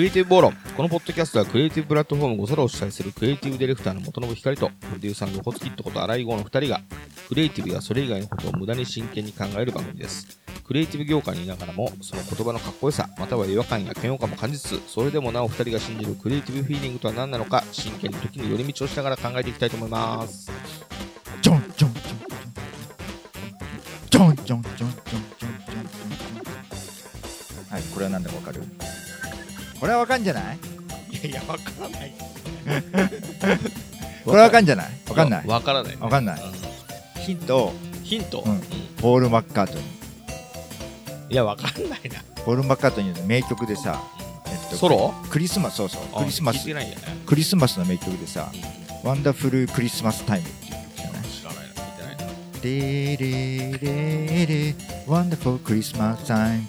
[0.00, 0.54] クリエイティブ暴論。
[0.78, 6.80] このポッドキャストはクリエイティブプラットフォームゴソラを主催するクリエイティブディレクターの元信光と、プロデューサーの横月ってこと荒井豪の二人が、
[7.28, 10.40] クリエイティブやそれ以外のことを無駄に真剣に考える番組です。
[10.64, 20.50] クリエイティブ業界にいながらも、その言葉のかっこよさ、または違和感や嫌悪感も感じつつ、それでもなお二人が信じるクリエイティブフィーリングとは何なのか、真剣に時に寄り道をしながら考えていきたいと思います。
[27.68, 28.62] はいこれは何だかわかる
[29.80, 30.58] これはわかんじゃない？
[31.10, 32.12] いやいや、わからない。
[34.24, 34.88] これはわかんじゃない？
[35.08, 35.46] わかんない？
[35.46, 35.96] わからない。
[35.98, 36.40] わかんない。
[36.42, 36.52] うん。
[37.22, 37.72] ヒント。
[38.04, 38.52] ヒント、うん。
[38.52, 38.60] うん
[39.00, 41.32] ポール・マッカートニー。
[41.32, 42.22] いや、わかんないな。
[42.44, 43.98] ポール・マッカートニーの名曲でさ、
[44.46, 45.14] えっとソロ？
[45.30, 46.02] クリスマスそうそう。
[46.18, 46.68] クリスマス。
[47.24, 48.52] クリスマスの名曲でさ
[49.02, 51.22] 「ワンダフル・クリスマス・タイム」っていう曲じゃない？
[51.24, 52.24] 知らないな、聞いてないな。
[52.62, 54.74] レレレレ
[55.06, 56.68] Wonderful Christmas Time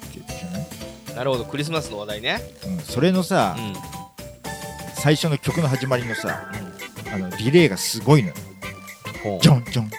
[1.15, 2.41] なるほど、クリスマスの話題ね。
[2.65, 4.01] うん、それのさ、うん。
[5.01, 6.51] 最初の曲の始まりのさ
[7.11, 8.35] あのディレイがすごいのよ
[9.41, 9.89] ジョンジョンジョン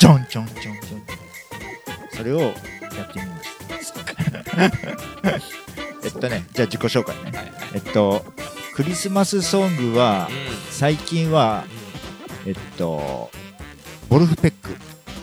[0.00, 1.02] ジョンジョンジョンジョンジョン
[2.10, 4.00] それをやってみました
[6.02, 7.52] えっとねじゃあ自己紹介ねはいはい。
[7.74, 8.24] えっと
[8.74, 10.28] クリスマスソングは
[10.70, 11.66] 最近は
[12.46, 13.30] えっと
[14.08, 14.76] ボルフペック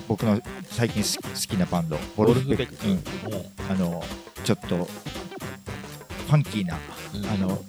[0.07, 0.41] 僕の
[0.71, 2.87] 最近好き好きなバンドボボルフベック。
[2.87, 4.03] うんもあの
[4.43, 6.75] ちょっとファンキーな
[7.33, 7.61] あの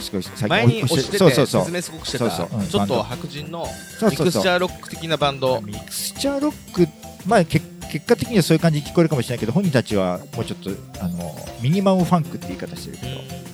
[0.00, 1.62] すごい最前にお押しててそうそうそう。
[1.62, 2.30] 説明すごくしてた。
[2.30, 2.60] そうそう。
[2.60, 3.66] うんちょっと白人のミ
[3.98, 4.26] そうそうそう。
[4.26, 5.60] クスチャーロック的なバンド。
[5.60, 6.86] ミクスチャーロック
[7.26, 10.70] まあけ結果的にはそういう感じに聞こえるかもしれないけど本人たちはもうちょっと
[11.02, 13.06] あのミニマムファンクって言い方してるけ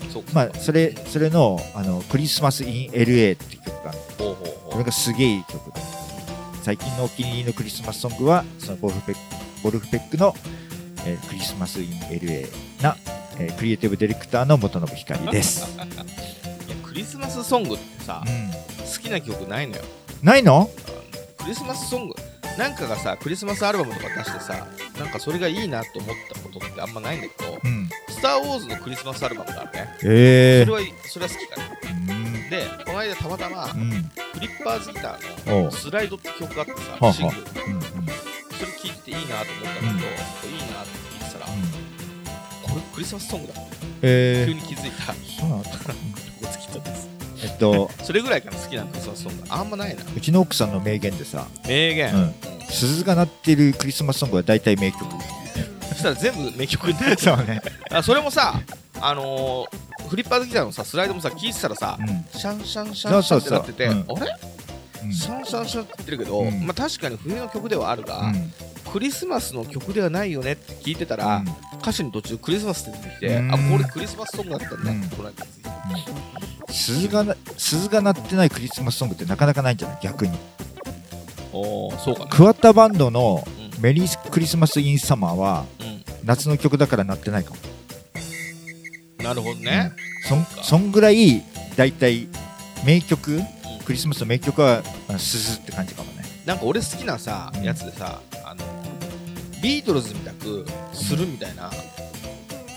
[0.08, 3.98] ど、そうまあそれそれのあのクリスマス・イン・ LA っていう曲がある。
[4.18, 4.78] ほうほうこほう。
[4.78, 5.80] れがすげえいい曲で
[6.64, 9.20] 最近のお気に入りのクリスマスソングはそのボルフペック
[9.62, 10.34] ボルフペックの、
[11.06, 12.48] えークリスマス・イン・ LA
[12.82, 12.96] な、
[13.38, 15.84] えークリエイティブディレクターの元信光です、いや
[16.82, 19.82] クリスマスソングってさうん、好きな曲ないのよ。
[20.22, 20.70] ないの？
[21.36, 22.14] クリスマスソング
[22.56, 24.66] なんかがさクリスマスアルバムとか出してさ
[24.98, 29.88] なんかそれがいいなと思ったことってあんまないんだけどうん「スター・ウォーズ」のクリスマスアルバムがあるね。
[30.04, 32.23] ええそれはそれは好きかなうん
[32.54, 33.90] でこの間たまたまうん。
[33.90, 37.40] フリッパーズギターの「スライド」って曲があってさシングル。
[37.66, 37.82] うんうん。
[37.82, 39.44] それ聞いてていいなと思ったんだ
[39.74, 42.70] けど、うんいいなって聞いてたら、うん。
[42.70, 43.54] これクリスマスソングだ
[44.02, 44.52] えー。
[44.52, 45.70] 急に気づいたそうなの こ
[46.42, 47.08] こつきたです
[47.42, 47.90] えっと。
[48.02, 50.02] それぐらいかな好きなクリスマスソングあんまないな。
[50.16, 52.34] うちの奥さんの名言でさ名言、うん。
[52.70, 55.04] 鈴が鳴ってるクリスマスソングは大体名曲。
[55.88, 57.16] そしたら全部名曲になる。
[57.20, 57.60] そうね。
[57.90, 58.60] あそれもさ
[59.00, 62.06] あのー、フリッパーズギターのさスライドもさ聞いてたらさ、うん。
[62.38, 63.96] シャンシャンシャンシャンってなっててあれ？
[65.04, 65.12] うん。
[65.12, 66.66] シャンシャンシャンって言ってるけど、うん。
[66.66, 68.52] まあ確かに冬の曲ではあるが、うん。
[68.92, 71.46] クリスマスの曲ではないよねって聞いてたら、うん。
[71.78, 73.54] 歌詞に途中クリスマスって出てきて、うん。
[73.54, 79.98] あこれクリスマスソングだったんだうんって鈴がな鈴が鳴ってないクリスマスソングってなかなかないんじゃない？
[80.02, 80.38] 逆に。
[81.52, 82.30] おーそうかな。
[82.30, 83.50] 桑田バンドのう
[83.80, 85.66] 「メリークリスマス・イン・サマー」はん、
[86.24, 87.56] 夏の曲だから鳴ってないかも。
[87.62, 87.70] うん、
[89.34, 89.92] なるほどね、
[90.28, 91.42] そんそそんぐらい
[91.76, 92.28] 大体
[92.86, 93.40] 名曲
[93.84, 96.22] クリスマスの名曲はあ鈴って感じかもね。
[96.46, 97.62] なんか俺好きなさ、うん。
[97.62, 98.64] やつでさあの
[99.62, 101.70] ビートルズみたくするみたいな、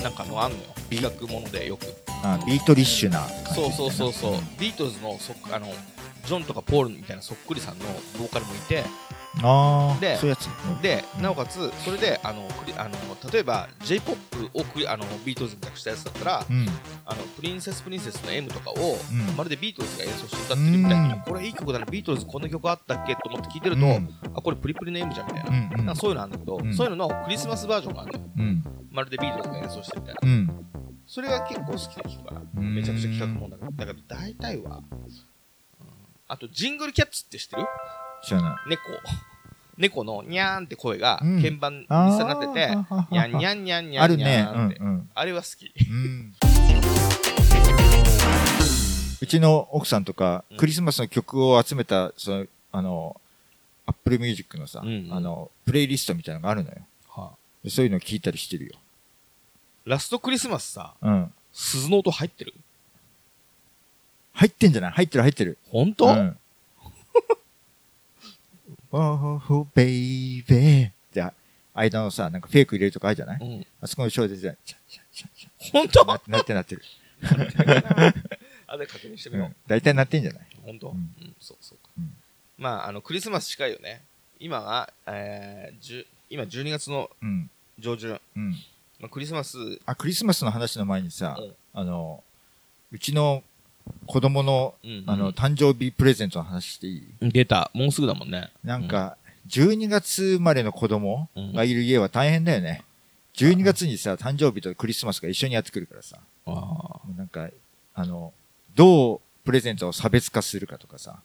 [0.01, 0.63] なんかのあんのよ。
[0.89, 1.85] 企画ものでよく。
[2.23, 4.39] あ Beatlish なそうそうそうそう、ん。
[4.59, 5.67] ビートルズのそっあの
[6.25, 7.85] ジョンとかポールみたいなそっくりさんの
[8.17, 8.83] ボーカルもいて
[9.43, 10.47] ああでそういうやつ。
[10.47, 12.91] うんでうんなおかつそれであのクリあの
[13.31, 16.67] 例えば j p o p をクリあのビートルズみたくしたやつだったらうん。
[17.05, 19.35] あのプリンセスプリンセスの M とかを、うん。
[19.37, 21.21] まるでビートルズが演奏して歌ってるみたいに、うん。
[21.21, 24.09] これいい曲だなビートルズこんな曲あったっけと思って聞いてると、うん。
[24.35, 25.85] あこれプリプリの M じゃんみたいな,、うんうん。
[25.85, 26.73] なんかそういうのあるんだけど、うん。
[26.73, 28.25] そういうののクリスマスバージョンがあるのよ。
[28.37, 28.63] うん。
[28.91, 30.27] まるでビートルズが演奏してるみたいな。
[30.27, 30.65] うん。
[31.05, 32.41] それが結構好きな曲かな。
[32.57, 32.75] うん。
[32.75, 35.07] めちゃくちゃ企画もんだけどだから大体は、うん。
[36.27, 37.63] あと Jingle Cats って知ってる？
[38.23, 38.69] 知らない。
[38.69, 38.81] 猫
[39.77, 41.41] 猫のニャーンって声がうん。
[41.41, 42.75] 鍵盤にあーさなってて、
[43.11, 44.47] ニャンニャンニャンニャンニあるね。
[44.49, 44.79] ャンって、
[45.13, 45.71] あれは好き。
[49.19, 50.57] うちの奥さんとか、うん。
[50.57, 53.19] クリスマスの曲を集めた、その、あの、
[53.85, 55.13] Apple Music のさ、うんうん。
[55.13, 56.77] あの、プレイリストみたいなのがあるのよ。
[57.63, 58.73] でそういうの聞いたりしてるよ。
[59.83, 61.33] Last Christmas さうん。
[61.51, 62.53] 鈴の音入ってる？
[64.33, 64.91] 入ってんじゃない？
[64.91, 65.57] 入ってる入ってる。
[65.71, 66.37] 本当、うん。
[68.99, 70.41] Oh, baby.
[70.41, 71.31] って、
[71.73, 76.81] 間のさ、なんかフェイク入れるとかあるじゃないうんあそこの後ろでじゃチャンチャンチャンチャ本当ンなってなってなってる。
[78.67, 79.95] あで確認してみよう大う体ん。
[79.97, 82.13] なってんじゃない本当、ううんん、そうそうか、うん
[82.57, 84.03] まああのクリスマス近いよね
[84.39, 87.49] 今が、えー、じゅ今12月のうん。
[87.79, 88.51] 上旬、うん。
[88.99, 92.23] まあ、クリスマスあ、クリスマスの話の前にさ、うんあの、
[92.91, 93.43] うちの
[94.05, 97.31] 子供の、うんあの、誕生日プレゼントの話していい？
[97.31, 97.71] 出た。
[97.73, 98.51] もうすぐだもんね。
[98.63, 99.17] なんか、
[99.49, 102.83] 12月生まれの子供がいる家は大変だよね。
[103.35, 106.19] 12月にさ、誕生日とクリスマスが一緒にやってくるからさ。
[107.15, 107.49] なんか、
[107.93, 108.33] あの、
[108.75, 111.19] どうプレゼントを差別化するかとかさ。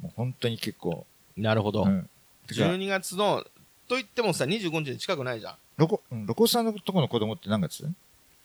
[0.00, 1.06] もう本当に結構。
[1.38, 1.40] あ。
[1.40, 1.84] なるほど。
[1.84, 2.08] うん。
[2.46, 3.44] てか12月の、
[3.88, 5.54] と言ってもさ、25日に近くないじゃん。
[5.76, 7.86] ロコ、うんロコさんのとこの子供って何月？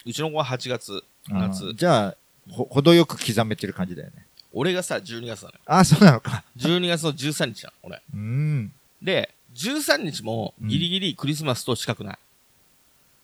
[0.06, 1.74] うちの子は8月、あ夏ー。
[1.76, 2.16] じゃあ、
[2.50, 4.26] ほ、程よく刻めてる感じだよね。
[4.54, 5.60] 俺がさ、12月なのよ。
[5.66, 6.44] ああ、そうなのか。
[6.58, 8.02] 12月の13日じゃん、俺。
[8.14, 8.74] うーん。
[9.02, 12.20] で、13日もギリギリクリスマスと近くない。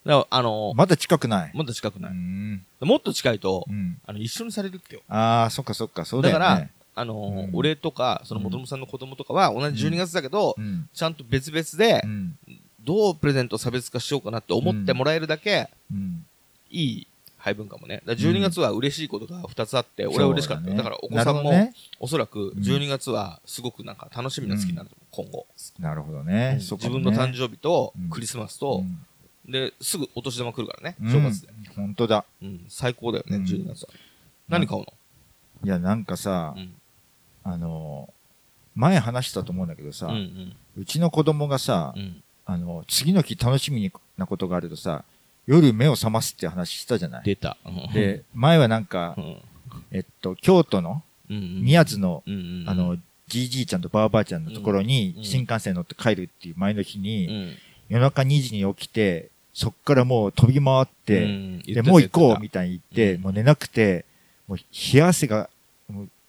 [0.05, 1.51] だから、あのまだ近くない。
[1.53, 2.11] もっと近くない。
[2.13, 2.65] ん。
[2.79, 3.99] もっと近いとう、ん。
[4.05, 5.01] あの、一緒にされるってよ。
[5.09, 6.39] ああ、そっかそっか、そうだよね。
[6.39, 10.89] だから、あのーうん俺とか、その元々さんの子供とかは同じ12月だけど、うん。
[10.93, 12.37] ちゃんと別々でう、ん。
[12.79, 16.25] どうプレゼント差別化しようかなって思ってもらえるだけ、うん。
[16.69, 17.07] いい
[17.47, 18.01] 配分かもね。
[18.05, 20.75] だから12月は嬉しいことが2つあって、俺は嬉しかったよ。
[20.75, 21.71] だからお子なさんも。
[22.01, 25.47] おそらく12月はすごくなんか楽しみな月になると思う、今後。
[25.79, 26.57] なるほどね。
[26.59, 29.05] 自分の誕生日とうんクリスマスと、うん
[29.49, 31.47] で、すぐお年玉来るからね、うん正月で。
[31.73, 32.25] 本当だ。
[32.41, 33.89] うん、最高だよね、うん12月は。
[34.49, 34.93] 何買うの？
[35.63, 36.73] いや、なんかさう、ん。
[37.45, 38.13] あの、
[38.75, 40.11] 前話したと思うんだけどさ
[40.77, 42.21] うちの子供がさう、ん。
[42.45, 45.05] あの、次の日楽しみなことがあるとさ、
[45.47, 47.23] 夜目を覚ますって話したじゃない？
[47.23, 47.57] 出た。
[47.65, 49.37] うん、で、前はなんかう、ん。
[49.91, 51.03] えっと、京都の。
[51.29, 52.23] 宮津の、
[52.67, 52.97] あの、
[53.27, 57.55] じいじいちゃんとばあばあちゃんのところにうん新幹線乗って帰るっていう前の日うに、ん、
[57.89, 64.05] 夜中2時に起きて、そっからもう飛び回って、うんで、もう行こうみたたいに言って、うんもう寝なくて、
[64.47, 65.49] もう冷や汗が、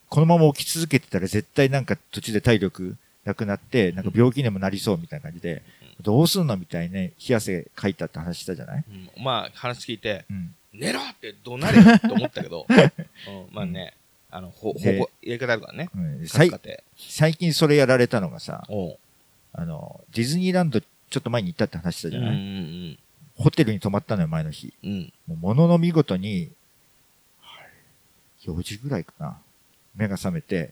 [0.09, 5.62] このまま起き続けてたら絶対なんか途中で体力なくなって、なんか病気にもなりそうみたいな感じで、
[6.00, 8.85] どうすんのみたいにね、冷や汗かいたって話したじゃない？
[9.17, 10.55] うんまあ、話聞いて、うん。
[10.73, 13.95] 寝ろって怒鳴れよって思ったけど、 うん、まあね、
[14.31, 15.91] あの、ほ、ほでぼ、やり方あるからね。
[15.95, 18.67] うん、最近それやられたのがさ、
[19.53, 22.41] あの、ディズニーランドちょっと前に行ったって話したじゃない、うんう
[22.93, 22.99] ん
[23.41, 24.75] ホテルに泊まったのよ、前の日。
[24.83, 25.12] うん。
[25.29, 25.37] うん。
[25.37, 26.50] ものの見事に、
[27.41, 29.39] はい4時ぐらいかな。
[29.95, 30.71] 目が覚めて、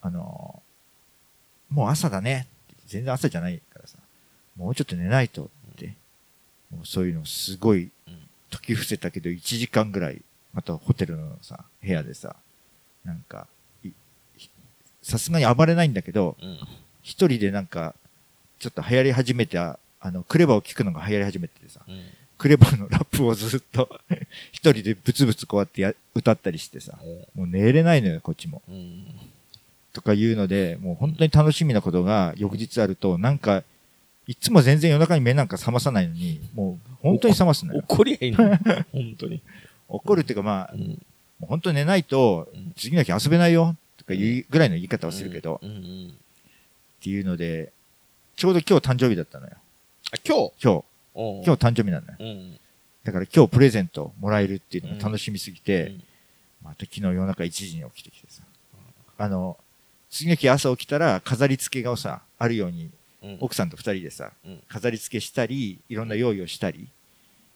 [0.00, 2.46] あのーもう朝だね。
[2.86, 3.60] 全然朝じゃない。
[4.60, 5.94] もうちょっと寝ないとって。
[6.70, 8.18] もうそういうのすごいうん、
[8.50, 10.20] 時伏せたけど1時間ぐらい、
[10.52, 12.36] またホテルのさ、部屋でさ、
[13.04, 13.46] なんか、
[13.82, 13.90] い
[15.02, 16.58] さすがに暴れないんだけど、うん。
[17.02, 17.94] 一人でなんか、
[18.58, 22.02] ちょっと流行り始めて、ああの、クレバを聞くのが流行り始めててさ、うん。
[22.36, 24.00] クレバのラップをずっと
[24.52, 26.98] 一人でブツブツこうやってや歌ったりしてさ、
[27.34, 28.62] もう寝れないのよ、こっちも。
[28.68, 29.06] うん。
[29.92, 33.64] とかいうので、もう本当に楽しみなことが翌日あると、なんか、
[34.30, 37.80] いつも全然夜中に目なんか覚まさないのに、もう本当に覚ますのよ。
[37.80, 38.38] 怒りゃいいの？
[38.92, 39.42] 本当に。
[39.88, 40.92] 怒るっていうかまあ、もうん。
[40.92, 40.98] う
[41.46, 46.14] 本当に寝ないとうん、次の日遊べないよ、とかいうぐらいの言い方をするけど、っうんうん。
[47.00, 47.72] ていうので、
[48.36, 49.54] ちょうど今日誕生日だったのよ。
[50.12, 50.62] あ、今日？
[50.62, 50.84] 今
[51.14, 52.16] 日、今日誕生日なのよ。
[52.20, 52.60] うん。
[53.02, 56.04] だから今日プレゼントもらえるっていうのが楽しみすぎて、うん
[56.62, 58.42] また昨日夜中1時に起きてきてさ。
[59.18, 59.56] あの、
[60.10, 62.92] 次の日朝起きたら飾り付けがさ、あるように、うん。
[63.40, 64.62] 奥さんと二人でさ、うん。
[64.68, 66.88] 飾り付けしたり、いろんな用意をしたり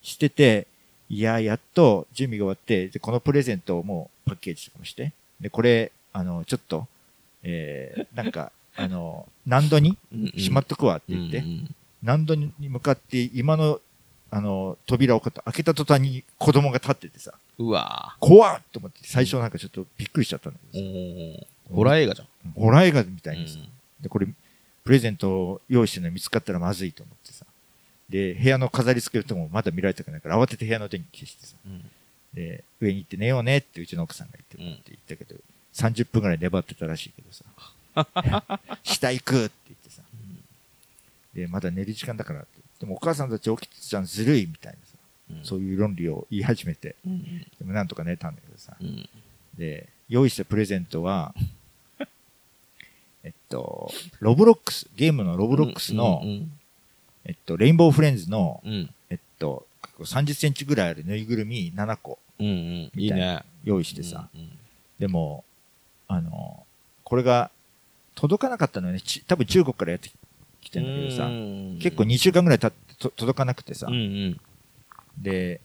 [0.02, 0.66] してて、
[1.08, 6.86] いや、やっと準備が終わって、で、このプレゼントをもうパッケージとかもして、で、これ、あの、ちょっと、
[7.42, 9.98] えー、なんか、あの、何度に
[10.36, 11.44] しまっとくわって言って、
[12.02, 13.80] 何度に向かって今の、
[14.30, 22.52] あの、扉を開けた途端に子供が立っててさ、うわ怖っと思って、最初なんかちょっとびっくりしちゃったんだけおどホラー映画じゃん。
[22.52, 23.68] ホラー映画みたいにさ、うん。
[24.00, 24.26] で、これ、
[24.84, 27.46] プレゼントを用意してるの見つかったらまずいと思ってさ。
[28.08, 31.56] で、部屋の飾り付けるともまだ見られたくないから慌てて部屋の電気消してさ。
[31.66, 31.90] うん
[32.34, 35.40] で、上に行って寝ようねってうちの奥さんが言ってうんって言ったけど、
[35.72, 37.44] 30分ぐらい粘ってたらしいけどさ。
[38.82, 40.02] 下行くって言ってさ。
[41.32, 42.48] で、まだ寝る時間だからって。
[42.80, 44.94] でもお母さんたち起きてたじゃんずるいみたいなさ。
[45.30, 46.96] うんそういう論理を言い始めて。
[47.06, 48.76] うんでもなんとか寝たんだけどさ。
[48.80, 49.08] うん
[49.56, 51.32] で、用意したプレゼントは、
[53.24, 53.90] えっと、
[54.20, 56.52] ロブロックス、ゲームのロブロックスの、うん
[57.24, 59.66] えっと、レインボーフレンズの、うんえっと、
[59.98, 63.42] 30センチぐらいあるぬいぐるみ7個うんうんいいね。
[63.64, 64.50] 用意してさ、うんうん
[64.96, 65.42] でも、
[66.06, 66.64] あの、
[67.02, 67.50] これが
[68.14, 69.00] 届かなかったのよね。
[69.00, 70.08] ち多分中国からやって
[70.60, 74.40] きてんだけどさ、うん結構2週間ぐらい経ってと届かなくてさ、うんうん。
[75.18, 75.60] で、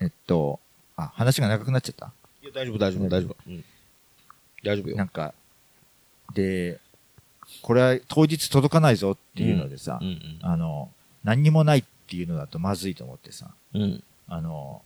[0.00, 0.58] えっと、
[0.96, 2.10] あ、話が長くなっちゃった？
[2.42, 3.36] いや、大丈夫、大丈夫、大丈夫。
[3.46, 3.64] うん
[4.64, 4.96] 大丈夫よ。
[4.96, 5.32] なんか、
[6.34, 6.80] で、
[7.62, 10.90] これは当日届かないぞっていうのでさ、うんうんあの、
[11.24, 14.02] 何にもないっていうのだとまずいと思ってさ、うん。
[14.28, 14.82] あの、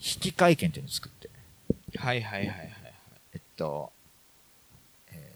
[0.00, 1.30] 引換券っていうのを作って、
[1.96, 2.72] はいはいはいはい。
[3.34, 3.92] えっと、
[5.10, 5.32] え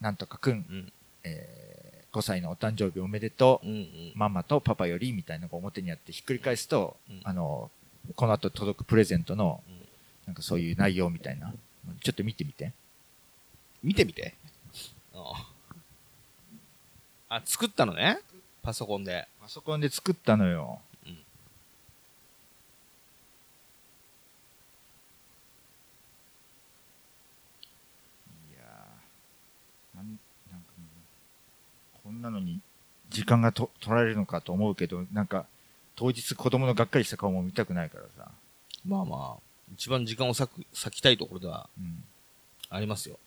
[0.00, 0.92] ー、なんとかくん、うん。
[1.24, 4.12] えー、5歳のお誕生日おめでとう、うんうん。
[4.14, 7.70] ママとパパよりみたいなのが表にあってひっくり返すと、うんあの、
[8.16, 9.74] この後届くプレゼントのうん、
[10.26, 11.52] なんかそういう内容みたいな。
[12.02, 12.72] ちょっと見てみて。
[13.84, 14.34] 見てみて。
[15.14, 15.46] あ
[17.28, 18.18] あ、作ったのね
[18.62, 19.28] パソコンで。
[19.42, 20.80] パソコンで作ったのよ。
[21.06, 21.16] うんい
[28.58, 30.06] やーなん
[30.50, 30.66] なんか
[32.02, 32.60] こんなのに
[33.10, 35.44] 時間がと取られるのかと思うけど、なんか
[35.94, 38.30] 当日子供のがっかりした顔も見たくないからさ。
[38.86, 39.42] まあまあ、
[39.74, 42.02] 一番時間を割く、割きたいところではうん。
[42.70, 43.18] ありますよ。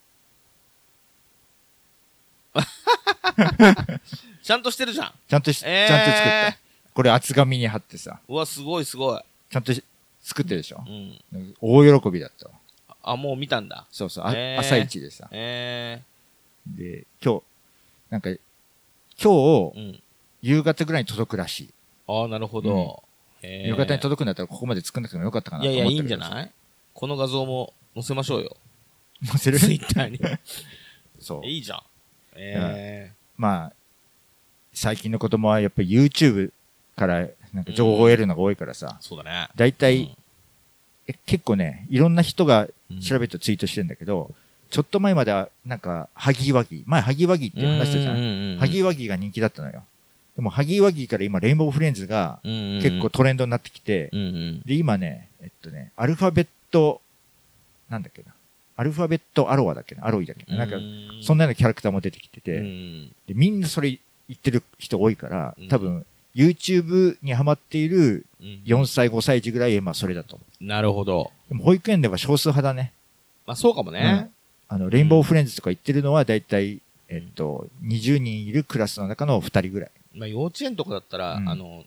[4.43, 5.13] ちゃんとしてるじゃん。
[5.27, 6.57] ちゃんとし、えーちゃんと作った。
[6.93, 9.21] これ厚紙に貼ってさ、うわ、すごいすごい。
[9.49, 9.83] ちゃんとし
[10.21, 10.83] 作ってるでしょ？
[10.87, 10.89] う。
[10.91, 11.55] ん。
[11.61, 12.53] 大喜びだったわ。
[13.03, 13.85] あ、もう見たんだ。
[13.91, 15.27] そうそう、あへー朝一でさ。
[15.31, 16.01] え
[16.65, 17.43] で、今日、
[18.09, 18.39] なんか、今
[19.19, 19.27] 日、
[19.77, 20.03] えうん。
[20.41, 21.73] 夕方ぐらいに届くらしい。
[22.07, 23.03] ああ、なるほど。
[23.41, 26.51] へえ夕方に届くんだったらここまで作んなくてもよかったかないとやいや、いい思ってるけどんじゃない？
[26.93, 28.57] この画像も載せましょうよ。
[29.23, 29.59] 載せる？
[29.59, 30.19] ツイッターに。
[31.21, 31.45] そう。
[31.45, 31.83] いいじゃん。
[32.37, 33.73] えまあ、
[34.73, 36.51] 最近の子供はやっぱり YouTube
[36.95, 38.97] からなんか情報を得るのが多いからさ。
[38.99, 39.49] え、そうだね。
[39.55, 40.17] だいたい、うん。
[41.07, 43.01] え結構ね、いろんな人がうん。
[43.01, 44.31] 調べてツイートしてるんだけど、
[44.69, 48.55] ちょっと前まではなんか、ハギワギ、前ハギワギって話したじゃん。
[48.55, 49.83] んハギワギが人気だったのよ。
[50.35, 54.61] でもハギワギから今レインボーフレンズが結構トレンドになってきて、うんうん。
[54.65, 57.01] で、今ね、えっとね、アルファベット、
[57.89, 58.33] なんだっけな。
[58.77, 60.07] アルファベットアロアだっけな？
[60.07, 60.59] アロイだっけな？
[60.59, 60.77] なんか、
[61.21, 63.99] そんなようなキャラクターも出てきてて、うんでみんなそれ言
[64.33, 66.05] ってる人多いからうん、多分、
[66.35, 70.63] YouTube にハマっているうん4歳、5歳児ぐらい、まあそれだと思う。
[70.63, 71.31] なるほど。
[71.49, 72.93] でも保育園では少数派だね。
[73.45, 74.29] まあそうかもね。
[74.69, 79.91] あの、レインボーフレンズとか言ってるのはだいたい、えっと、20人いるクラスの中の2人ぐらい。
[80.13, 81.85] まあ幼稚園とかだったら、うんあの、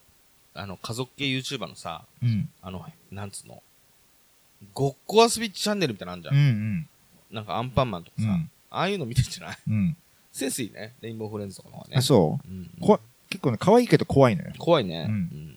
[0.55, 2.49] あの、家族系 YouTuber のさ、うん。
[2.63, 3.63] あの、なんつうの、
[4.75, 6.31] ごっこ遊びチャンネルみたいなのあんじゃ。
[6.33, 6.39] うん
[6.81, 6.89] ん
[7.31, 9.59] なんかアンパンマンとかさ、うんああいうの見てんじゃない？
[9.67, 9.73] うん。
[9.75, 9.97] うん。
[10.33, 10.95] センスいいね。
[11.01, 11.95] レインボーフレンズとかの方がね。
[11.97, 14.53] あ、そううんこ結構ね、可愛いけど怖いのよ。
[14.59, 15.07] 怖いね。
[15.09, 15.57] うんうん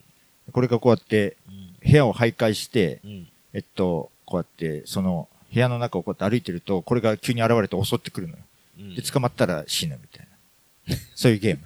[0.52, 8.40] これがこうやって、うん部屋を徘徊して、うんえっと、こうやって、その、部屋の中をこうやって歩いてると、これが急に現れて襲ってくるのよ。
[8.80, 10.28] うんで、捕まったら死ぬみたい
[10.88, 10.96] な。
[11.14, 11.64] そういうゲーム。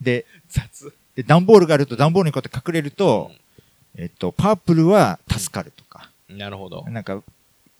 [0.00, 0.92] で、 雑。
[1.14, 3.30] で、段ボールがあると、段ボールにこうやって隠れると、
[3.96, 6.84] えっと、パープルは助かるとか、なるほど。
[6.88, 7.22] なんか、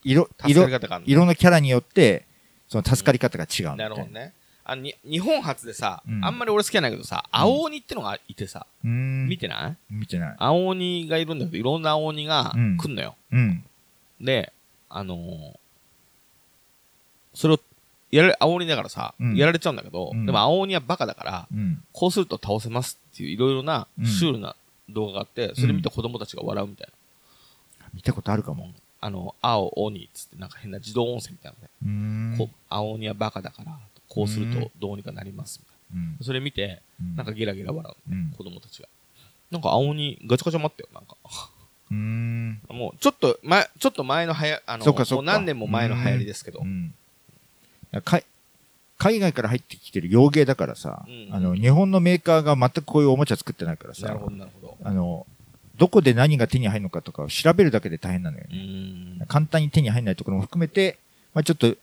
[0.03, 0.69] 色、色、
[1.07, 2.25] 色のキャラによって、
[2.69, 4.03] その助かり方が違うみたないるな。
[4.03, 4.33] ほどね。
[4.65, 9.29] あに日本初でさ、うんあんまり俺好きじゃないけどさ、青鬼ってのがいてさ、うーん。
[9.29, 9.77] 見てない？
[9.93, 10.37] 見てない。
[10.39, 13.17] 青鬼がいるんだけど、いろんな青鬼がうん来んのよ。
[13.33, 13.65] うん。
[14.21, 14.53] で、
[14.89, 15.57] あのー
[17.35, 17.61] それを、
[18.11, 21.83] やられ、青鬼だからさ、うんやられちゃうんだけど、うんでも青鬼はバカだから、うん。
[21.93, 24.55] こうすると倒せますっていういろいろなうんシュールな
[24.93, 26.89] 動画があって、それ見て子供たちが笑うみたい
[27.95, 28.57] 見たことあるかな。
[28.59, 28.73] も。
[29.01, 32.39] あの、青鬼っつってなんか変な自動音声みたいなので、うーん。
[32.39, 33.79] こう青鬼はバカだから、
[34.09, 36.25] こうするうんとどうにかなりますみたいうんな。
[36.25, 38.13] それ見て、うんなんかゲラゲラ笑う。
[38.13, 38.31] うん。
[38.37, 38.89] 子供たちが。
[39.51, 41.17] なんか青鬼ガチャガチャ待ったよ、なんか。
[41.91, 42.61] うーん。
[42.69, 46.65] もう、ちょっと前、ちょっと前のはや、あの、もう何年も前の流行りですけどう。
[46.65, 46.95] ん。
[48.05, 48.21] か
[49.01, 54.77] 海外から入ってきてる洋芸だからさ、うんあの、日本のメーカーが全くこういうおもちゃ作ってないからさなる、ほど、なるほど。
[54.85, 55.27] あの、
[55.79, 59.25] どこで何が手に入るのかとかを調べるだけで大変なのようね。
[59.27, 60.99] 簡単に手に入らないところも含めて、
[61.33, 61.75] まあちょっと、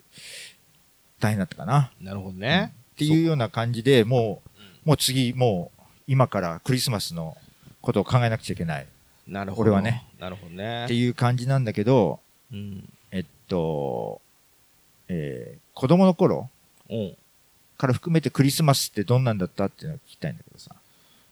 [1.19, 1.91] 大変だったかな。
[1.99, 2.73] なるほどね。
[2.93, 4.37] っていうような感じで、もうんう、
[4.85, 7.35] もう次、もう、今からクリスマスの
[7.81, 8.85] ことを考えなくちゃいけないっ
[9.27, 9.61] なるほど。
[9.63, 10.05] 俺はね。
[10.19, 10.85] なるほどね。
[10.87, 12.19] ていう感じなんだけど、
[12.53, 12.87] うん。
[13.09, 14.21] えっと、
[15.07, 16.49] えー子供の頃
[17.77, 20.75] から含めてクリスマスってどんなんだったっていうのを聞きたいんだけどさ。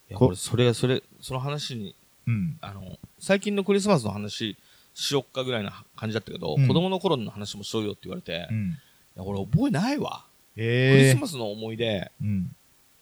[0.10, 1.96] や、こ俺、それ、それ、その話に、
[2.28, 2.58] うん。
[2.62, 4.58] あの、最近のクリスマスの話
[4.94, 8.78] しよっかぐらいな感じだったけど、うん子供の頃の話もしようよって言われて、いうん。
[9.16, 10.26] や、俺覚えないわ。
[10.56, 12.56] クリええスマスの思い出、うん。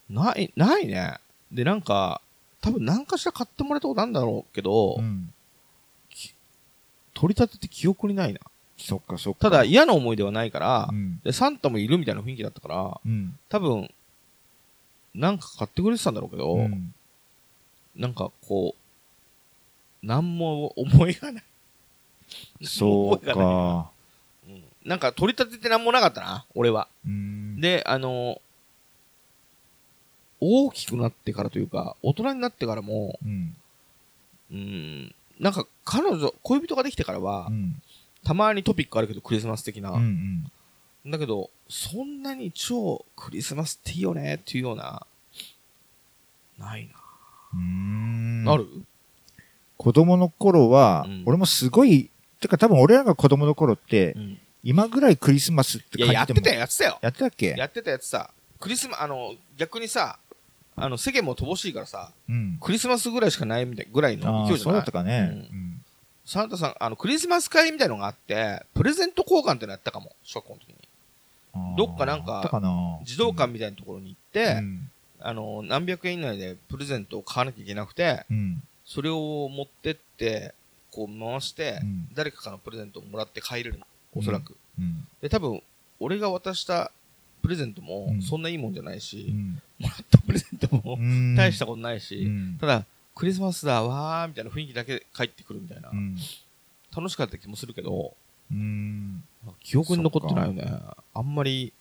[0.09, 1.19] ない、ないね。
[1.51, 2.21] で、なんか、
[2.61, 5.33] 多分何かしら買ってもらったことあるんだろうけど、うん。
[7.13, 8.39] 取り立てて記憶にないな。
[8.83, 9.39] そっかそっか。
[9.39, 11.21] ただ嫌な思い出はないから、うん。
[11.23, 13.39] で、サンタもいるみたいな雰囲気だったから、うん。
[13.47, 13.89] 多分、
[15.15, 16.93] なんか買ってくれてたんだろうけど、うん。
[17.95, 18.75] なんかこ
[20.03, 21.43] う、なんも思いがない。
[22.61, 23.91] そうか。
[24.47, 26.89] う んなんか取り立ててなんもなかったな、俺は。
[27.05, 27.61] うん。
[27.61, 28.41] で、あの、
[30.41, 33.55] 大きくなってからというか、大人になってからも、うん。
[34.51, 37.81] うん、なんか彼女、恋人ができてからは、うん。
[38.23, 39.91] たまにトピックあるけど、クリスマス的な。
[39.91, 40.49] うん
[41.05, 41.11] うん。
[41.11, 45.05] だけど、そんなに超クリスマスっていいよねっていうような、
[46.57, 46.89] ない
[47.53, 48.43] うーん。
[48.45, 48.53] な。
[48.53, 48.67] ある？
[49.77, 54.39] 子供の頃は、うん俺もすごい、てか多分俺らが子供の頃って、うん。
[54.63, 56.99] 今ぐらいクリスマスって感じてもやってたよ、やってたよ。
[57.01, 57.47] やってたっけ？
[57.57, 58.29] やってたやつさ、
[58.61, 60.17] クリスマ、あの、逆にさ、
[60.77, 62.57] あの、世間も乏しいからさ、うん。
[62.61, 64.71] クリスマスぐらいしかないみたいぐらいの勢いじゃない？
[64.71, 65.29] そうだったかね。
[65.51, 65.72] ううんん。
[66.25, 70.75] サンタさん、あの、クリスマス会みたいのがあって、プレゼント交換ってのやったかも、小学校の時に。
[71.77, 72.49] どっかなんか
[73.03, 74.89] 児童館みたいなところに行って、うん。
[75.19, 78.63] あの、何百円以内でプレゼントを買わなきゃいけなくて、うん。
[78.85, 80.53] それを持ってって、
[80.91, 83.85] こう回して、うん誰かからのプレゼントをもらって帰れるの。
[84.15, 84.55] おそらく。
[84.79, 85.07] うん。
[85.21, 85.61] で、多分、
[85.99, 86.91] 俺が渡した
[87.41, 89.61] プレゼントもうん、そんないいもんじゃないし、うん。
[89.79, 96.17] もらったプレゼントも、うん 大したことないし、うんただ、クリスマスだ、わー、みたいな雰囲気だけ帰ってくるみたいな、うん。
[96.95, 98.15] 楽しかった気もするけど、
[98.51, 99.23] うん。
[99.61, 100.71] 記憶に残ってないよね。
[101.13, 101.73] あんまり、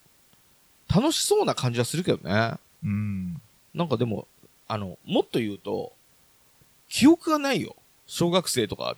[0.95, 2.55] 楽しそうな感じはするけどね。
[2.85, 3.41] うん。
[3.75, 4.27] なんかでも、
[4.69, 5.93] あの、もっと言うと、
[6.89, 7.77] 記憶がないよ。
[8.07, 8.97] 小学生とか、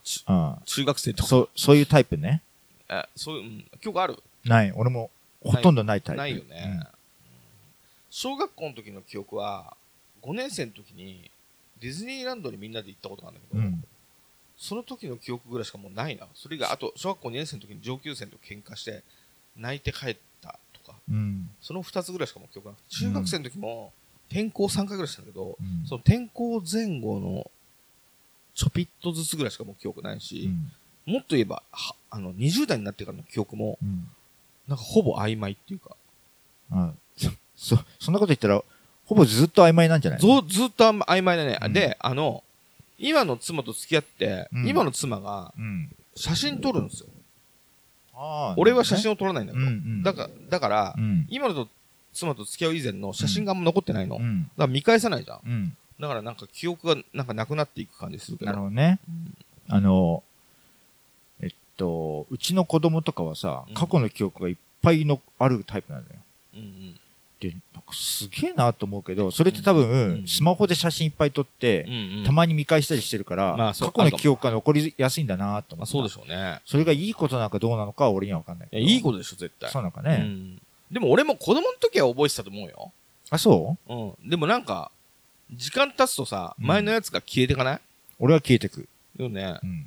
[0.66, 1.26] 中学生とか。
[1.26, 2.42] あそう、そういうタイプね。
[2.88, 4.20] えそういう、うん、記憶ある？
[4.44, 4.72] ない。
[4.72, 5.10] 俺も
[5.40, 6.18] ほとんどないタイプ。
[6.18, 6.80] ないよね、
[8.10, 9.76] 小学校の時の記憶は、
[10.22, 11.30] 5年生の時に、
[11.84, 13.66] ディズニーランドにみんなで行ったことがあるんだけど、うん。
[13.66, 13.84] うん。
[14.56, 16.26] その時の記憶ぐらいしかもうないな。
[16.34, 19.02] それが、あと、小学校2年生の時に上級生と喧嘩して、
[19.54, 21.50] 泣いて帰ったとか、うん。
[21.60, 23.92] その2つぐらいしかもう記憶なくて、中学生の時も、
[24.30, 27.50] 転校3回ぐらいしたんだけど、うんその転校前後の、
[28.54, 30.48] ちょぴっとずつぐらいしかもう記憶ないし、
[31.04, 34.08] もっと言えば、はあの、20代になってからの記憶も、うん。
[34.68, 35.96] なんかほぼ曖昧っていうか、
[36.70, 36.94] あ
[37.54, 38.62] そ、そんなこと言ったら、
[39.06, 41.58] ほぼずっと曖昧なんじゃないずずっと曖昧だね。
[41.62, 42.42] うんで、あの、
[42.98, 45.90] 今の妻と付き合って、うん今の妻がうん。
[46.16, 47.08] 写真撮るんですよ。
[48.14, 49.64] ああ俺は写真を撮らないんだけど。
[49.64, 51.26] うんうんだから、だから、うん。
[51.28, 51.68] 今のと
[52.12, 54.16] 妻と付き合う以前の写真があんま残ってないの。
[54.16, 54.50] だかうん。
[54.56, 55.40] ら見返さないじゃん。
[55.44, 55.76] うん。
[56.00, 58.50] だからなんか記憶がなんかなくなっていく感じするけど。
[58.50, 59.00] なるほどね。
[59.68, 60.22] あの、
[61.40, 66.08] えっと、うちの子供とかはさうん、過去の記憶がいっぱいのあるタイプなのよ。
[66.54, 67.00] うんうん。
[67.50, 72.24] で、なんかすげえなと思うけど、それって多う分、んスマホで写真いっぱい撮ってう、んうん。
[72.24, 75.76] たまに見返したりしてるから、まあ過去の記憶が残りやすいんだなと思って。
[75.76, 76.60] まあそうでしょうね。
[76.64, 78.68] それがいいことなのかどうなのかは俺には分かんない。
[78.72, 79.68] いや、いいことでしょ、絶対。
[79.68, 80.16] うそうなのかね。
[80.16, 80.60] ん。
[80.90, 82.92] でも俺も子供の時は覚えてたと思うよ。
[83.30, 83.94] あ、そう？
[83.94, 84.30] うん。
[84.30, 84.90] でもなんか、
[85.52, 87.80] 時間経つとさ、うん前のやつが消えてかない？
[88.18, 88.88] 俺は消えてく。
[89.18, 89.58] よね。
[89.62, 89.86] うん。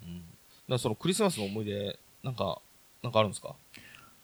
[0.70, 0.80] うん。
[0.80, 2.60] そのクリスマスの思い出、なんか、
[3.02, 3.56] なんかあるんですか？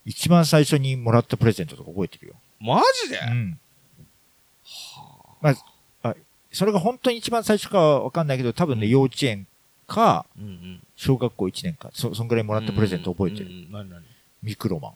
[0.05, 2.33] 一番最初にもらったプレゼントとか覚えてるよ。
[2.63, 3.59] マジで、うん。
[5.41, 5.55] まあ、
[6.09, 6.15] あ、
[6.51, 9.45] それが本当に一番最初かはわかんないけど、多分ね、幼稚園
[9.87, 10.79] か、うんうん。
[10.95, 13.45] 小学校1年か、そ、そんぐらいもらったプレゼント覚えてる。
[13.47, 14.05] うんうん
[14.41, 14.91] ミクロマン。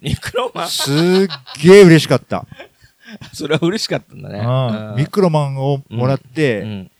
[0.00, 0.68] ミクロマン？
[0.68, 0.94] すっ
[1.62, 2.46] げえ嬉しかった。
[3.34, 4.38] それは嬉しかったんだね。
[4.38, 6.90] うんミクロマンをもらって、うん。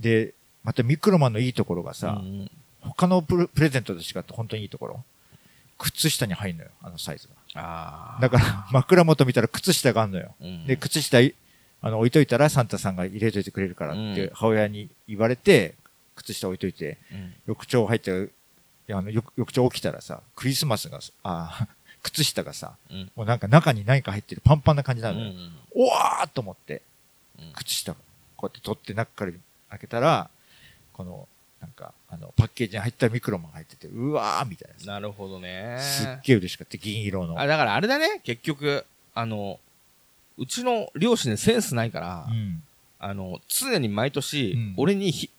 [0.00, 0.32] で、
[0.64, 5.04] またミクロマンのいいところがさ、うんうん他のプレプレゼントと違って本当にいいところ？
[5.82, 8.18] 靴下に入るのよ、あのサイズが。
[8.20, 10.34] だから、枕元見たら靴下があるのよ。
[10.40, 10.66] うん。
[10.66, 11.34] で、靴下い、
[11.80, 14.30] あの、置いといたらサンタさんが入れといてくれるからって、うん。
[14.32, 15.74] 母親に言われて、
[16.14, 17.34] 靴下置いといて、うん。
[17.48, 18.28] 浴槽入って、い
[18.86, 21.66] や、あの、浴浴槽起きたらさ、クリスマスが、あー
[22.02, 23.10] 靴下がさ、うん。
[23.16, 25.32] もうなんか中に何か入ってるパンパンな感じなうのよ。
[25.32, 26.82] んおわーっと思って、
[27.38, 27.52] うん。
[27.54, 27.98] 靴下、こ
[28.42, 29.32] うやって取って中から
[29.70, 30.30] 開けたら、
[30.92, 31.28] この、
[31.62, 34.86] なんか、あの、パッケージに入ったミクロマンが入ってて、うわーみたいなさ。
[34.90, 35.78] なるほどね。
[35.80, 36.76] すっげえ嬉しかった。
[36.76, 37.38] 銀色の。
[37.40, 39.60] あ、だからあれだね、結局、あの、
[40.36, 42.62] うちの両親ね、センスないから、うん。
[42.98, 45.30] あの、常に毎年、うん俺にひ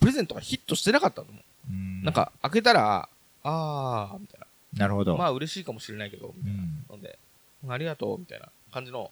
[0.00, 1.42] プレゼントがヒットしてなかったと思う。
[1.70, 3.08] うんなん、か、開けたら、
[3.42, 4.46] あー、みたいな。
[4.78, 5.16] なるほど。
[5.18, 6.58] まあ、嬉しいかもしれないけど、みたいな。
[6.60, 6.96] うん。
[6.96, 7.18] ので、
[7.68, 9.10] ありがとう、みたいな感じの、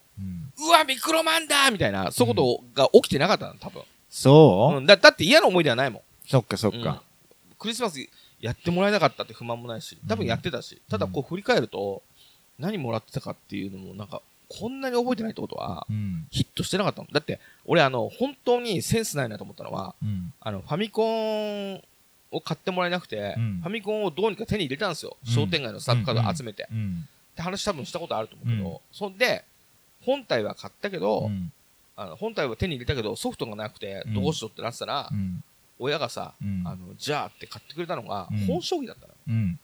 [0.58, 3.82] うわ、ミクロマンだみたいな、そういうことが起きてなかったの、多分。
[4.08, 6.02] そう、うんだだって嫌な思い出はないもん。
[6.26, 7.02] そっかそっうんか。
[7.58, 7.98] クリスマス
[8.40, 12.02] やってもらえなかったって不満もないし、多分やってたし、ただこう振り返ると、
[12.58, 16.26] 何もらってたかっていうのも、なんか、こんなに覚えてないってことは、うん。
[16.30, 17.08] ヒットしてなかったの。
[17.10, 20.32] だって、俺、あの、本当にセンスないなと思ったのは、うん。
[20.40, 21.82] あの、ファミコン
[22.30, 25.16] を買ってもらえなくて、うんファミコンをどうにか手に入れたんですよ。
[25.26, 26.68] うん商店街のスタッフカード集めて。
[26.70, 27.08] うん。
[27.32, 29.44] って話多分したことあると思うけど、うんそんで、
[30.02, 31.52] 本体は買ったけど、うん。
[31.96, 35.42] あの本体は手に入れたけど、ソフトがなくてうん、どうしようってなってたら、うん。
[35.78, 39.14] 親がさ、うんあの、じゃあって買ってくれたのがうん、本将棋だったの。
[39.28, 39.58] うん。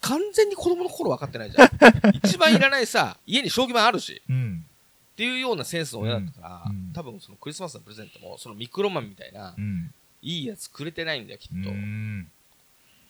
[0.00, 1.68] 完全に子供の頃分かってないじゃん。
[2.24, 4.64] 一番いらないさ、家に将棋盤あるし、うん。
[5.12, 9.92] っていうようなセンスの親だったから、多分そのクリスマスのプレゼントも、そのミクロマンみたいなう、ん。
[10.22, 11.70] いいやつくれてないんだよ、きっと。
[11.70, 12.28] うん。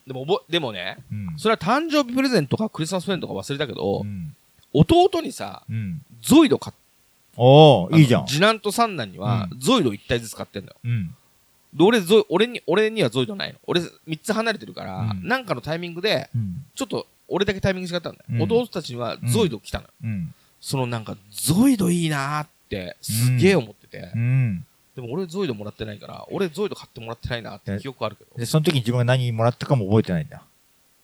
[0.07, 1.39] でも、でもね、うん。
[1.39, 4.35] それは誕生日プレゼントかクリスマスプレゼントか忘れたけど、うん。
[4.75, 6.03] 弟にさ、うん。
[6.21, 6.77] ゾイド買っ
[7.37, 8.27] おー、いいじゃん。
[8.27, 10.77] 次男と三男には、ゾイド1体ずつ買ってんだよ。
[10.85, 11.15] うん。
[11.75, 13.59] で、俺、ゾイ、俺に、俺にはゾイドないの。
[13.67, 16.65] 俺、3つ離れてるから、うんなんかのタイミングで、うん。
[16.75, 18.25] ちょっと、俺だけタイミング違ったんだよ。
[18.31, 19.91] うん弟たちにはゾイド来たのよ。
[20.05, 20.35] うん。
[20.61, 24.67] そのなんか、ゾイドいいなーって、すげえ思ってて、うん。
[24.95, 30.43] でも俺ゾイドもらってないから、俺ゾイド買ってもらってないなって記憶あるけど、で、その時に自分が何もらったかも覚えてないんだ。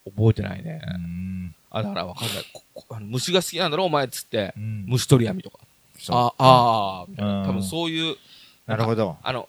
[0.05, 0.81] 覚えてないね。
[0.87, 1.55] うん。
[1.71, 2.45] あ、だからわかんない。
[2.53, 4.85] ここあの虫が好きなんだろ、お前っつって、うん。
[4.89, 5.59] 虫取り網とか。
[6.11, 7.41] あ、あーみたいな。
[7.41, 8.17] うん多分そういう、
[8.67, 9.17] なるほど。
[9.23, 9.49] あの、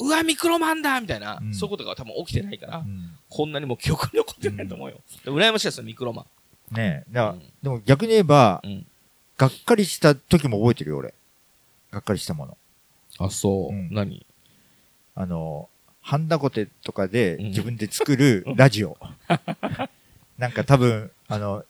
[0.00, 5.00] うわ、ミクロマンだみたいな、うんそういうことが多分起きてないから、うんこんなにも記憶に残ってないと思うよ。
[5.24, 6.26] で羨ましいですよ、ミクロマ
[6.72, 6.74] ン。
[6.76, 7.12] ねえ。
[7.12, 8.86] だからうんでも逆に言えばう、ん。
[9.36, 11.14] がっかりした時も覚えてるよ、俺。
[11.92, 12.56] がっかりしたもの。
[13.18, 13.74] あ、そう。
[13.74, 14.26] うん何？
[15.14, 15.68] あの、
[16.00, 18.96] ハンダゴテとかでうん自分で作る ラジオ。
[20.38, 21.64] なんか多分、あの、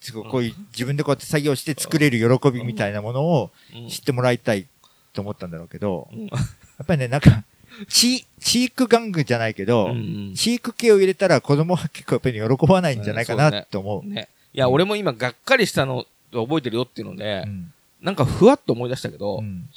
[0.00, 4.66] すごいこういう自分でこうやって作業して作れる喜びみたいなものをうん知ってもらいたい
[5.12, 6.28] と思ったんだろうけど、うんや
[6.84, 7.44] っぱりね、なんか、
[7.88, 14.08] チチーク玩具じゃないけど、うんチーク系を入れたら子供は結構やっぱり喜ばないんじゃないかなって思う。
[14.08, 14.28] ね。
[14.52, 17.72] いや、俺も今、がっかりしたの覚えてるよっていうので、うん。
[18.02, 19.68] なんかふわっと思い出したけど、うん。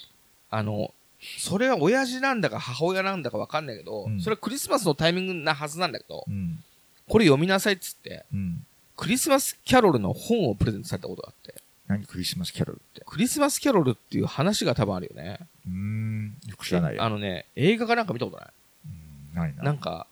[0.50, 0.94] あの、
[1.38, 4.20] それは親父なんだか母親なんだかわかんないけど、うん。
[4.20, 6.64] それはクリスマスのタイミングなはずなんだけど、うん。
[7.08, 8.66] これ読みなさいっつって、うん。
[8.96, 12.06] クリスマスキャロルの本をプレゼントされたことがあって、何？
[12.06, 13.02] クリスマスキャロルって。
[13.06, 15.39] クリスマスキャロルっていう話が多分あるよね。
[15.67, 17.04] うーん、よく知らないよ。
[17.04, 18.48] あのね、映画かなんか見たことない？
[18.88, 19.63] うんないな。
[19.63, 20.08] なんか、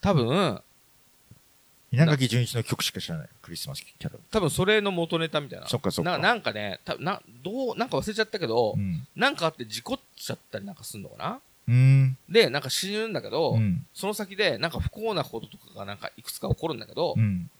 [0.00, 0.60] 多分、
[1.92, 3.28] 稲垣潤一の曲しか知らない。
[3.42, 4.20] クリスマスキャロル。
[4.30, 5.68] 多分それの元ネタみたいな。
[5.68, 9.06] そっかそっかななんかね、たな、どう、なんか忘れちゃったけど、うん。
[9.14, 11.40] なんかあって事故っちゃったりなんかすんのかな？
[11.68, 12.16] うーん。
[12.30, 13.86] で、なんか死ぬんだけど、うん。
[13.92, 17.50] その先でなんか不幸なこととかがなんかいくつか起こるんだけど、うん。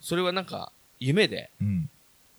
[0.00, 1.90] それはなんか夢で、うん。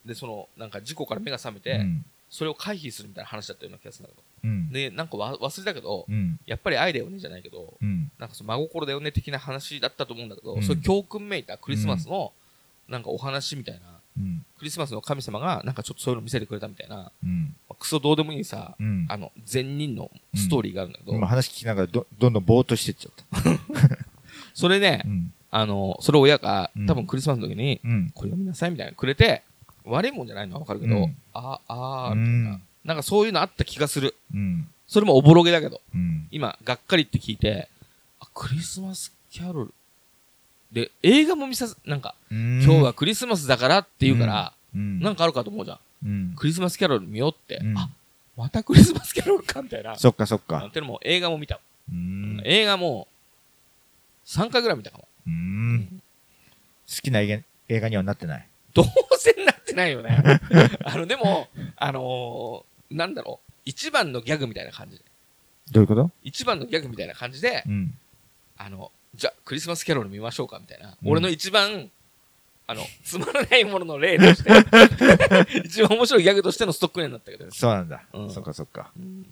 [0.10, 2.06] で、その、なんか事故から目が覚めて、うん。
[2.30, 4.74] それを回避するみたいな話だったような気がするんだけうんど。。
[4.74, 6.40] で、なんかわ忘れたけど、うん。
[6.46, 8.12] やっぱり愛だよねじゃないけど、うん。
[8.20, 12.34] なんかその真心だよね的な話だったと思うんだけど、うんそういう教訓めいたクリスマスの、
[12.88, 14.46] なんかお話みたいな、うん。
[14.58, 17.56] クリスマスの神様がなんかちょっとそういうの見せてくれたみたいな、まうん。
[17.70, 19.06] あクソどうでもいいさ、うん。
[19.10, 24.06] あの、善人のストーリーがあるんだけど、今話聞きながらど、どんどんぼーっとしてっちゃった。
[24.54, 25.34] それね、うん。
[25.52, 28.12] あの、それ親がうん多分クリスマスの時に、うん。
[28.14, 29.44] これ読みなさいみたいなのくれて、
[29.90, 30.56] 悪いもんじゃないの？
[30.56, 32.62] はわかるけど、うんああ、ああ、うみたいな、ん。
[32.86, 34.16] なんかそういうのあった気がする。
[34.34, 34.68] うん。
[34.88, 36.28] それもおぼろげだけど、うん。
[36.32, 37.68] 今、がっかりって聞いて、
[38.20, 39.74] あ、クリスマスキャロル。
[40.72, 45.00] で、映画も見さす、なんか、今今日は、クリスマスだからって言うから、うん。
[45.00, 45.80] なんかあるかと思うじゃん。
[46.06, 46.34] うん。
[46.36, 47.90] クリスマスキャロル見ようって、うんあ、
[48.38, 49.96] またクリスマスキャロルかみたいな。
[49.96, 50.72] そっかそっかなん。
[50.72, 51.60] てのも映画も見た。
[51.92, 52.42] うん。
[52.46, 53.08] 映画も、
[54.26, 55.08] 3回ぐらい見たかも。
[55.28, 56.02] うん。
[56.88, 58.48] 好きな映画映画にはなってない。
[58.74, 58.86] どう
[59.18, 60.22] せなってないよね。
[60.84, 63.52] あの、でも、あのーなんだろう。
[63.66, 65.04] 一番のギャグみたいな感じで。
[65.72, 66.10] どういうこと？
[66.24, 67.96] 一番のギャグみたいな感じで、うん。
[68.58, 70.90] あの、じゃあ、クリスマスキャロル見ましょうかみたいな。
[70.90, 71.92] うん俺の一番、
[72.66, 74.50] あの、つまらないものの例として、
[75.66, 77.50] 一番面白いギャグとしてのストックになったけど。
[77.52, 78.32] そうなんだうん。
[78.32, 78.92] そっかそっか。
[78.98, 79.32] うん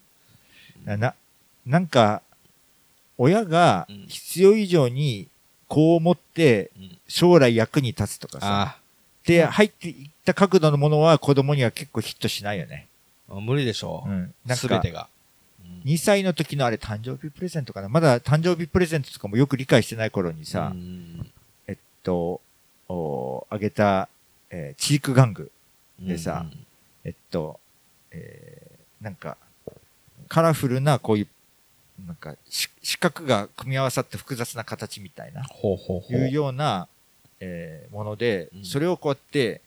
[0.85, 1.13] な、
[1.65, 2.21] なんか、
[3.17, 5.27] 親がうん必要以上に
[5.67, 8.77] こう思ってうん将来役に立つとかさ。
[9.35, 12.87] あで、入っていった角度のものは子供には結構ヒットしないよね。
[13.29, 14.09] あ、無理でしょう。
[14.09, 14.33] うん。
[14.45, 15.07] なんかて、が。
[15.85, 17.89] 2歳の時のあれ誕生日プレゼントかな。
[17.89, 21.31] まだ誕生日プレゼントとかもよく理解してない頃にさ、うん
[21.67, 22.41] えっと、
[22.89, 24.09] おあげた、
[24.49, 25.51] えーチーク玩具。
[25.99, 26.45] でさ
[27.03, 27.59] えっと、
[28.11, 28.67] えー
[29.01, 29.37] なんか、
[30.27, 31.27] カラフルなこういう、
[32.05, 36.87] なんか、し四角が組み合わさって複雑な形みたいな、ほうほうほいうような、
[37.39, 39.61] えーものでう、んそれをこうやって、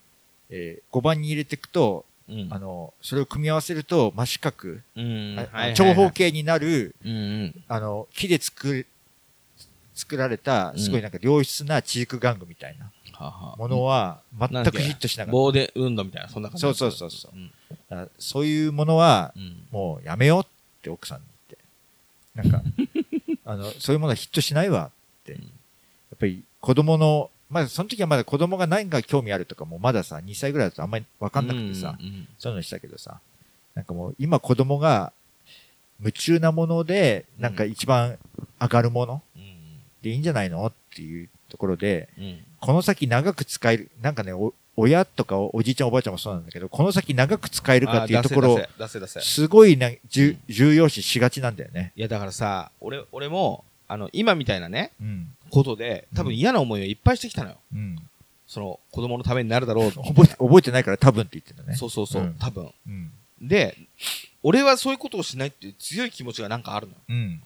[0.50, 7.14] え5番に入れていくと、うんあの、それを組み合わせると真四角、うんあはいはいはい長方形になる、うんう
[7.46, 7.64] ん。
[7.68, 8.86] あの、木で作る、
[9.94, 12.90] 作られた、すごいなんか良質なチーク玩具みたいな
[13.58, 16.60] ものは、全くヒットしなかっ棒で運動みたいな、そんな感じ。
[16.62, 19.66] そうそうそうそうそういうものは、うん。
[19.70, 20.46] もうやめようっ
[20.82, 21.24] て奥さんに
[22.34, 22.58] 言って。
[22.58, 22.70] なんか、
[23.44, 25.32] あの、そういうものはヒットしないわって。
[25.32, 33.20] うんやっぱり子供の、まだその時はまだ子供が何か興味あるとかもまださ、2歳ぐらいだとあんまりわかんなくてさ、うんうんそういうのしたけどさ、
[33.74, 35.12] なんかもう今子供が
[36.00, 38.18] 夢中なもので、なんか一番
[38.60, 39.42] 上がるものうん。
[40.02, 42.38] でいいんじゃないのっていうところで、うん。
[42.60, 49.20] この先長く使える、なんかね、お親とかおじいちゃんおばあちゃんもそうなんだけど、この先長く使えるかっていうところを、出せ出せ出せ出せ。
[49.20, 51.92] すごいな、重重要視しがちなんだよね。
[51.96, 55.28] いやだからさ俺俺もあの今みたいなねうん。
[55.50, 57.98] ことで多分嫌な思いをいっぱいしてきたのようん。
[58.46, 61.76] その子供のためになるだろうと 覚えて、覚えてないから多分って言ってるのね。
[61.76, 63.12] そうそうそう、うん多分うん。
[63.40, 63.76] で
[64.42, 67.42] 俺はそういうことをしないっていう強い気持ちがなんかあるのようん。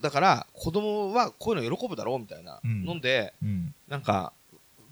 [0.00, 3.74] だから子供はこういうの喜ぶだろうみたいなうんので、うん。
[3.88, 4.32] なんか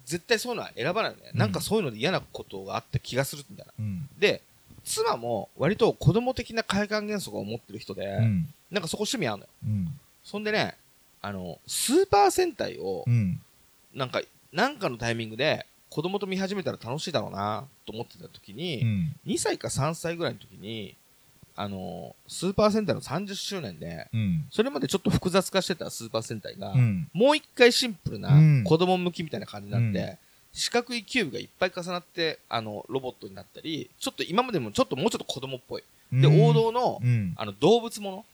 [0.06, 4.08] 絶対そういうのは選ばないのね、うんなんかそういうので嫌なことがあった気がするみたいなうん。
[4.18, 4.42] で
[4.84, 8.48] 妻も割と子供的な快感原則を持ってる人で、うん。
[8.70, 10.00] なんかそこ趣味あるのようん。
[10.24, 10.76] そんでね
[11.24, 13.40] あのスーパー戦隊をうん。
[13.94, 14.20] なんか
[14.52, 19.16] なんかのタイミングで子供と見始めたら楽しいだろうなと思ってた時に、うん。
[19.26, 20.94] 2歳か3歳ぐらいの時に
[21.56, 24.44] あのスーパー戦隊の30周年でうん。
[24.50, 27.08] それまでちょっと複雑化してたスーパー戦隊が、うん。
[27.14, 30.18] もう一回シンプルなうん子供向きみたいな感じになって、うん
[30.56, 35.82] 四角いキューブがいっぱい重なってあのロボットになったりちょっと今までもちょっともうちょっと子供っぽい、
[36.12, 37.34] で王道の,、うん。
[37.37, 38.24] あの動物ものは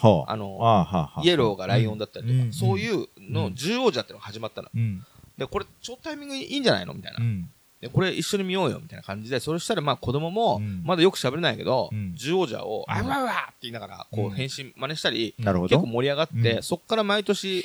[0.00, 0.24] あ。
[0.32, 1.22] あの。
[1.24, 5.04] イエローがライオンだったりとか、うんそういううのん獣王者っていうのが始まったのうん。
[5.36, 6.94] でこれちょっとタイミングいいんじゃないの？
[6.94, 7.50] みたいな、うん。
[7.80, 15.76] でこれ一緒に見ようよみたいな感じでそれしたらまあ子供もうんまだよく喋れないけど、うん獣王者を「うんあわわわ!」って言いながらこううん変身真似したり、なるほど。
[15.76, 17.64] 結構盛り上がって、うんそっから毎年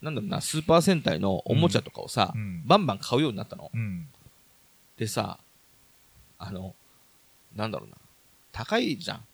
[0.00, 4.08] なんだろうなスーパー戦隊のおもちゃとかをさ、うんバンバン買うようになったのうん。
[4.96, 5.38] でさ
[6.38, 6.74] あの
[7.56, 7.96] なんだろうな
[8.52, 9.24] 高いじゃん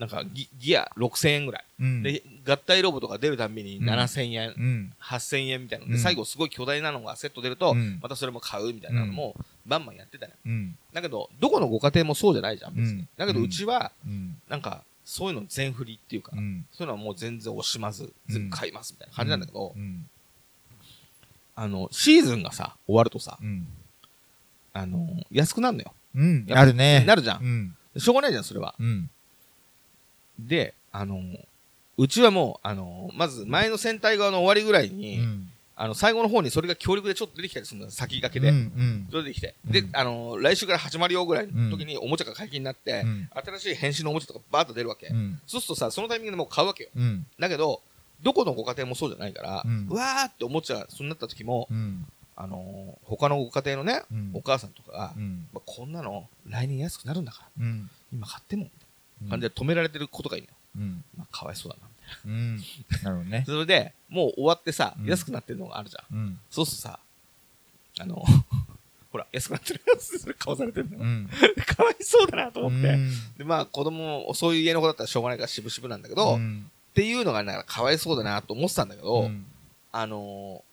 [0.00, 2.02] なんかギギア6000円ぐらい、うん。
[2.02, 4.92] で合体ロボとか出るたんびにうん7000円、うん。
[4.98, 9.36] 8000円みたいなので、うん最後すごい巨大なのがセット出ると、うんまたそれも買うみたいなのも
[9.66, 10.76] バンバンやってたのようん。
[10.94, 14.40] だけどどこのご家庭もそうじゃないじゃん別に、うんだけどうちはうん。
[14.48, 16.64] なんかそういうの全振りっていうか、うん。
[16.72, 20.08] そういうのはもう全然惜しまず全部買いますみたいな感じなんだけど、うん。
[21.56, 23.66] あのシーズンがさ終わるとさうん。
[24.72, 25.92] あの安くなるのよ
[26.56, 27.04] あるね。
[27.06, 28.00] なるじゃんうん。
[28.00, 29.10] しょうがないじゃんそれはうん。
[30.48, 31.20] であの
[31.96, 35.50] うちはもうあのまず前の戦隊側の終わりぐらいに、うん。
[35.76, 38.56] あの最後の方にそれが強力でちょっと出てきたりするのよ先駆けで、うん。
[38.56, 39.08] うん。
[39.10, 45.40] それ出てきて、うんであの来週から始まるよぐらいの時におもちゃが解禁になって、うん新しい変身のおもちゃとかバーッと出るわけ、うん。
[45.46, 47.24] そうするとさそのタイミングでもう買うわけようん。
[47.38, 47.80] だけど
[48.22, 52.06] どこのご家庭もそうじゃないから、うんわーっておもちゃがそうなった時も、うん。
[52.36, 55.46] あのー他のご家庭のね、うんお母さんとかが、うん。
[55.52, 57.90] まあこんなの来年安くなるんだからうん。
[58.12, 58.68] 今買っても
[59.28, 61.04] 感じで止められてることがいいうん。
[61.16, 62.56] まあ、かわいそうだなみたいうん。
[63.04, 63.44] なるほどねな。
[63.44, 66.38] それでもう終わってさ、うん安くなってるのがあるじゃんうん。
[66.50, 66.98] そうするとさ
[67.98, 68.24] あの
[69.12, 71.28] ほら安くなってるやつそれ買わされてるのよ、うん。
[71.66, 76.70] かわいそうだなと思って、うんでまあ子供もそういう家の子だったらしょうがないから渋々なんだけど、っうん。
[76.94, 79.46] ていうのがなんかかわいそうだなと思ってたんだけど、うん
[79.92, 80.69] あのー、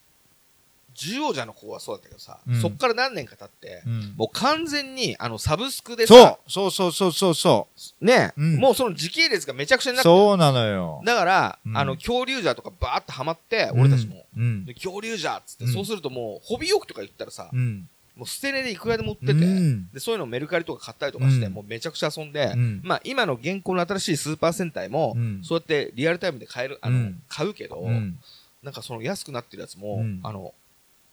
[0.98, 2.62] 獣王者の子はそうだったけどさ、うん。
[2.62, 4.14] そっから何年か経って、うん。
[4.18, 7.68] もう完全にあのサブスクでそうさ、そうそうそうそうそ
[8.02, 8.56] ね、うん。
[8.58, 9.94] もうその時系列がめちゃくちゃう。
[9.94, 11.02] になってるそうなのよ。
[11.06, 11.78] だから、うん。
[11.78, 14.26] あの恐竜者とかバーってハマって、俺たちも。
[14.74, 15.74] 恐竜者っつって、うん。
[15.74, 17.88] そうするともうホビーオークとか言ったらさ、うん。
[18.16, 19.92] もう捨て値でいくらでも売ってて、うん。
[19.92, 21.54] でそういうのをメルカリとか買ったりとかして、うん。
[21.54, 22.82] もうめちゃくちゃ遊んで、うん。
[22.84, 25.42] まあ今の現行の新しいスーパー戦隊も、うん。
[25.44, 27.22] そうやってリアルタイムで買える、あの、うん。
[27.30, 28.18] 買うけど、うん。
[28.64, 30.20] なんかその安くなってるやつも、うん。
[30.24, 30.54] あの、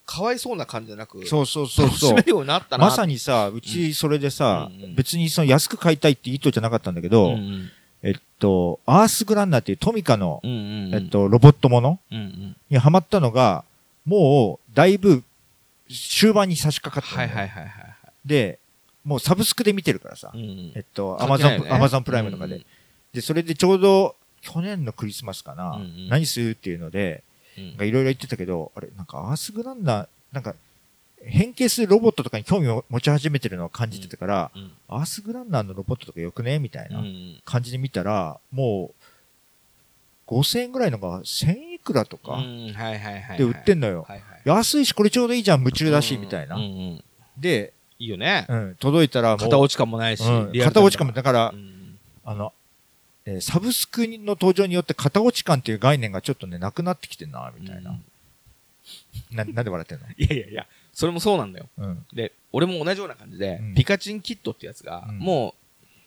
[0.06, 2.20] かわいそうな感じじゃなく、そうそうそうそう。
[2.20, 2.86] るようになったな。
[2.86, 7.70] まさにさ、うちそれでさうんうん、別にその安く買いたいって意図じゃなかったんだけど、うんうん。
[8.04, 10.94] えっと、アースグランナーっていうトミカの、うんうんうん。
[10.94, 12.56] えっと、ロボットものうんうん。
[12.68, 13.64] にハマったのが、
[14.04, 15.24] もう、だいぶ、
[15.88, 17.94] 終盤に差し掛かったはいはいはいはいはい。
[18.26, 18.58] で、
[19.04, 20.30] もうサブスクで見てるからさ。
[20.34, 20.72] う、んうん。
[20.74, 22.60] えっと、アマゾン、アマゾンプライムとかで。
[23.14, 26.08] で、それでちょうど、去年のクリスマスかな、うんうん。
[26.10, 27.22] 何するっていうので、
[27.56, 30.54] いろいろ言ってたけど、あれ、なんかアースグランナー、なんか、
[31.26, 34.72] 変形するロボットとかに興味を持ち始めてるのを感じてたから、うん。
[34.88, 42.42] アースグランナーのロボットとかよくねみたいなん感じで見たら、もう、5000円ぐらいのが1000いくらとか。
[43.36, 44.06] で売ってんのよ。
[44.44, 46.58] 安いし、これちょうどいいじゃん、夢中だし、みたいな。
[47.38, 48.46] で、いいよね。
[48.48, 50.24] うん、届いたらもう、片落ち感もないし
[50.62, 51.98] 片落ち感も、だからう、ん。
[52.24, 52.52] あの、
[53.26, 57.98] えーサブスクの登場によって片落ち感っていう概念がちょっとね、なくなってきてんな、みたいな。
[59.32, 60.06] な、なんで笑ってんの？
[60.18, 61.68] いやいやいや、それもそうなんだよ。
[61.78, 62.06] うん。
[62.12, 65.54] で、俺も同じような感じで、うんピカチンキットってやつが、うんも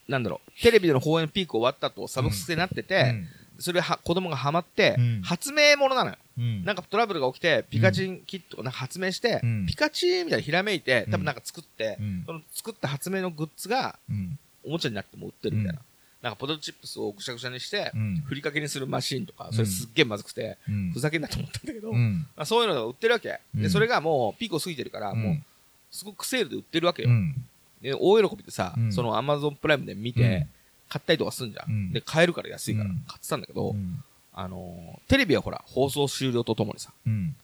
[0.07, 3.15] う、なんだろう、テレビでの放映ピーク終わったとサブスクになってて、
[3.59, 6.17] それは子供がハマって、うん発明ものなのよ。
[6.37, 6.63] うん。
[6.63, 14.37] なんかトラブルが起きて、ピカチンキットをなんか発明して、うんピカチンみたいなひらめいて、多分なんか作って、うんその作った発明のグッズがうん。
[14.63, 15.81] おもちゃになっても売ってるみたいな。
[16.21, 18.23] うんなんかポテトチップスをぐしゃぐしゃにして、うん。
[18.25, 21.91] ふりかけにするマシーンとか、それすっげえまずくて、うんふざけんなと思ったんだけど、
[22.35, 23.29] あ、そういうのが売ってるわけ。
[23.29, 25.43] で、うんそれがもうピークを過ぎてるから、もう、
[25.91, 27.09] すごくセールで売ってるわけよ。
[27.09, 27.35] うん。
[27.83, 30.47] で、大喜びでさ、うんそのアマゾンプライムで見て、うん
[30.89, 31.69] 買ったりとかすんじゃん。
[31.69, 34.03] うんで、買えるから安いからうん買ってたんだけど、うん。
[34.33, 37.35] あのーテレビはほら、放送終了とともにさ、うん。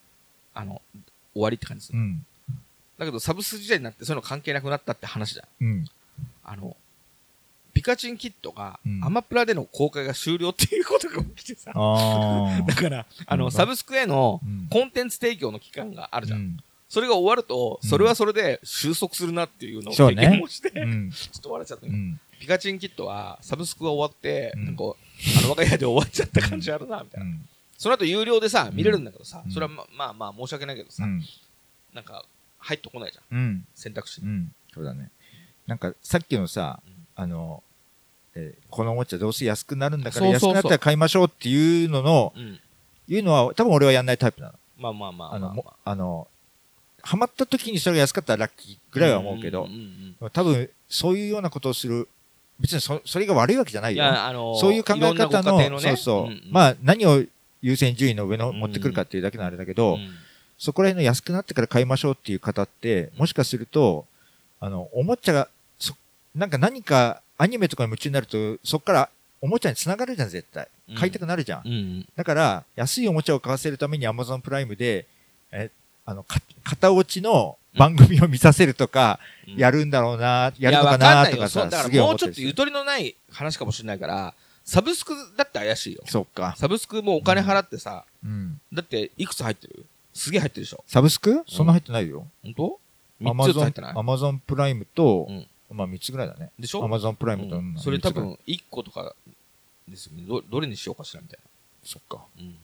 [0.56, 0.82] あの、
[1.34, 2.00] 終わりって感じする。
[2.00, 2.26] うん。
[2.98, 5.46] だけど、サブスク時代になってそういうの関係なくなったって話だ。
[5.62, 5.86] うん。
[6.44, 6.76] あの、
[7.74, 16.40] ピカチンキットが、うんアマプラでの公開が終了っていうことが起きてさ、あ だから、あの、サブスクへのうんコンテンツ提供の期間があるじゃん。
[16.40, 16.58] うん。
[16.88, 21.12] それが終わると、うんそれはそれで収束するなっていうのを経験もして、うん。
[21.12, 21.88] ちょっと笑っちゃった。
[22.40, 27.26] ピカチンキットは、サブスクが終わって、うんなんか、あの、我が家で終わっちゃった感じあるな、みたいな。
[27.26, 27.50] うん。
[27.78, 31.24] その後有料でさ、見れるんだけどさ、うんそれはままあまあ申し訳ないけどさ、うん。
[31.94, 32.26] なんか、
[32.60, 33.68] 入ってこないじゃん、うん。
[33.74, 34.28] 選択肢に。
[34.28, 34.56] うん。
[34.74, 35.10] そうだね。
[35.68, 36.82] なんか、さっきのさ、
[37.16, 37.64] あの、
[38.36, 42.60] えーこのおもちゃどうせ安くなるんだからそうそうそう安くなったら買いましょうっていうのの、うん。
[43.08, 44.54] いうのは多分俺はやんないタイプなの。
[44.78, 46.28] まあまあまあまあ、あの、まあ、もあの、
[47.02, 52.08] ハマった時にそれが安かったらラッキーぐらいは思うけどん、んうん多分そういうようなことをする、
[52.60, 54.04] 別にそそれが悪いわけじゃないよ。
[54.04, 56.52] いや、あのーそういう考えろんな方の、そうそう。
[56.52, 57.24] まあ何を
[57.62, 60.10] 優先順位の上のうん持ってくるかっていうだけのあれだけど、うん
[60.56, 64.06] そこら辺の安くなってから買いましょうっていう方って、もしかすると、
[64.62, 65.50] あの、おもちゃが、そ、
[66.36, 69.10] なんか何かアニメとかに夢中になると、そこから
[69.42, 70.96] おもちゃに繋がるじゃん、絶対うん。
[70.96, 71.62] 買いたくなるじゃん。
[71.66, 72.08] うんうん。
[72.16, 75.06] だから、安いおもちゃを買わせるために Amazon プライムで、
[75.52, 75.70] え、
[76.06, 86.04] あの、か、型落ちの番組を見させるとか、うんやるんだろうな、やるのかな、んいよそうとかさ、だからもうちょっとゆとりのない話かもしれないから、サブスクだって怪しいよ。
[86.06, 86.56] そっか。
[86.58, 88.62] サブスクもお金払ってさ、うん。
[88.72, 89.86] だっていくつ入ってる？
[90.14, 90.84] すげえ入ってるでしょ。
[90.88, 91.44] サブスク？
[91.50, 92.26] そんな入ってないよ。
[92.42, 92.80] 本当？
[93.20, 95.48] 三つずつ入ってない？Amazon プライムとう、ん。
[95.74, 96.52] まあ3つぐらいだね。
[96.60, 99.16] でしょ？Amazon プライムと、うんそれ多分1個とか
[99.88, 100.24] ですよね。
[100.28, 101.40] どどれにしようかしらみたい
[101.84, 102.18] そっか。
[102.38, 102.44] な。
[102.44, 102.56] うん。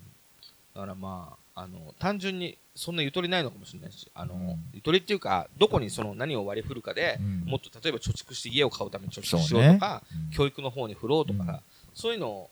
[0.76, 11.62] だからまあ、あの、単純にそんなゆとりないのかもしれないし、あの、うんゆとりっていうか、どこにその何を割り振るかで、うんもっと例えば貯蓄して家を買うために貯蓄しようとか、うん教育の方に振ろうとか
[11.94, 12.50] そういうのを、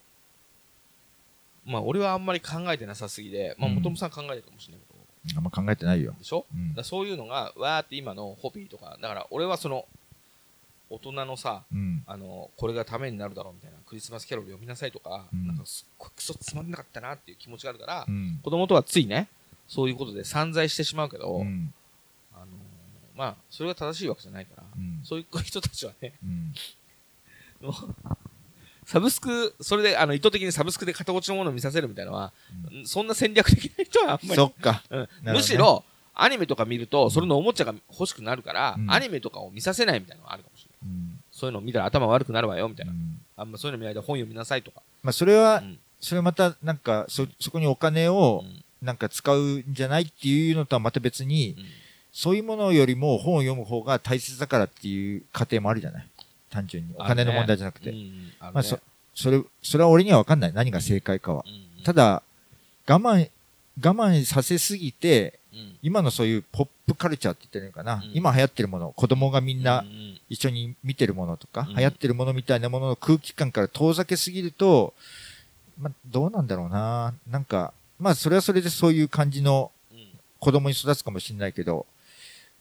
[1.66, 6.14] まあ俺はあんまり考えてなさすぎで、まあうん元々さん考えてるかもしれないけど、あんま考えてないよ。
[6.18, 6.46] でしょ？
[6.54, 9.86] うんだそういうのが、わーって今のホビーとか、だから俺はその、
[10.90, 12.04] 大人のさ、うん。
[12.06, 18.40] あの、これがためになるだろうみたいな、クリスマスキャロル読みなさいとか、うんなんかすっごいクソつまんなかったなっていう気持ちがあるから、うん。
[18.44, 19.28] 子供とはついね、
[19.68, 21.74] そういうことで散財してしまうけど、うん。
[22.34, 22.46] あの
[23.16, 26.14] まあ、それが正しいわけじゃないから、うんそういう人たちはね、
[28.86, 32.32] サブスク、それであの意図的にサブスクで片落ちのものを見させるみたいなのは、
[32.86, 34.84] そんな戦略的な人はあんまりそ、っか。
[34.90, 40.57] うんむしろ、アニメとか見ると、それのおもちゃが欲しくなるから、うんアニメとかを見させないみたいなのがあるかも。
[40.84, 41.20] うん。
[41.32, 42.94] そういうのを見たら頭悪くなるわよ、みたいうな。
[42.94, 44.82] んあんまそういうの見ないで本読みなさいとか。
[45.04, 51.66] まあそれはう、んそれまたなんか、そ、そこにお金をうんなんか使うんじゃないっていうのとはまた別に、うん
[52.14, 56.08] そういうものよりも本を読む方が大切だからっていう過程もあるじゃない？
[56.50, 56.96] 単純に。
[56.98, 57.92] お金の問題じゃなくて。
[57.92, 58.04] うんうん
[58.40, 58.80] あるねまあそ、
[59.14, 60.54] それ、それは俺には分かんない。
[60.54, 61.44] 何が正解かは。
[61.46, 62.24] うんただ、
[62.88, 63.30] 我慢、
[63.80, 65.37] 我慢させすぎて、うん
[65.82, 68.18] 今のそういうポップカルチャーって言ったらいいのかな、うん。
[68.18, 69.86] 今流行ってるもの、子供がみんな
[70.30, 71.76] 一緒に見てるものとか、うん。
[71.76, 74.94] 流行ってるものみたいなものの空気感から遠ざけすぎると、
[75.80, 77.14] まあ、どうなんだろうな。
[77.30, 80.08] なんか、まあ、それはそれでそういう感じのうん。
[80.40, 81.86] 子供に育つかもしれないけど、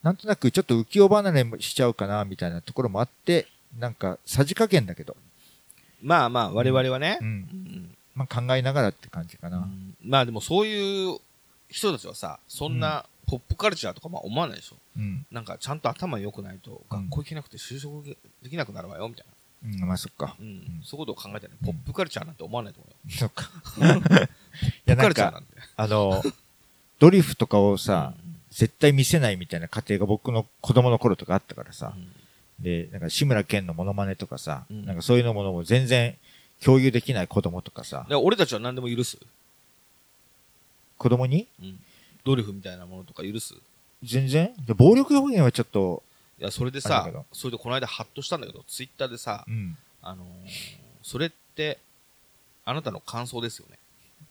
[0.03, 5.17] なんとなくちょっと浮世離れもしちゃうかな、みたいなところもあって、なんか、さじ加減だけど、
[6.03, 7.19] まあまあ、我々はね。
[7.21, 7.27] う、ん。
[7.27, 7.97] うん。
[8.15, 9.59] まあ、考えながらって感じかな。
[9.59, 9.95] うん。
[10.03, 11.19] まあでもそういう
[11.69, 14.77] 人たちはさ、そんなポップカルチャーとかまあ思わないでしょ。
[14.97, 15.27] うん。
[15.31, 18.05] なんかちゃんと頭良くないと学校行けなくて就職
[18.43, 19.27] できなくなるわよ、みたい
[19.65, 20.27] うん、まあ、そっか。
[20.27, 20.37] な。
[20.41, 20.81] うん。
[20.85, 23.17] そういうことを考えてね、ポップカルチャーなんて思わないと思うよ。
[23.19, 23.51] そっか。
[24.87, 25.49] カルチャーな、んて。
[25.77, 26.23] あの、
[26.99, 28.27] ドリフとかをさ、うん
[28.57, 32.09] 絶対見せないみたいな家庭が僕の子供の頃とかあったからさ、うん
[32.59, 36.17] で、なんか志村けんのモノマネとかさ、うんなんかそういうのものも全然
[36.65, 39.19] 共有できない子供とかさ俺たちは何でも許す。
[40.99, 41.47] 子供に？
[41.61, 41.79] うん。
[42.25, 43.55] ドリフみたいなものとか許す？
[43.55, 43.59] い
[44.07, 44.53] 全然？
[44.67, 46.03] で暴力表現はちょっと、
[46.39, 49.77] や、それであさるけど、それでこの間ハッとしたんだけど、ツイッターでさう、ん。
[50.03, 50.27] あのー
[51.03, 51.79] それって、
[52.65, 53.79] あなたの感想ですよね。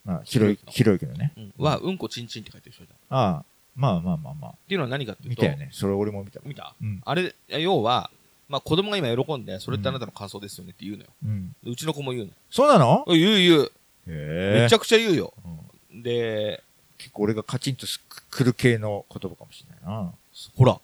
[0.04, 1.32] まあ、広い、広いけどね。
[1.38, 1.54] うん。
[1.58, 2.94] は、うんこちんちんって書いてる人いた。
[2.94, 3.44] っああ、
[3.76, 4.56] まあまあまあまあ。
[4.68, 5.70] ていうのは何かっていうと、見たよね。
[5.72, 6.42] それ俺も見た。
[6.44, 6.76] 見た？
[6.82, 7.02] うん。
[7.06, 8.12] あれ、要は、
[8.50, 11.10] まあ子供が今喜んで、それってあなたの感想ですよねって言うのよ。
[11.24, 11.56] うん。
[11.64, 12.36] うちの子も言うのよ。
[12.52, 13.06] そうなの？
[13.08, 13.64] 言う言う。
[13.64, 13.70] へ
[14.08, 14.62] え。
[14.64, 15.34] めちゃくちゃ言うよ。
[15.46, 15.60] うん
[16.04, 16.64] で、
[16.98, 17.86] 結構俺がカチンと
[18.30, 20.12] くる系の言葉かもしれないな。
[20.56, 20.80] ほら。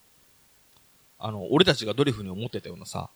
[1.20, 3.10] あの、俺たちがドリフに思ってたようなさ。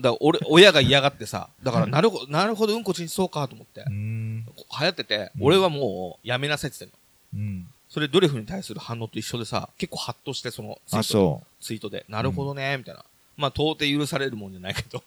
[0.00, 3.84] だ俺、親が嫌がってさ、だから なるほど、なるほど、うんこちんちそうかと思って。
[3.88, 6.96] 流行ってて、うん俺はもうやめなさいって言って
[7.36, 7.46] んの。
[7.46, 7.68] うん。
[7.88, 13.04] それドリフに対する反応と一緒でさ、結構ハッとして、そのツイあ、ートそツイートで、なるほどね、みたいな。
[13.36, 15.02] まあ、到底許されるもんじゃないけど。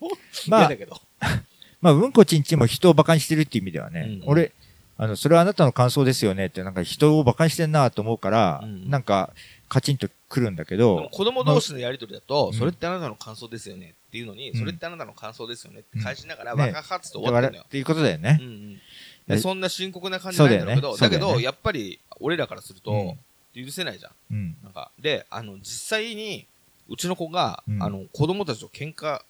[0.47, 0.95] まあ 嫌だけど。
[0.95, 0.99] う。
[1.81, 4.51] まあ、うんこちんちんも人を馬鹿にしてるっていう意味ではね、うん俺、
[4.97, 9.33] あの、それはあなたの感想ですよねって、なんか人を馬鹿にしてんなと思うから、うんなんか、
[9.67, 17.69] カチンと来るんだけど、子供同士のやりとりだと、うんそれってあなたの感想ですよねっていうのに、うんそれってあなたの感想ですよねって返しながら、うんね爆発と終わってんだよっ。
[17.69, 18.43] ていうことだよねう。
[18.43, 23.19] んうんそんな深刻な感じないんだけど、だけど、やっぱり、俺らからすると、うん
[23.53, 24.11] 許せないじゃん。
[24.31, 24.57] うん。
[24.63, 26.47] なんか、で、あの、実際に、
[26.87, 29.21] うちの子が、うんあの、子供たちと喧嘩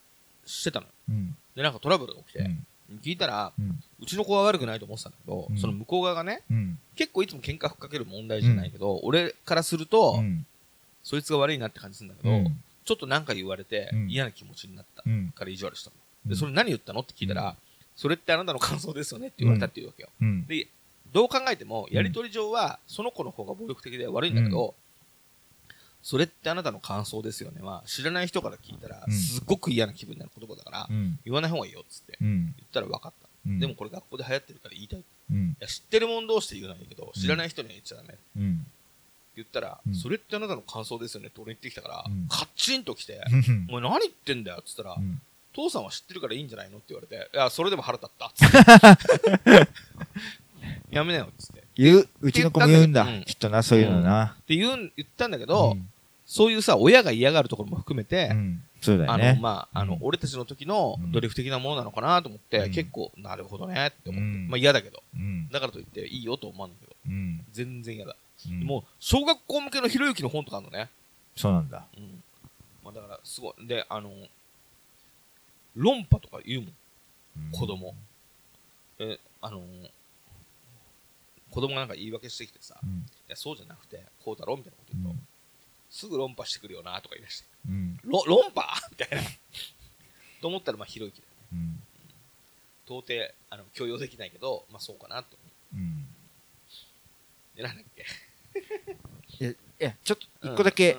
[0.46, 0.92] してたのよ。
[1.10, 1.36] うん。
[1.56, 2.66] で、なんかトラブルが起きて、うん。
[3.00, 3.80] 聞いたら、うん。
[4.02, 6.80] うちの子は悪くないと思ってたんだけど、うんその向こう側がね、うん。
[6.96, 10.46] 結構いつも喧嘩ふっかける問題じゃないけど、俺からすると、うん。
[11.04, 12.64] そいつが悪いなって感じするんだけど、うん。
[12.84, 15.32] ちょっとなんか言われて、うん嫌な気持ちになったうん。
[15.36, 15.96] から意地悪したの。
[16.26, 17.56] で、うんそれ何言ったのって聞いたら、
[17.96, 20.10] それってあなたの感想ですよねって言われたっていうわけよ。
[20.22, 20.46] うん。
[20.48, 20.68] で、
[21.14, 24.74] どう考えても、やりとり上は、その子の方が暴力的で悪いんだけど、
[26.04, 31.20] それってあなたの感想ですよねは、知らない人から聞いたら、うんすっごく嫌な気分になる言葉だから、うん。
[31.26, 32.54] 言わない方がいいよっつってうん。
[32.58, 33.30] 言ったら分かった。
[33.48, 33.60] うん。
[33.60, 35.00] でも、これ学校で流行ってるから言いたい。
[35.00, 35.58] いうん。
[35.60, 38.18] や、知ってる者同士で言うのはいいけど、知らない人には言っちゃダメ。
[39.36, 45.22] 言ったら、うんそれってあなたの感想ですよねって俺言ってきたから、うんカッチンと来て、うんお前何言ってんだよっつったら、うん。
[45.54, 49.68] 父さんは知ってるからいいんじゃないのって言われて、いや、それでも腹立ったっつって。
[50.92, 51.60] やめなよっつって。
[51.60, 53.24] っ言う、うちの子も言うんだうん。
[53.24, 54.36] きっとな、そういうのな。
[54.46, 55.91] て言うん言ったんだけど、うん
[56.32, 58.64] そういうさ、親が嫌がるところも含めて、うん。
[58.80, 59.38] そうだよあの、ね。
[59.42, 64.20] まあ、あの、うん俺たちの時のうんドリフ的なものなのかなと思って、うん結構、なるほどねって思って。
[64.22, 65.04] うんまあ嫌だけど。
[65.14, 65.50] うん。
[65.50, 67.46] だからといって、いいよと思うんだけど、うん。
[67.52, 68.16] 全然嫌だ。
[68.48, 70.90] うんもう、小学校向けのひろゆきの本とかあるのね。
[71.36, 71.84] そうなんだ。
[71.98, 72.24] うん。
[72.86, 73.68] まあだから、すごい。
[73.68, 74.10] で、あの、
[75.76, 76.70] 論破とか言うもん、
[77.48, 77.94] うん子供。
[79.00, 79.62] え、あの、
[81.50, 83.06] 子供がなんか言い訳してきてさ、いうん。
[83.28, 85.22] や、そうじゃなくて、こうだろみたいなこと言うと、
[85.92, 88.00] すぐ論破してくるよなとか言い出して、うん。
[88.04, 88.64] ろ論破？
[88.92, 89.22] みたいな。
[90.42, 91.38] と思ったら、まあ、ひろゆきだよね。
[91.54, 91.84] うん。
[92.88, 96.08] 到底、あの、許容できないけど、まあ、そうかなと思うん。
[97.54, 97.58] う。
[97.58, 98.06] で、なんだっけ。
[99.42, 100.96] え、え、ちょっと、一個だけ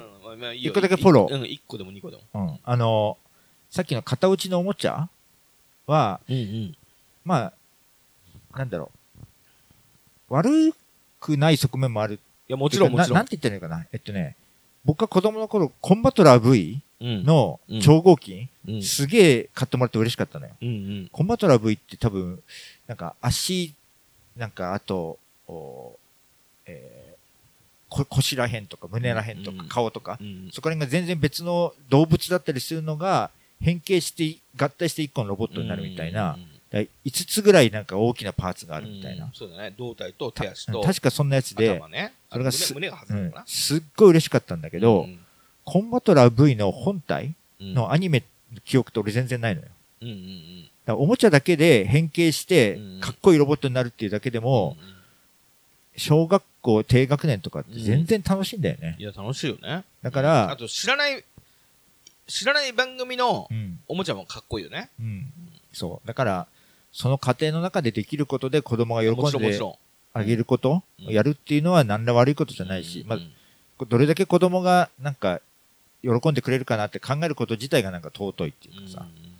[0.54, 2.22] 一個だけフォローうん、一個でも二個でも。
[2.34, 2.60] うん。
[2.62, 3.18] あの、
[3.70, 5.08] さっきの型打ちのおもちゃ
[5.86, 6.76] は、うんうん。
[7.24, 7.52] ま
[8.52, 8.90] あ、なんだろ
[10.30, 10.34] う。
[10.34, 10.74] 悪
[11.18, 12.14] くない側面もある。
[12.16, 12.18] い
[12.48, 13.14] や、もちろん、もちろ。
[13.14, 13.86] ななんんて言ったらいいのかな。
[13.92, 14.36] えっとね、
[14.84, 17.80] 僕が子供の頃、コンバトラー V うん、のうん。
[17.80, 20.52] 超合金、うん、すげえ買ってもらって嬉しかったのよ。
[20.62, 21.08] うんうん。
[21.10, 22.40] コンバトラー V って多分、
[22.86, 23.74] なんか足、
[24.36, 25.18] なんかあと、
[25.48, 25.98] お
[26.66, 33.30] えー、こ腰らへんとか胸らへんとかうん顔とか、うんそこら辺が全然別の動物だったりするのが
[33.60, 36.38] 変形して合体して一個のロボットになるみたいな、だ
[36.72, 36.90] 5
[37.26, 39.30] つぐらいなんか大きなパーツがあるみたいな。
[39.34, 39.74] そうだね。
[39.76, 42.12] 胴体と手足と、確かそんなやつで頭、ね。
[42.30, 43.46] それがす胸胸が外うんれるのかな。
[43.46, 45.18] すっごい嬉しかったんだけど、うん
[45.64, 49.68] コンバトラー V の本体うんのアニメの記憶って俺全然ないのよ。
[50.00, 50.16] うんうん
[50.86, 50.94] うん。
[50.96, 54.92] おもちゃだけで変形してうん、かっこいいロボットになるっていうだけでも、うんうん
[55.96, 58.96] 小学校低学年とかって全然楽しいんだよね。
[58.98, 59.84] いや、楽しいよね。
[60.02, 61.22] だからあと、知らない、
[62.26, 63.78] 知らない番組のうん。
[63.88, 64.88] おもちゃもかっこいいよね。
[64.98, 65.30] うん。
[65.72, 66.08] そう。
[66.08, 66.46] だから、
[66.92, 69.60] その過程の中でできることで子供が喜んで
[70.14, 72.68] あげること、うんやるっていうのは何ら悪いことじゃん。
[72.68, 75.40] ないし、うんまあ、どれだけ子供がなんか、
[76.02, 79.00] 喜んでくれるかなって考えること自体がなんか尊いっていうかさ。
[79.00, 79.32] うんうんうん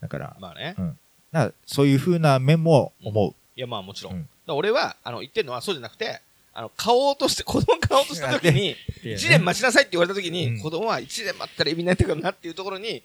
[0.00, 0.74] だから、まあね。
[0.76, 0.94] だか
[1.32, 3.34] らそういう風な面も思う。
[3.56, 4.28] いや、まあもちろん。
[4.46, 6.20] 俺は、あの、言ってるのはそうじゃなくて、
[6.54, 13.02] あの、買おうとして、子供買おうとした時に、一年待ちなさいって言われた時に、うん子供は一年待ったら意味ないんだけどなっていうところに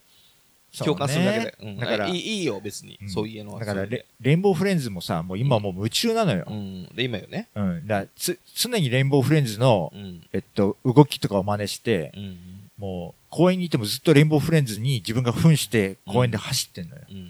[0.79, 1.55] 共感するだけで。
[1.61, 2.97] うんだからいいいいよ、別に。
[3.01, 3.59] うんそういうのは。
[3.59, 6.53] だからレ、レインボーフレンズもさ、もう今もう夢中なのよう。
[6.53, 6.85] ん。
[6.95, 7.49] で、今よね。
[7.55, 7.87] うん。
[7.87, 10.23] だからつ、常にレインボーフレンズのう、ん。
[10.33, 12.37] えっと、動きとかを真似して、うん。
[12.77, 17.01] もう、公園にいてもずっとレインボーフレンズに自分が扮して公園で走ってんのよ。
[17.09, 17.29] うん。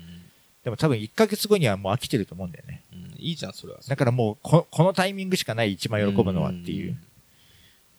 [0.64, 2.82] でも多分1ヶ月後にはもう飽きてると思うんだよね。
[2.94, 3.16] うん。
[3.20, 3.80] いいじゃん、それは。
[3.88, 6.98] だからもうこ、このタイミングしかない一番喜ぶのはっていう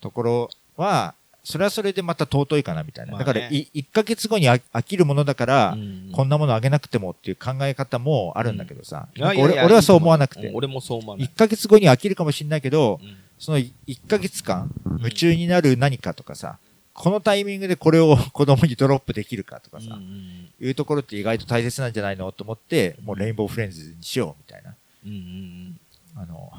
[0.01, 1.15] ところは、
[1.45, 3.13] それはそれでまた尊いかなみたいな。
[3.13, 9.09] まあねだからい、1ヶ月後に飽飽きるものだから、うんこんなものあげなくてもっていう考え方もあるんだけどさ。
[9.15, 10.49] いやなんか俺俺はそう思わなくて。
[10.49, 11.27] うん俺もそう思わない。
[11.27, 13.73] 1ヶ月後に飽きるかもしれないけど、うんその1
[14.09, 16.57] ヶ月間、夢中になる何かとかさ、
[16.95, 24.75] このタイミングでこれを 子供にドロップできるかとかさ、うんうんいうところって意外と大切なんじゃないのと思って、もうレインボーフレンズにしようみたいな、
[25.05, 25.81] うんうんうん。
[26.23, 26.53] あの、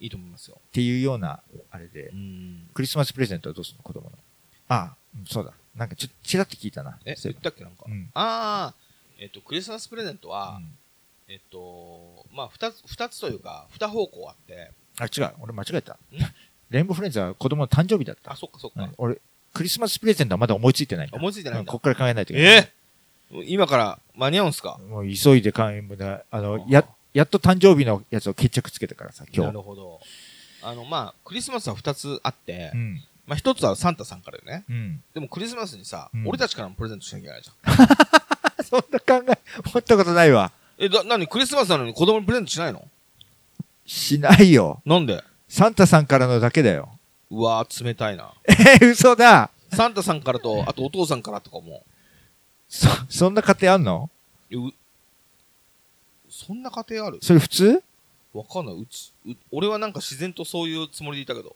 [0.00, 0.56] いいと思いますよ。
[0.58, 1.40] っていうような、
[1.70, 2.66] あれでう、ん。
[2.72, 3.82] クリスマスプレゼントはどうするの？
[3.84, 4.18] 子供の。
[4.72, 4.96] あ
[5.26, 5.52] そうだ。
[5.76, 6.98] なんかちょ、ちらって聞いたな。
[7.04, 7.84] え、そういえば言ったっけなんか？
[7.88, 8.74] うんああ、
[9.18, 10.78] えっと、クリスマスプレゼントは、うん
[11.28, 15.34] えっと、まあ、二つ、二つというか、二方向あって、あ、違う。
[15.40, 15.96] 俺間違えたん？
[16.70, 18.32] レインボーフレンズは子供の誕生日だった。
[18.32, 18.94] あ、そっかそっかうん。
[18.98, 19.18] 俺、
[19.54, 21.08] クリスマスプレゼントはまだ思いついてない。
[21.12, 22.52] 思いついてないうんこっから考えないといけない。
[22.52, 22.72] え？
[23.34, 24.78] え今から間に合うんすか？
[24.88, 29.54] もう急いで買い物あの、や、やっと誕生日のやつを決着つけたからさ、今な日。
[29.54, 30.00] るほど。
[30.62, 33.02] あの、まあ、クリスマスは2つあって、うん。
[33.26, 34.64] まあ、1つはサンタさんからよね。
[34.68, 35.02] うん。
[35.14, 38.64] でもクリスマスにさ、うん俺たちからもプレゼントしなきゃいけないじゃん。
[38.64, 39.38] そんな考え、
[39.72, 40.50] 持ったことないわ。
[40.78, 42.88] え、だ、なにクリスマスなのに子供にプレゼントしないの？
[43.86, 44.80] しないよ。
[44.84, 45.22] なんで？
[45.48, 46.98] サンタさんからのだけだよ。
[47.30, 48.32] うわー、冷たいな。
[48.44, 51.84] え、嘘だサンタさんからと、あとお父さんからとかも、
[52.68, 54.10] そ、そんな家庭あんの？
[56.30, 57.18] そんな家庭ある？
[57.22, 57.82] それ普通？
[58.32, 58.74] わかんない。
[58.74, 61.54] うち、う俺はなんか自然とそういうつもりでいたけど、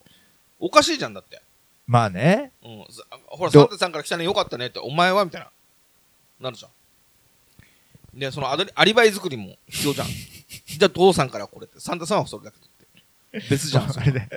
[0.60, 1.40] おかしいじゃんだって。
[1.86, 2.52] まあね。
[2.64, 2.84] うん。
[2.90, 5.24] さほら、どサンタさんから来たね、よかったねって、お前は？
[5.24, 5.50] みたいな。
[6.40, 6.70] なるじゃん。
[8.18, 10.06] で、そのアドリアリバイ作りも必要じゃん。
[10.66, 12.68] じゃあ、父さんからこれって、サンタさんはそれだけどっ
[13.40, 13.48] て。
[13.50, 13.92] 別じゃん。
[13.92, 14.28] それあれね。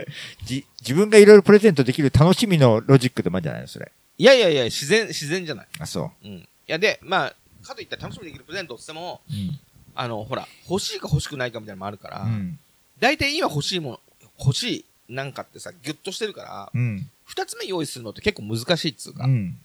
[0.45, 3.91] じ、自分がいろいろプレゼントできる楽しみのロジックでもあるんじゃないのそれ。
[4.17, 5.67] いやいやいや、自然、自然じゃない。
[5.79, 6.31] あ、そうん。
[6.31, 7.35] いや、で、まあ、
[7.65, 9.33] かといったら楽しみにできるプレゼントって言っても、う。
[9.33, 9.59] うん。
[9.95, 12.59] あの、ほら、欲しいか欲しくないかみたいなのもあるから、うん。
[12.99, 13.99] 大体今欲しいもの、
[14.39, 17.09] 欲しいなんかってさ、ギュッとしてるから、うん。
[17.29, 19.59] 二つ目用意するのって結構難しいっつうか、っうん。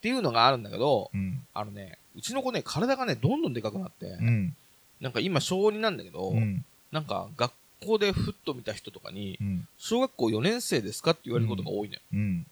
[0.00, 1.44] ていうのがあるんだけど、うん。
[1.52, 4.56] あのね、うちの子ね、体がね、どんどんでかくなって、うん。
[5.00, 6.64] なんか今小2なんだけど、うん。
[6.92, 7.52] なんか学
[7.84, 9.68] 校でふっと見た人とかに、うん。
[9.76, 12.00] 小学校4年生ですかって言われることが多いのよ。
[12.12, 12.46] うん。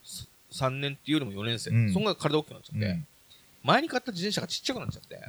[0.51, 1.71] 3年っていうよりも4年生。
[1.71, 3.07] うんそんな体大きくなっちゃって、うん。
[3.63, 5.21] 前に買った自転車がちっちゃくなっちゃって。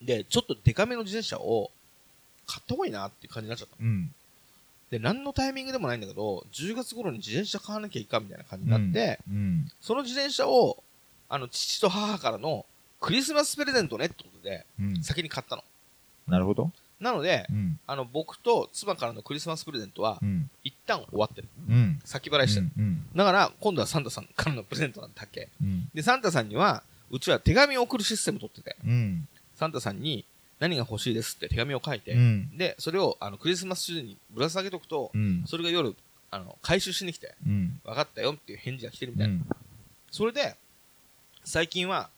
[0.00, 1.72] で、ちょっとデカめの自転車を
[2.46, 3.88] 買った方がいいなって感じになっちゃったの。
[3.88, 4.14] うん。
[4.90, 9.70] で、何のタイミングでもないんだけど、10月頃に自転車買わなきゃいかんみたいな感じになって、うん。
[9.80, 10.82] その自転車を、
[11.28, 12.66] あの、父と母からの
[13.00, 15.02] クリスマスプレゼントねってことで、うん。
[15.02, 15.62] 先に買ったの。
[16.26, 16.72] なるほど。
[16.98, 17.78] なので、うん。
[17.86, 20.50] あの、僕と妻からのクリスマスプレゼントはう、ん。
[20.64, 21.48] 一旦終わってる。
[21.68, 22.00] うん。
[22.04, 22.68] 先払いしてる。
[22.76, 23.06] うん。
[23.14, 25.48] だから、今度はサンタさんからのプレゼントなんだっけ。
[25.62, 25.88] うん。
[25.94, 29.28] で、サンタさんには、うちは手紙を送るシステム取ってて、うん。
[29.54, 30.24] サンタさんに
[30.60, 32.56] 何が欲しいですって手紙を書いて、うん。
[32.56, 35.44] で、それをあのクリスマス中にぶら下げとくと、うん。
[35.46, 35.96] それが夜、
[36.30, 37.80] あの、回収しに来て、うん。
[37.84, 39.34] 分かったよっていう返事が来てるみたいな。
[39.34, 39.46] うん。
[40.10, 40.56] それで、
[41.44, 42.10] 最近は、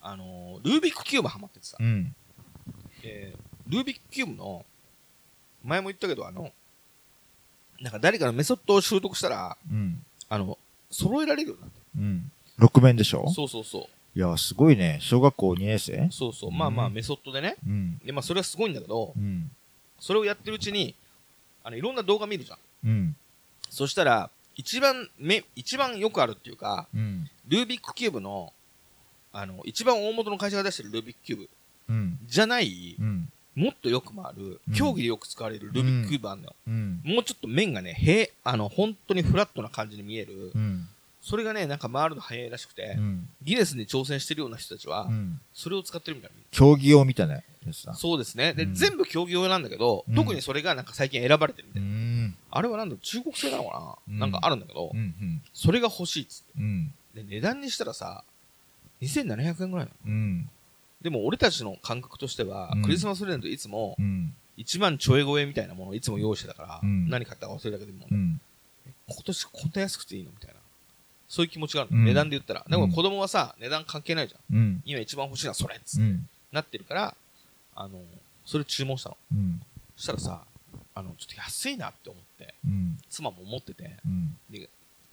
[0.00, 2.14] あのールービックキューブハマっててさ、うん。
[3.04, 4.64] えールービックキューブの、
[5.62, 6.52] 前も言ったけど、あの、
[7.80, 10.04] なんか誰かのメソッドを習得したら、うん。
[10.28, 10.58] あの、
[10.90, 12.30] 揃えられるようになっうん。
[12.58, 13.24] 6面でしょ？
[13.26, 13.30] た。
[13.32, 13.86] そうそうそう。
[14.16, 14.98] いや、すごいね。
[15.00, 16.08] 小学校2年生？
[16.10, 16.50] そうそう。
[16.50, 17.56] うんまあまあ、メソッドでね。
[17.66, 17.98] うん。
[17.98, 19.50] で、まあ、それはすごいんだけどう、ん。
[19.98, 20.94] それをやってるうちに、
[21.64, 22.58] あの、いろんな動画見るじゃん。
[22.84, 23.16] うん。
[23.70, 27.28] そしたら、一番、め、一番よくあるっていうか、うん。
[27.48, 28.52] ルービックキューブの、
[29.32, 31.48] あの、一番大元の会社が出してるルービックキューブ
[31.88, 32.18] うん。
[32.24, 33.28] じゃない、うん。
[33.56, 36.54] もっとよく回るうん、競技でよく使われるルービックキューブあんのよ。
[36.68, 37.00] うん。
[37.04, 40.58] もうちょっと面がね、へあの、本当にフラットな感じに見えるう。
[40.58, 40.88] ん。
[41.26, 43.28] それがね、なんか回るの早いらしくてう、ん。
[43.42, 45.40] ギネスに挑戦してるような人たちはう、ん。
[45.54, 46.36] それを使ってるみたいな。
[46.50, 47.94] 競技用みたいなやつだ。
[47.94, 48.52] そうですね。
[48.52, 51.92] で、うん全部競技用なんだけど、うん特にそれがなんか最近選ばれてるみたういな。
[52.26, 52.36] ん。
[52.50, 55.42] あれはなんだ中国製なのかうんななんかあるんだけどう、ん。
[55.54, 56.92] それが欲しいっつっうん。
[57.14, 57.22] て。
[57.22, 58.22] で、値段にしたらさ、
[59.00, 59.90] 2700円ぐらいなの。
[60.06, 60.50] うん。
[61.00, 64.34] でも俺たちの感覚としてはうん、クリスマスプレゼントいつもうん。
[64.58, 68.40] 1万ちょい超えみたいなものをいつも用意してたから、うん何買ったか忘れたけども、うん。
[69.08, 70.30] 今年こんな安くていいの？
[70.30, 70.60] みたいな。
[71.34, 72.64] そういう気持ちがあるの、うん値段で言ったら。
[72.68, 74.56] でも子供はさ、値段関係ないじゃん。
[74.56, 74.82] うん。
[74.84, 76.28] 今一番欲しいのはそれっつって、うん。
[76.52, 77.16] なってるから、
[77.74, 78.00] あの、
[78.46, 79.16] それ注文したの。
[79.32, 79.60] うん。
[79.96, 80.44] そしたらさ、
[80.94, 82.96] あの、ちょっと安いなって思って、うん。
[83.10, 84.36] 妻も思ってて、うん。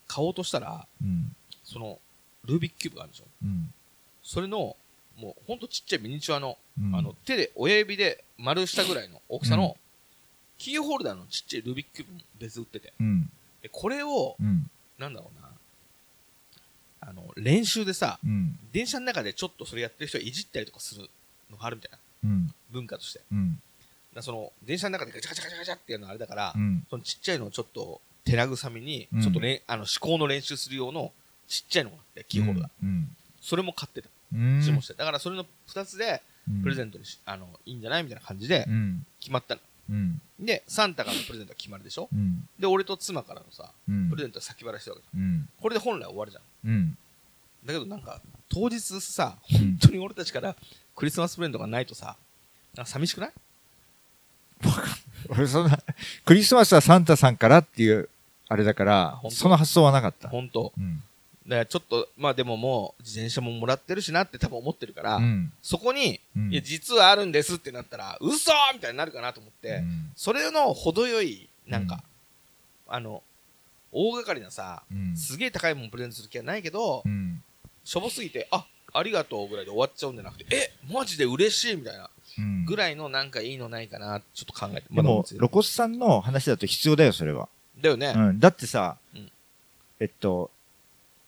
[0.08, 1.36] 買おうとしたら、うん。
[1.64, 1.98] その、
[2.46, 3.26] ルービックキューブがあるでしょ。
[3.44, 3.74] うん。
[4.22, 4.78] それの、
[5.18, 9.76] もうほんとちっちゃいミニチュアの、うんあの、手で、親指で丸したぐらいの大きさの、
[10.60, 12.94] キーホルダーのちっちゃいルービックキューブも別売ってて。
[13.00, 13.32] うん。
[13.64, 14.70] で、これを、うん。
[15.00, 15.41] なんだろうな、
[17.02, 18.58] あの、練習でさ、うん。
[18.72, 21.10] 電車の中でちょっとそれやってる人はいじったりとかする
[21.50, 22.54] のがあるみたいな、うん。
[22.72, 23.22] 文化として。
[23.32, 23.60] うん。
[24.14, 26.86] らその、電車の中でガチャガチャガチャガチャっていうのはあれだから、うん。
[26.90, 31.12] そのちっちゃいのをちょっと手慰みにうん、ちょっとね、あの、思考の練習する用の
[31.48, 32.70] ちっちゃいのがあって、キーホルダー。
[32.84, 33.16] うん。
[33.42, 34.10] それも買ってた。
[34.34, 34.62] うん。
[34.64, 34.94] 注文して。
[34.94, 36.22] だからそれの二つで、
[36.64, 39.06] プレゼンントにし、あの、いいんじゃないみたいな感じでうん。
[39.20, 39.62] 決まったの。
[39.90, 40.22] うん。
[40.40, 42.10] で、サンタからのプレゼントは決まるでしょ？
[42.14, 42.48] うん。
[42.60, 45.24] で、俺と妻からのさ、うんプレゼントは先払いしてるわけじうん。
[45.24, 45.50] ゃん。
[45.62, 46.44] これで本来終わるじゃん。
[46.70, 46.98] うん。
[47.66, 50.56] だけどなんか、当日さ、うん本当に俺たちから
[50.96, 52.16] クリスマスプレゼントがないとさ、
[52.76, 53.32] なんか寂しくない？
[55.30, 55.78] 俺そんな、
[56.26, 58.10] クリスマスはサンタさんからっていう、
[58.48, 60.30] あれだからその発想はなかった。
[60.30, 61.04] 本当うん。
[61.56, 65.54] だちょっと、まあでももう、自転車ももらってるしなって多分思ってるから、うん。
[65.62, 72.04] そこに、うんいや、実はあるんですってなったら、嘘みたいになるかなと思って、うんそれの程よい、なんか、
[72.88, 73.24] あの、
[73.92, 77.44] 大掛かりなさ、うんすげえ高いもんプレゼントする気はないけど、うん
[77.84, 84.82] しょぼすぎて、あありがとうぐらいで終わっちゃうんじゃなくて、えマジで嬉しいみたいなうんぐらいのなんかいいのないかな、ちょっと考えて。
[84.82, 87.50] でもまだ思いつい、て露骨さんの話だと必要だよ、それは。
[87.82, 88.14] だよね。
[88.16, 89.32] うん、だってさ、うん
[90.00, 90.50] えっと、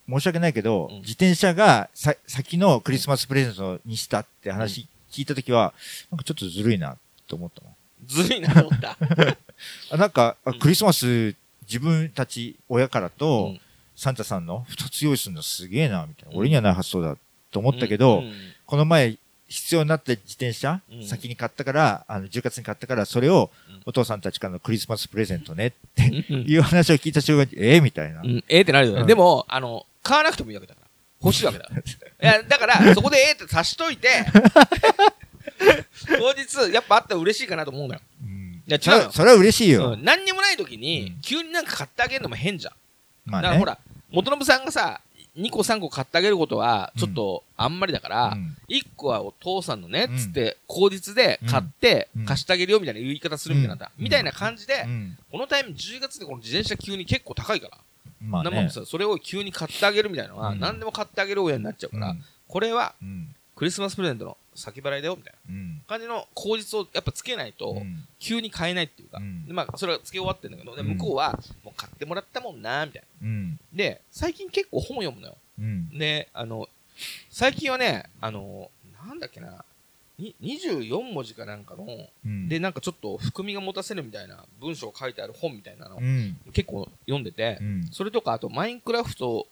[0.10, 0.96] 申し訳ないけど、うん。
[0.98, 5.74] 自転車がさ先のクリスマスプレゼントにしたって話聞いたときは、
[6.12, 6.98] なんかちょっとずるいな
[7.28, 7.74] と思ったもん。
[8.08, 8.98] ずるいなと思った。
[9.92, 10.60] あなんか、あうん。
[10.60, 11.36] クリスマス
[11.68, 13.60] 自分たち親からと、うん。
[13.96, 16.36] サンタさんの二つ用意するのすげえな、みたいな。
[16.36, 17.16] 俺にはない発想だ
[17.52, 18.34] と思ったけど、うん。
[18.66, 21.06] この前必要になった自転車、うん。
[21.06, 23.82] 先に買ったから、あの、10月に買ったから、それをうん。
[23.86, 26.46] お父さんたちからのクリスマスプレゼントねってうん。
[26.48, 28.22] いう話を聞いた瞬間に、ええみたいな。
[28.22, 29.02] うん、ええってなるよね。
[29.02, 29.08] うん。
[29.08, 30.88] でも、あの、買わなくてもいいわけだから。
[31.24, 31.66] 欲しいわけだ。
[31.66, 34.10] いや、だから、そこでええって足しといて、
[36.08, 38.02] 当日、やっぱあったら嬉しいかなと思うのよ。
[38.22, 38.64] うん。
[38.68, 39.12] いや違うよ。
[39.12, 39.94] それは嬉しいよ。
[39.94, 42.74] うん、何にもない時うにん、急になんか買ってあげるのも変じゃん。
[43.26, 43.44] まあね。
[43.44, 43.78] だからほら、
[44.12, 45.02] 元信さんがさ、
[45.38, 48.58] 2個3個買ってあげることは、ちょっとあんまりだから、うん。
[48.70, 50.18] 1個はお父さんのね、うん。
[50.18, 55.18] つって、口実で買ってうん、貸してあげるよみたいな言い方するみたいなんみたいな感じでう、ん。
[55.32, 57.78] このタイミング10月でこの自転車急に結構高いから、
[58.22, 58.50] まあね。
[58.52, 60.60] 生もさ、それを急に買ってあげるみたいなのは、うん。
[60.60, 62.24] 何でも買ってあげる親になっちゃうから、うん。
[62.48, 63.36] これはうん。
[63.56, 65.82] クリスマスプレゼントの先払いだよみたいなうん。
[65.88, 68.08] 感じの口実をやっぱつけないと、うん。
[68.20, 69.46] 急に買えないっていうか、うん。
[69.46, 70.88] でまあ、それはつけ終わってんだけど、でうん。
[70.90, 73.28] 向こうは、もう買ってもらったもんな、みたいな。
[73.28, 73.60] うん。
[73.72, 75.38] で、最近結構本読むのよ。
[75.60, 75.90] うん。
[75.98, 76.68] で、あの、
[77.30, 78.70] 最近はね、あの、
[79.08, 79.54] なんだっけな、に
[80.20, 81.88] 24文字かなんかの、
[82.26, 82.48] うん。
[82.48, 86.38] で、なんかちょっと含みが持たせるみたいな文章を書いてある本みたいなの、うん。
[86.54, 87.88] 結構読んでて、うん。
[87.92, 89.48] それとか、あと、マインクラフト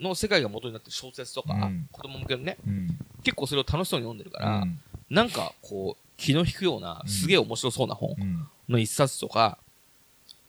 [0.00, 1.88] の世界が元になってる小説とか、うん。
[1.92, 2.88] 子供向けのね、うん。
[3.22, 4.80] 結構それを楽しそうに読んでるから、うん。
[5.10, 7.08] なんかこう、気の引くような、うん。
[7.08, 8.48] すげえ面白そうな本うん。
[8.68, 9.58] の一冊とか、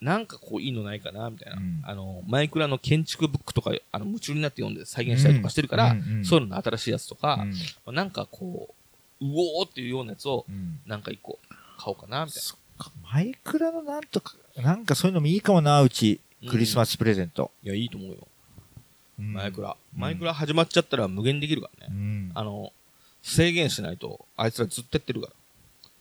[0.00, 1.56] なんかこういいのないかな、みたいな。
[1.56, 1.80] うん。
[1.84, 7.46] あの、マイクラの建築ブックとか、あの、夢中になって読んで再現したりとかしてるから、うんうんそういうのの新しいやつとか
[7.86, 7.94] う、ん。
[7.94, 8.74] なんかこ
[9.20, 9.28] う、う
[9.60, 11.38] おーっていうようなやつを、うんなんか一個
[11.78, 16.20] 買おうかな、みたいそっかマイクラのなんとか、なんかそういうのもいいかもな、うち。
[16.42, 17.50] うんクリスマスプレゼント。
[17.64, 17.72] な。
[17.72, 18.16] いや、いいと思うよ。
[19.18, 19.70] うんマイクラ。
[19.94, 21.94] うんマイクラ始まっちゃったら無限できるからね。
[21.94, 22.72] うんあの、
[23.22, 25.32] 制限しないと、あいつらずっとやってるから。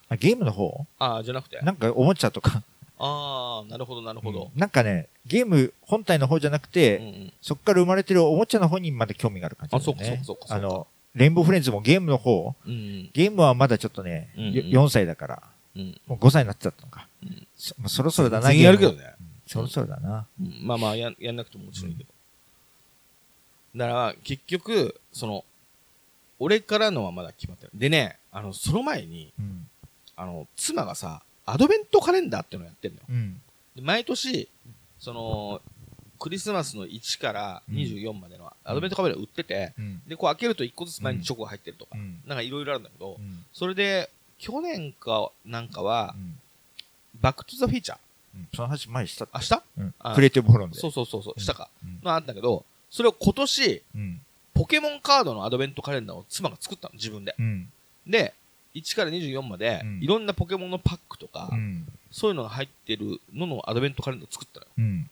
[0.10, 0.86] あゲームの方？
[1.00, 1.58] ああ、じゃなくて。
[1.62, 2.62] なんかおもちゃとか。
[3.00, 4.52] ああ、なるほど、なるほど。
[4.56, 7.34] なんかね、ゲーム本体の方じゃなくて、うんうん。
[7.42, 9.82] そこから生まれてるおもちゃの方にまで興味がある感じね。
[9.82, 12.70] あそうかそうかそうかあの、レインボーフレンズもゲームの方、う。
[12.70, 15.44] ゲームはまだちょっとね、うんうんよ4歳だから、
[15.76, 16.02] うん。
[16.08, 17.08] もう5歳になっちゃったのか。
[17.24, 18.92] うんそまあそろそろだな、やるけど。
[18.92, 19.16] ね。
[19.48, 20.28] そろそろだな。
[20.40, 22.10] うんまあまあやん、やんなくてももちろんいいけど。
[23.78, 25.46] だから、結局、その、
[26.40, 27.72] 俺からのはまだ決まってる。
[27.74, 29.70] でね、あの、その前に、うん。
[30.18, 33.32] あの、妻がさ、アドベントカレンダーっていうのをやってるのよ。
[33.82, 34.50] 毎年、
[35.00, 35.62] その、
[36.20, 40.02] クリスマスの1から24までのアドベントカレンダー売ってて、うん。
[40.08, 43.46] で、こう開けると1個ずつ前にチョコが入ってるとか、うんなんかいろいろあるんだけどう、ん。
[43.54, 44.10] それで、
[44.40, 46.40] 去年かなんかはう、ん
[47.22, 47.98] バックトゥザフィーチャー。
[48.36, 50.78] うんその話前にしたって明日うんあクリエイティブフォロンで。
[50.78, 51.70] そうそうそうそう、したか。
[51.84, 54.22] うんのあったけど、それを今年、うん。
[54.54, 57.36] ポケモンカードのアドベントカレンダーを妻が作ったの、自分で。
[57.38, 57.70] うん。
[58.08, 58.34] で、
[58.74, 61.86] 1から24までうん、いろんなポケモンのパックとか、うん。
[62.12, 65.06] そういうのが入ってるののアドベントカレンダーを作ったのよ。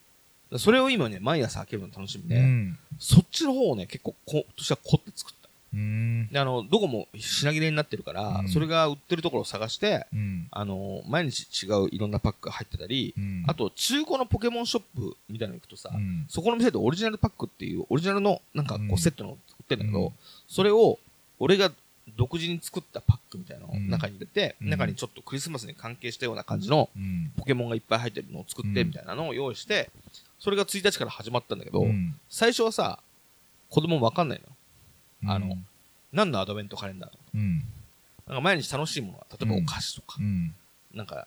[0.58, 2.78] それを今ね、毎朝開けるの楽しみで、うん。
[2.98, 5.48] そっちの方をね、結構こ、今年は凝って作った。
[5.74, 6.28] うん。
[6.30, 10.46] で、あの、どこも品切れになってるから、うんそれが売ってるところを探して、うん。
[10.50, 19.36] あの、毎日違ういろんなパックが入ってたり、うんあと、中古のポケモンショップみたいなの行くとさ、うんそこの店でオリジナルパックっていう、オリジナルのなんかこうセットの売っ
[19.68, 20.12] てんだけど、うん
[20.46, 20.98] それを
[21.40, 21.72] 俺が
[22.16, 27.32] 独自に作ったパックみたいなのをうん中に入れて、うん中にちょっとクリスマスに関係したような感じのうん。
[27.36, 29.90] ポケモンがいっぱい入ってるのを作ってうんみたいなのを用意して、
[30.44, 32.98] それが1日から始まったんだけど、うん最初はさ、
[33.70, 35.34] 子供わかんないのよ。
[35.34, 35.66] あのうん
[36.12, 37.58] 何のアドベントカレンダーなのうん。
[38.28, 40.54] なんか毎日楽しいものは、例えばお菓子とか、うん。
[40.92, 41.26] なんか、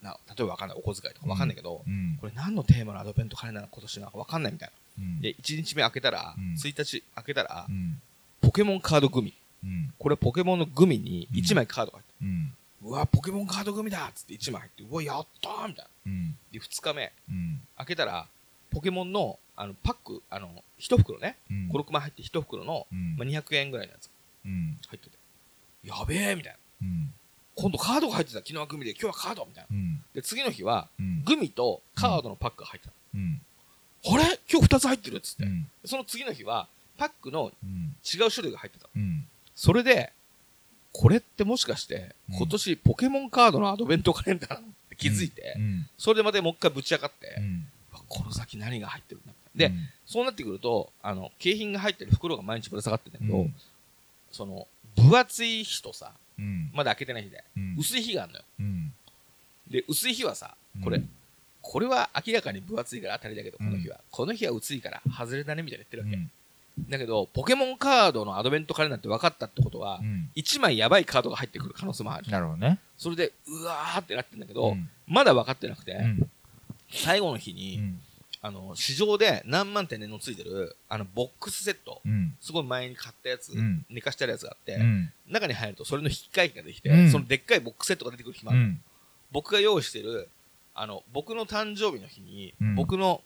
[0.00, 2.18] な例えばわかんない、お小遣いとかわかんないけど、うん。
[2.20, 5.04] これ何のテーマのアドベントカレンダー今年なのかわかんないみたいな。
[5.04, 8.00] うんで、1日目開けたら、うん1日開けたらう、ん。
[8.42, 9.34] ポケモンカードグミ。
[9.64, 9.92] うん。
[9.98, 12.46] これポケモンのグミに1枚カードが入ってうん。
[12.46, 12.52] る。
[12.84, 15.90] うわ、ポケモンカードグミだっつって1枚入って、うわ、やったーみたいな。
[16.12, 16.36] うん。
[16.52, 17.60] で、2日目、うん。
[17.78, 18.28] 開けたら、
[18.72, 21.68] ポケモンの、あの、パック、あの、1袋ね、うん。
[21.70, 24.08] 5、6枚入って1袋の、うんまあ、200円ぐらいのやつ
[24.44, 24.78] うん。
[24.88, 25.16] 入ってて、
[25.84, 26.58] やべえみたいな。
[26.88, 27.12] うん。
[27.54, 29.76] 今度カードが入ってた、昨日はグミで、今日はカードみたいな。
[29.76, 30.02] うん。
[30.14, 31.22] で、次の日は、うん。
[31.24, 33.40] グミとカードのパックが入ってうん。
[34.04, 34.14] た。
[34.14, 34.40] あれ?
[34.50, 35.44] 今日2つ入ってるっつって。
[35.44, 35.68] うん。
[35.84, 37.94] その次の日は、パックのうん。
[38.02, 38.88] 違う種類が入ってた。
[38.94, 39.26] うん。
[39.54, 40.12] それで、
[40.92, 45.86] これってもしかして、うん今年ポケモンカードのアドベントカレンダーなのって気づいて、うん。
[45.98, 47.66] それでまたもう一回ぶち上がって、うん。
[48.12, 49.88] この先何が入ってるんだで、うん。
[50.04, 53.54] そうなってくると、あの、景品が入ってる袋が毎日ぶら下がってるんだけど、うん。
[54.30, 56.70] その、分厚い日とさ、うん。
[56.74, 57.76] まだ開けてない日で、うん。
[57.78, 58.44] 薄い日があるのよ。
[58.60, 58.92] うん。
[59.70, 60.54] で、薄い日はさ、
[60.84, 61.08] これ、うん。
[61.62, 63.96] これは明らかに分厚いから当たりだけど、この日は。
[63.96, 66.16] うこの日は薄いから、外れだねみたいな言ってるわけ。
[66.16, 66.30] うん。
[66.90, 70.30] だけど、ポケモンカードのアドベントカレンダーって分かったってことは、うん。
[70.36, 72.30] 1枚やばいカードが入ってくる可能性もある。
[72.30, 72.78] なるほどね。
[72.98, 74.88] それで、うわーってなってるんだけど、うん。
[75.06, 76.30] まだ分かってなくて、うん
[76.92, 78.00] 最後の日に、うん。
[78.44, 82.34] あの、市場で何万点値のついてる、あの、ボックスセット、うん。
[82.40, 83.86] すごい前に買ったやつ、うん。
[83.88, 85.12] 寝かしてあるやつがあって、うん。
[85.28, 87.10] 中に入るとそれの引き換えができて、うん。
[87.10, 88.80] そのでっかいボックスセットが出てくる日もある、うん。
[89.30, 90.28] 僕が用意してる、
[90.74, 92.74] あの、僕の誕生日の日に、うん。
[92.74, 93.22] 僕の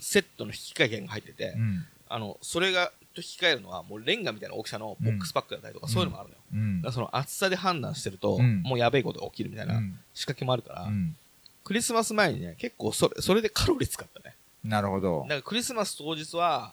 [0.00, 1.86] セットの引き換え券が入ってて、うん。
[2.08, 6.40] あの、それが、と引き換えるのは、もうレンガみたいな大きさのボックスパックだったりとか、うんそういうのもあるのよ。
[6.54, 6.82] うん。
[6.82, 8.62] だからその厚さで判断してると、うん。
[8.62, 9.98] もうやべえことが起きるみたいなうん。
[10.14, 11.16] 仕掛けもあるから、うん
[11.64, 14.34] クリスマス前にね、結構それ、それでカロリー使ったね。
[14.62, 15.28] なるほどだ。
[15.28, 16.72] からクリスマス当日は、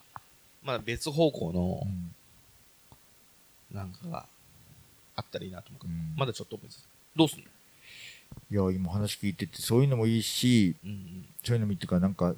[0.64, 2.14] まあ別方向のう、ん
[3.76, 4.26] なんかが
[5.16, 6.84] あったらいいなと思うけど、うんまだちょっと思いつつ
[7.16, 7.46] どうすんの？
[8.50, 11.26] いや、今話聞いてて、そういうのもいいし、うんうん。
[11.44, 12.34] そういうのもいいっていうか、なんか、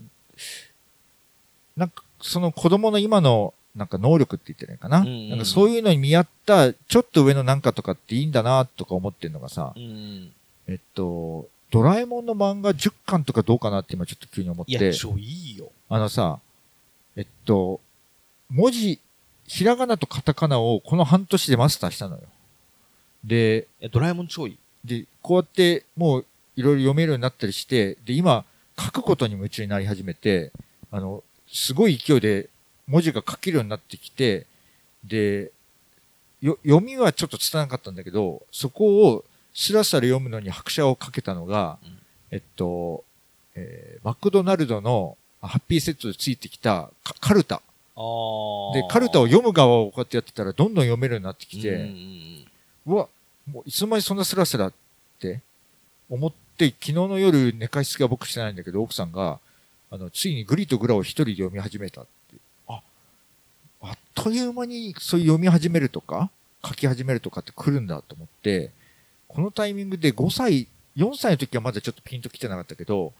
[1.75, 4.99] なんか、その子供の今の、なんか能力って言ってないかな？
[4.99, 10.31] うんうんなんかそういうのに見合った、ちょっと上のなんかとかっていいんだな、とか思ってるのがさう、ん。
[10.67, 15.71] えっと、ドラえもんの漫画10巻とかどうかなって今ちょっと急に思っいや、て、超いいよ。
[15.89, 16.39] あのさ、
[17.15, 17.81] えっと、
[18.51, 18.99] 文字、
[19.47, 22.21] ひらがなとカタカナをこの半年でマスターしたのよ。
[23.23, 24.57] で、ドラえもん超いい？
[24.85, 28.45] で、こうやってもういろいろ読めるようになったりして、で、今、
[28.79, 30.51] 書くことに夢中になり始めて、
[30.91, 32.49] あの、すごい勢いで
[32.85, 34.45] 文字が書けるようになってきて、
[35.03, 35.51] で、
[36.39, 41.97] よ読みはちょっと拙なかったんだけど、そこをスラスラ読むのに拍車をかけたのが、うん
[42.31, 43.03] えっと、
[43.55, 47.61] えーマクドナルドのハッピーセットでついてきたカカルタ。
[48.73, 51.91] で、カルタを読む側をこうやってやってたらどんどん読めるようになってきて、
[52.87, 53.07] うわ、
[53.49, 54.73] もういつの間にそんなスラスラっ
[55.19, 55.41] て
[56.09, 59.39] 思って、昨日の夜寝かしつけは僕してないんだけど、奥さんが、
[59.91, 62.37] あの、ついにグリとグラを一人で読み始めたって。
[62.67, 62.81] あ、
[63.81, 66.31] あっという間にそういう読み始めるとか、
[66.65, 68.71] 書き始めるとかって来るんだと思って、
[69.33, 73.13] このタイミングで5歳、4歳の時はまだちょっとピンと来てなかったけど、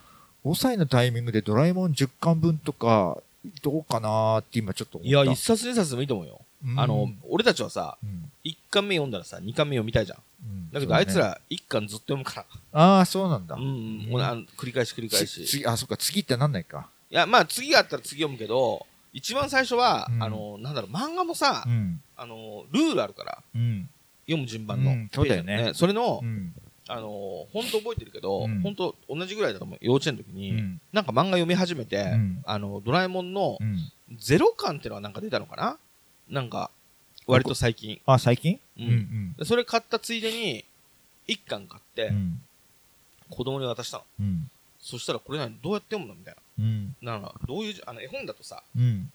[0.46, 3.18] 5歳のタイミングでドラえもん10巻分とか、
[3.62, 5.10] どうかなーって今ちょっと思った。
[5.10, 6.42] いや、一冊二冊でもいいと思うよ。
[6.66, 10.20] うんあの、俺たちはさ、うん、一巻目読んだらさ、二巻目読みたいじゃん。
[10.46, 12.80] うんだけど、あいつ、ら一巻ずっと読むから。
[12.80, 13.56] ああ、そうなんだ。
[13.56, 13.98] うんうん。
[14.12, 15.46] もうあの繰り返し繰り返し。
[15.46, 16.88] 次、あ、そっか、次ってなんないか。
[17.10, 22.02] や、まあ次があったら次読むけど、一番最初は、うんあの、なんだろう、漫画もさう、ん。
[22.18, 23.90] あの、ルールあるから、うん。
[24.26, 24.92] 読む順番の。
[24.92, 26.54] うんそうだよねそれのう、ん。
[26.90, 29.78] あの、本当覚えてるけどうん、本当同じぐらいだと思う。
[29.82, 30.82] 幼稚園の時うに、ん。
[30.92, 33.80] なんか漫画読み始めてうん、あの、ドラえもんのうん。
[34.18, 35.78] ゼロ巻ってのはなんか出たのかな？
[36.30, 36.70] なんか、
[37.26, 38.00] 割と最近。
[38.06, 38.60] あ、最近？
[38.78, 39.34] うんうん。
[39.38, 40.66] でそれ買ったついでに、
[41.26, 42.42] 一巻買ってう、ん。
[43.30, 44.04] 子供に渡したの。
[44.20, 44.52] うん。
[44.80, 45.58] そしたらこれ何？
[45.64, 46.16] どうやって読むの？
[46.20, 46.96] みたいうん。
[47.02, 47.14] な。
[47.14, 49.10] なんか、どういうじ、あの、絵本だとさ、うん。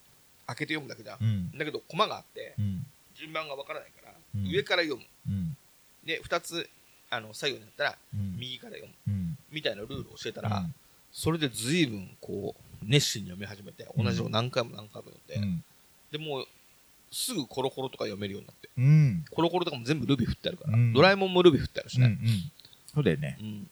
[0.47, 1.17] 開けて読むだけじゃん。
[1.21, 1.57] うん。
[1.57, 2.85] だけど、コマがあって、うん。
[3.15, 5.05] 順番がわからないから、うん上から読む。
[5.27, 5.57] うん。
[6.05, 6.69] で、二つ、
[7.09, 8.37] あの、最後になったら、うん。
[8.37, 9.13] 右から読む。
[9.13, 9.37] うん。
[9.51, 10.65] みたいなルールを教えたら、
[11.11, 15.63] それで随分、こう、熱心に読み始めて、同じのを何回も何回も読んで、うん。
[16.11, 16.47] で、もう、
[17.11, 19.25] すぐコロコロとか読めるようになって、うん。
[19.31, 22.03] コロコロとかも全部ルビ振ってあるから、うんドラえもんもルビ振ってあるしうん。
[22.03, 22.13] うね。
[22.13, 22.17] ん。
[22.93, 23.37] そうだよね。
[23.39, 23.69] うん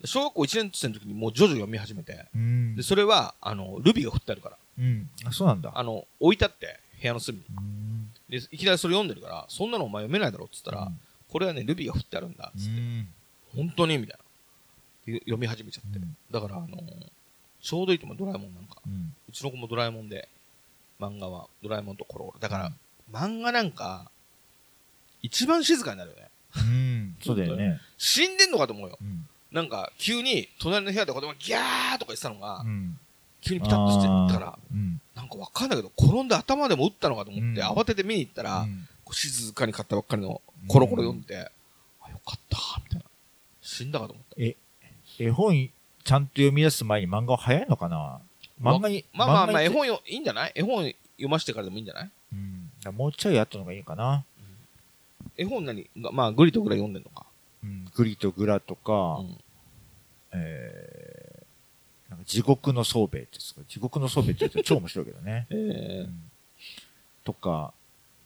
[0.00, 2.82] で小学校1年生の時にもうジョジョ読み始めて、うんで、。
[2.84, 5.10] それは、あの、ルビが振ってあるから、うん。
[5.24, 5.72] あ、そうなんだ。
[5.74, 7.44] あの、置いてあって、部屋の隅に。
[8.30, 8.38] うん。
[8.38, 10.92] で、いきなりそれ読んでるから、そんなのお前読めないだろっつったら、
[11.28, 13.08] これはね、ルビが振ってあるんだ、うつって、ん。
[13.56, 15.12] 本当にみたいな。
[15.12, 15.98] で読み始めちゃって。
[15.98, 16.68] うんだから、あの
[17.60, 18.76] ちょうどいいと思う、ドラえもんなんか。
[18.86, 19.14] うん。
[19.28, 20.28] うちの子もドラえもんで、
[21.00, 22.38] 漫画はドラえもんとコロコロ。
[22.40, 22.72] だから、
[23.12, 24.10] 漫画なんか、
[25.22, 26.28] 一番静かになるよね。
[26.56, 27.16] うん。
[27.24, 27.80] そうだよね。
[27.96, 28.98] 死んでんのかと思うよ。
[29.00, 29.28] うん。
[29.50, 32.98] なんか、急に、隣の部屋で子供がギャーとか言ってたのが、うん。
[33.40, 35.00] 急にピタッとしてたから、うん。
[35.14, 38.66] なんかわかんないけど、転んで頭でも打ったのかと思って、うん慌てて見に行ったら、
[39.10, 41.36] 静かに買ったばっかりのコロコロ読んで、
[42.02, 43.04] あ、よかった、みたいな。
[43.62, 45.24] 死んだかと思った。
[45.24, 45.68] 絵本
[46.04, 48.20] ちゃんと読み出す前に漫画は早いのかな？
[48.62, 50.52] 漫画に、まあまあまあ、絵本よいいんじゃない？
[50.54, 52.10] 絵本読ませてからでもいいんじゃない？
[52.32, 52.70] うん。
[52.94, 54.24] もうちょい後の方がいいかな。
[55.36, 55.90] 絵本何？
[55.98, 57.26] がまあ、グリとぐらい読んでんのか。
[57.62, 57.84] うん。
[57.94, 59.36] グリとグラとか、うん
[60.32, 61.17] え
[62.28, 63.62] 地獄の宗兵衛ですか。
[63.66, 65.46] 地獄の宗兵衛って言うと超面白いけどね。
[65.50, 66.30] えーうん
[67.24, 67.74] とか、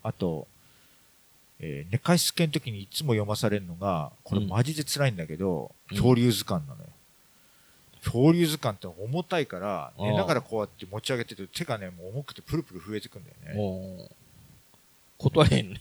[0.05, 0.47] あと、
[1.59, 6.89] えー寝かしつけの時にいつも読まされるのが、これマジで辛いんだけど、うん恐竜図鑑なのよ。
[8.03, 13.37] 漂流図鑑って重たいから、寝ながらこうやって持ち上げてると手がね、もう重くてプルプル震えてくんだよ
[13.99, 14.09] ね。
[15.19, 15.81] 断れへんね。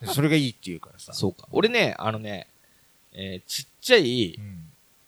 [0.00, 1.12] で それがいいって言うからさ。
[1.12, 1.48] そうか。
[1.50, 2.46] 俺ね、あのね、
[3.12, 4.65] えーちっちゃいうん。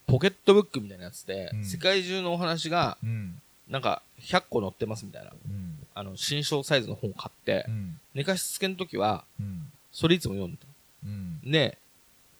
[0.09, 3.41] ポケットブックみたいなやつで、うん世界中のお話が、うん。
[3.69, 5.79] なんか、100個載ってますみたいな、うん。
[5.95, 8.01] あの、新章サイズの本を買ってう、ん。
[8.15, 9.71] 寝かしつけの時は、うん。
[9.93, 10.59] それいつも読んで
[11.05, 11.41] うん。
[11.45, 11.51] た。
[11.51, 11.79] で、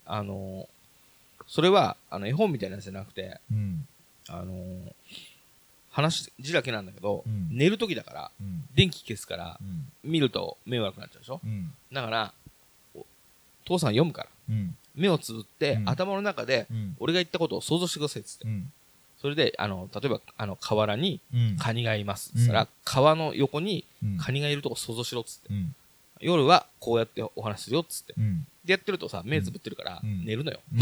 [0.07, 0.67] あのー
[1.51, 3.87] それは、あの、絵本みたいなやつじゃなくて、うん。
[4.29, 4.93] あのー
[5.91, 8.65] 話字だけなんだけど、うん寝る時だから、うん。
[8.75, 10.11] 電気消すからう、ん。
[10.11, 11.41] 見ると目悪くなっちゃうでしょ？
[11.45, 11.73] うん。
[11.93, 12.38] だから、お
[13.69, 14.77] 父さん読むから、うん。
[14.95, 16.97] 目をつぶって、うん頭の中で、うん。
[16.99, 18.49] 俺が言ったことを想像してくださいっつって。
[18.49, 18.73] うん。
[19.21, 21.57] それで、あの、例えば、あの、河原にうん。
[21.59, 22.33] カニがいます。
[22.37, 24.17] つったら、うん川の横にうん。
[24.19, 25.49] カニがいるとこ想像しろっつって。
[25.51, 25.75] うん。
[26.21, 28.15] 夜はこうやってお話しするよっつって。
[28.17, 28.47] うん。
[28.65, 30.61] で、やってるとさ、目つぶってるから、うん寝るのよ。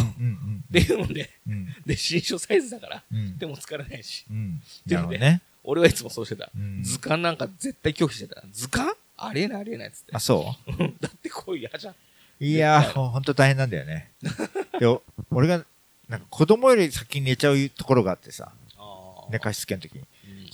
[0.69, 1.75] っていうので、うん。
[1.85, 3.39] で、新書サイズだから、うん。
[3.39, 4.25] でも疲れないし。
[4.31, 4.63] うん。
[4.87, 5.43] でもねなるほどね。
[5.65, 6.51] 俺はいつもそうしてた。
[6.55, 8.43] うん図鑑なんか絶対拒否してた。
[8.53, 8.93] 図鑑？
[9.19, 10.21] ありえないありえないっつってあ、。
[10.21, 10.55] そ
[11.01, 11.95] だってこういう嫌じゃん。
[12.41, 14.13] ういやー、ほんと大変なんだよね。
[14.79, 15.65] で、お俺が、
[16.09, 18.53] なんか子供より先に寝ちゃうところがあってさ、
[19.31, 20.01] 寝かしつけの時に。
[20.01, 20.07] うん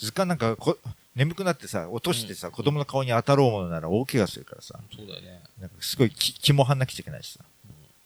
[0.03, 0.79] 図鑑なんかこ、
[1.15, 5.41] 眠くなってさ、落としてさ、子供の顔に当たろうものなら大怪我するからさ、そうだよね。
[5.61, 7.45] なんかすごい気気も張んなくちゃいけないしさ。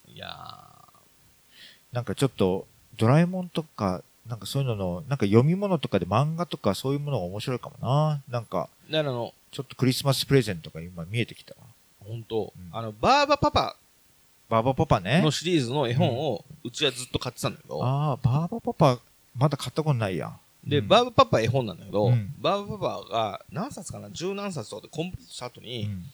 [0.07, 0.69] いや
[1.93, 2.67] なんかちょっと、
[2.99, 8.23] ドラえもんとか、なんかそういうのの、なんか読み物とかで漫画とかそういうものが面白いかもな。
[8.29, 11.61] なんか、ーだからあの、ちょっとクリスマスプレゼントが今見えてきたわ。
[12.07, 12.69] 本当、うん。
[12.73, 13.77] あの、バーバパパ。
[14.49, 15.23] バーバパパね。
[15.23, 15.31] の。
[15.31, 19.01] シリーズの絵本を、うちはずっと買ってたんだけど、ああ、バーバパパ、
[19.35, 20.33] まだ買ったことないや。
[20.65, 20.89] で、うん。
[20.89, 22.35] バーバパパ絵本なんだけど、うん。
[22.41, 24.11] バーバパパが何冊かな？
[24.11, 26.05] 十何冊とかでコンプリートした後に、うん。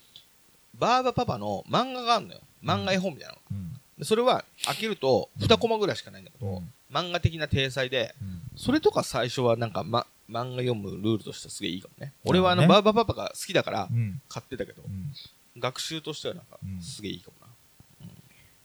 [0.79, 2.41] バーバパパの漫画があるのよ。
[2.63, 3.39] 漫画絵本みたいなの。
[3.51, 3.73] うん。
[3.99, 6.73] でそれは開けると2コマぐらいしかないんだけど、うん。
[6.91, 8.43] 漫画的な体裁で、うん。
[8.57, 12.13] それとか最初はなんか、ま、漫画読むルールとしてすげえいいかもね。
[12.25, 14.21] 俺はあの、バーバパパが好きだからうん。
[14.29, 15.13] 買ってたけど、うん
[15.59, 16.81] 学習としてはなんかうん。
[16.81, 17.53] すげえいいかもな。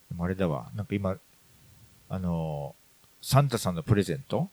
[0.08, 0.70] でもあれだわ。
[0.74, 1.16] なんか今、
[2.08, 2.78] あのー
[3.20, 4.48] サンタさんのプレゼント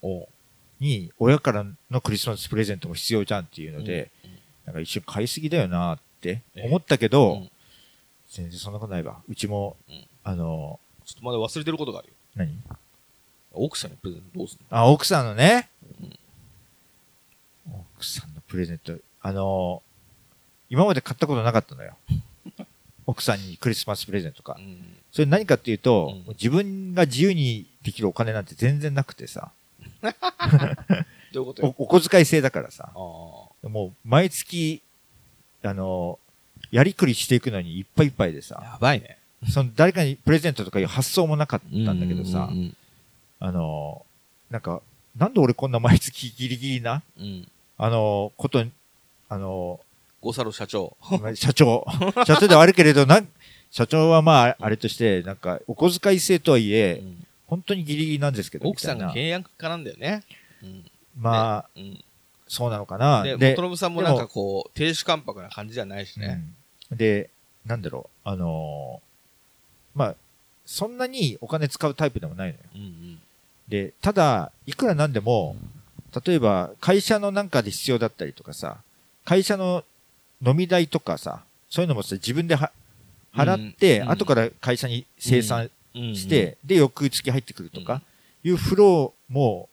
[0.79, 4.31] に、親からのクリスマスプレゼントも必要じゃんっていうので、うん。
[4.65, 7.51] なんか一瞬買いすぎだよなってえ思ったけど、うん。
[8.27, 9.21] 全然そんなことないわ。
[9.29, 10.07] うちも、うん。
[10.23, 12.13] あのちょっとまだ忘れてることがあるよ。
[12.37, 12.57] ー何？
[13.53, 14.65] 奥さんにプレゼントどうすんの？
[14.75, 15.69] あ、奥さんのね、
[16.01, 16.19] うん。
[17.95, 18.97] 奥さんのプレゼント。
[19.21, 19.84] あのー
[20.69, 21.95] 今まで買ったことなかったのよ。
[23.07, 24.61] 奥さんにクリスマスプレゼントかう。
[24.61, 24.77] ん。
[25.11, 29.51] それ何かっていうと、うん自分が自由にできるお金なんて全然なくてさ、
[31.31, 31.75] どういうことよ？
[31.77, 34.81] おお小遣い制だからさ、あもう毎月、
[35.63, 36.25] あのー
[36.71, 38.41] やりくりしていくのにいっぱいいっぱいであ。
[38.41, 39.17] さ、やばいね。
[39.49, 42.75] その誰かにプレゼントとかいう発想もなかったんだけどさう、ん
[43.39, 44.81] あのーなんか、
[45.15, 47.47] なんで俺こんな毎月ギリギリな、うん。
[47.77, 48.65] あのーこと、
[49.29, 49.79] あの
[50.21, 50.97] ゴサロ社長。
[51.35, 51.85] 社長、
[52.25, 53.27] 社長ではあるけれど、なん
[53.71, 60.23] 社長はまあ、あれとして、なんか、お小遣い制とはいえ、うん本当にギリギリなんですけど、奥さんが契約家なんだよね。
[60.63, 60.83] うん。
[61.15, 62.03] まあ、うん。
[62.47, 63.21] そうなのかな。
[63.21, 66.43] で、で元信さんもなんかこう、亭主関白な感じじゃないしね。
[66.91, 67.29] うんで、
[67.65, 70.15] なんだろう、あのーまあ、
[70.65, 72.59] そんなにお金使うタイプでもないのよ。
[72.75, 73.21] うんうん。
[73.67, 75.55] で、ただ、いくらなんでも、
[76.25, 78.77] 例えば、会社のなんかで必要だったりとかさ、
[79.23, 79.83] 会社の
[80.45, 82.71] 飲み代とかさ、そういうのもさ、自分では
[83.33, 84.11] 払って、うん。
[84.11, 88.01] 後から会社に生産うんして、で、翌月入ってくるとか、
[88.43, 89.69] いうフローも、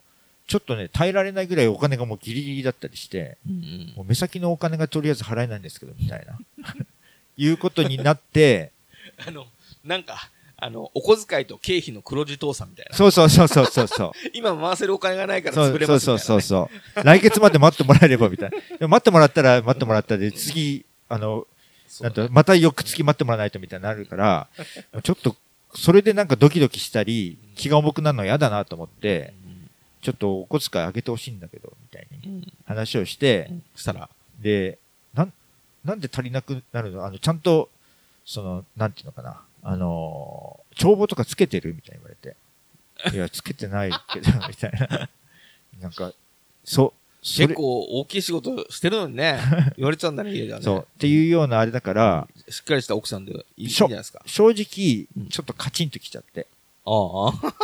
[0.46, 3.92] ちょっとね、耐えられないぐらいお金がもうギリギリだったりして、うんうん。
[3.96, 6.38] もう目先のお金がとりあえず払えないんですけど、みたいな。
[7.36, 8.72] いうことになって、
[9.26, 9.46] あの、
[9.84, 10.30] なんか、
[10.64, 12.96] あの、お小遣いと経費の黒字倒産みたいな。
[12.96, 14.12] そうそうそうそうそうそう。
[14.32, 16.42] 今回せるお金がないからそう潰れそうそうますみたいな、ね。
[16.42, 17.04] そうそう。
[17.04, 18.76] 来月まで待ってもらえればみたいな。
[18.78, 21.48] でも待ってもらったら待ってもらったで、次、あの、
[21.88, 24.46] そうなんと、また翌月待ってもらわないとみたいになるから、
[25.02, 25.34] ちょっと、
[25.74, 29.34] それでなんかドキドキしたり、気が重くなるの嫌だなと思って、
[30.00, 34.08] ちょっとお小遣いあげてほしいんだけど、みたいに話をして、したら、
[34.38, 34.78] で、
[35.12, 35.32] なん、
[35.84, 37.04] なんで足りなくなるの？
[37.04, 37.68] あの、ちゃんと、
[38.24, 39.40] その、なんていうのかな？
[39.62, 42.36] あのー帳簿とかつけてるみたいに言われて。
[43.14, 45.08] いや、つけてないけど、 みたいな。
[45.80, 46.12] なんか、
[46.64, 49.38] そ、それ結構大きい仕事してるのにね、
[49.76, 50.62] 言われちゃうんだね、家じゃね。
[50.62, 50.88] そう。
[50.94, 54.22] っていうようなあれだから、しっかりした奥さんでいいんじゃないですか。
[54.26, 56.46] 正直うん、ちょっとカチンときちゃって。
[56.86, 57.54] ああ。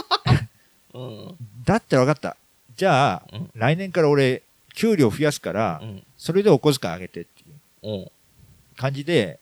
[0.94, 1.36] うん。
[1.64, 2.36] だったら分かった。
[2.76, 4.42] じゃあ、うん来年から俺、
[4.74, 6.03] 給料増やすからう、ん。
[6.18, 7.44] それでお小遣いあげてってい
[7.82, 8.11] ううん。
[8.76, 9.40] 感じで、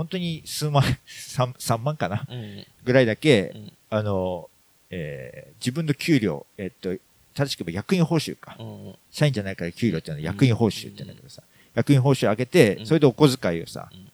[0.00, 2.26] 本当に数万、 3, 3万かな？
[2.30, 2.66] うん。
[2.84, 3.72] ぐらいだけ、うん。
[3.90, 4.48] あの、
[4.88, 6.96] えー自分の給料、えっと、
[7.34, 8.56] 正しく言えば役員報酬か。
[8.58, 8.94] うん。
[9.10, 11.42] 社員じゃないから給料っていうのは役員報酬って言うんだけどさ、
[11.74, 12.86] 役員報酬上げてう、ん。
[12.86, 14.10] それでお小遣いをさうん、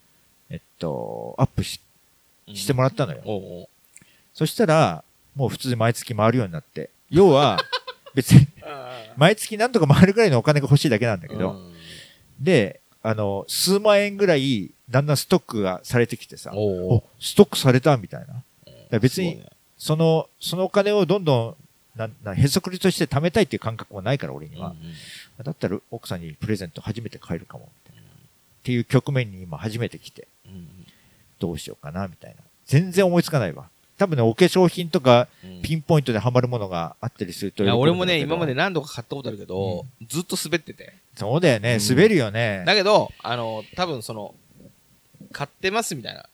[0.51, 1.81] えっと、アップし
[2.49, 2.57] うん。
[2.57, 3.21] してもらったのよ。
[3.25, 3.69] おうおう。
[4.35, 5.05] そしたら、
[5.37, 6.91] もう普通に毎月回るようになって。
[7.11, 7.61] 要は、
[8.15, 8.49] 別に、
[9.17, 11.75] 毎月なんとか回るぐらいのお金が欲しいだけなんだけど、うん。
[12.41, 18.43] で、あの、数万円ぐらい、だんだんストックがされてきてさ、おストックされたみたいな。
[18.91, 19.45] う別に
[19.79, 21.57] その、そのお金をどんど
[21.95, 24.75] ん、な、な、へそくりとして貯めたいっていう感覚もないから、俺には。
[25.41, 28.11] だったら奥さんにプレゼント初めて買えるかも、みたいな。
[28.11, 28.13] っ
[28.65, 30.69] ていう局面に今初めて来て、うんうん
[31.39, 32.37] どうしようかな、みたいな。
[32.65, 33.69] 全然思いつかないわ。
[33.99, 40.93] 多分ね、お化粧品とか、うんピンポイントでハマるものがあったりするといや、喜ぶん俺もね、今まで何度か買ったことあるけど、ずっと滑ってて。
[41.17, 42.63] そうだよね、うん滑るよね。
[42.67, 44.35] だけど、あの、多分その、
[45.33, 46.27] 買ってますみたいな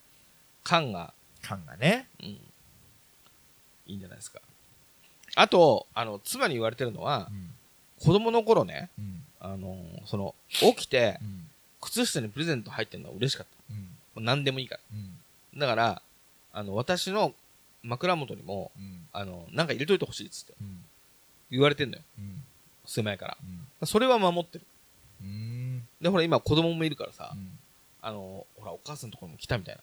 [0.65, 2.09] 感が、感がね。
[2.21, 2.41] うん、い
[3.87, 4.41] いんじゃないですか。
[5.35, 7.55] あと、あの、妻に言われてるのはう、ん。
[8.05, 9.23] 子供の頃ね、うん。
[9.41, 11.49] あの、その、起きてう、ん。
[11.81, 13.97] 靴下にプレゼント入ってるのは嬉しかっうん。
[14.17, 14.21] た。
[14.21, 14.81] 何でもいいから。
[14.93, 15.59] うん。
[15.59, 16.03] だから、
[16.53, 17.33] あの、私の
[17.83, 19.07] 枕元にも、うん。
[19.13, 20.85] あの、なんか入れといてほしいっつってうん。
[21.51, 22.03] 言われてんのよ。
[22.19, 22.43] うん。
[22.87, 23.37] 狭いから。
[23.81, 23.87] うん。
[23.87, 24.67] それは守ってる。
[25.21, 25.87] うん。
[26.01, 27.59] で、ほら今子供もいるからさう、ん。
[28.01, 29.83] あの、ほらお母さんのところにも来たみたいな。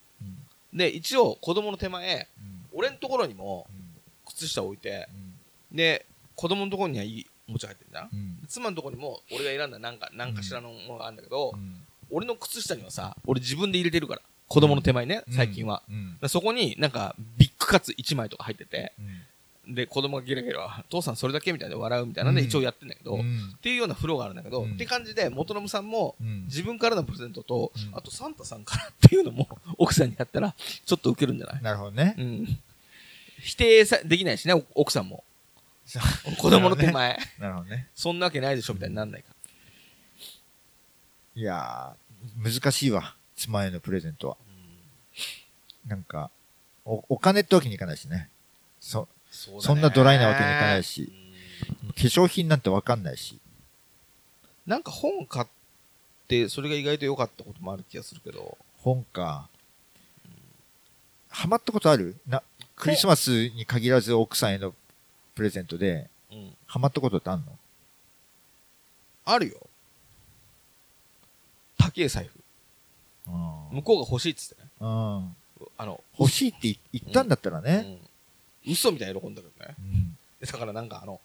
[0.71, 0.77] うん。
[0.77, 2.65] で、一応子供の手前、うん。
[2.73, 3.85] 俺のところにもうん。
[4.27, 5.07] 靴下置いて、
[5.71, 5.75] うん。
[5.77, 8.09] で、子供のところにはいいおもちゃ入ってるんだ。
[8.47, 11.83] 妻のところにも俺が選んだなんか、なんかしらのものがあるんだけど、うん。
[12.11, 14.21] 俺の靴下にはさ、俺自分で入れてるから。
[14.49, 15.83] 子供の手前ね、最近は。
[16.27, 18.91] そこになんかビッグカツ1枚とか入ってて、
[19.67, 19.75] うん。
[19.75, 23.55] で、子供がゲラゲラ、父さんそれだけみたいな笑うみたいなんでうん一応やってんだけど、っうん。
[23.61, 26.45] ていうような風呂があるんだけど、うんって感じで元信さんもうん。
[26.45, 29.47] 自分からのプレゼントと、うんあとサンタさんからっていうのも
[29.77, 31.61] 奥さんにやったらちょっとウケるんじゃない？
[31.61, 32.15] なるほどね。
[32.17, 32.59] うん。
[33.41, 35.23] 否定さできないしね、お奥さんも。
[36.39, 37.19] 子供の手前。
[37.39, 37.87] なるほどね。
[37.95, 39.29] そんなわけないでしょみたいになんないか
[41.35, 43.15] いやー、難しいわ。
[43.39, 44.37] 妻へのプレゼントは。
[45.87, 45.95] ら。
[45.95, 46.29] なんか、
[46.83, 48.29] お、お金ってわけにいかないしね。
[48.81, 51.11] そ、そそんなドライなわけにいかないし
[51.83, 53.39] うん化粧品なんてわかんないし。
[54.65, 55.47] なんか本買っ
[56.27, 58.57] て、それが意外と良かったこともある気がするけど。
[58.77, 59.47] 本か。
[61.29, 62.17] ハマったことある？
[62.27, 62.43] な、
[62.75, 64.73] クリスマスに限らず奥さんへの
[65.35, 66.55] プレゼントで、うん。
[66.65, 67.57] ハマったことってあんの？
[69.25, 69.55] あるよ。
[71.77, 72.38] 高い財布。
[73.71, 74.69] うん向こうが欲しいっつってね。
[74.79, 74.87] うん。
[75.77, 77.99] あの、欲しいって言ったんだったらね。
[78.65, 78.73] うん。
[78.73, 79.75] 嘘みたいに喜んだけどね。
[79.79, 80.17] うん。
[80.45, 81.19] だからなんかあの、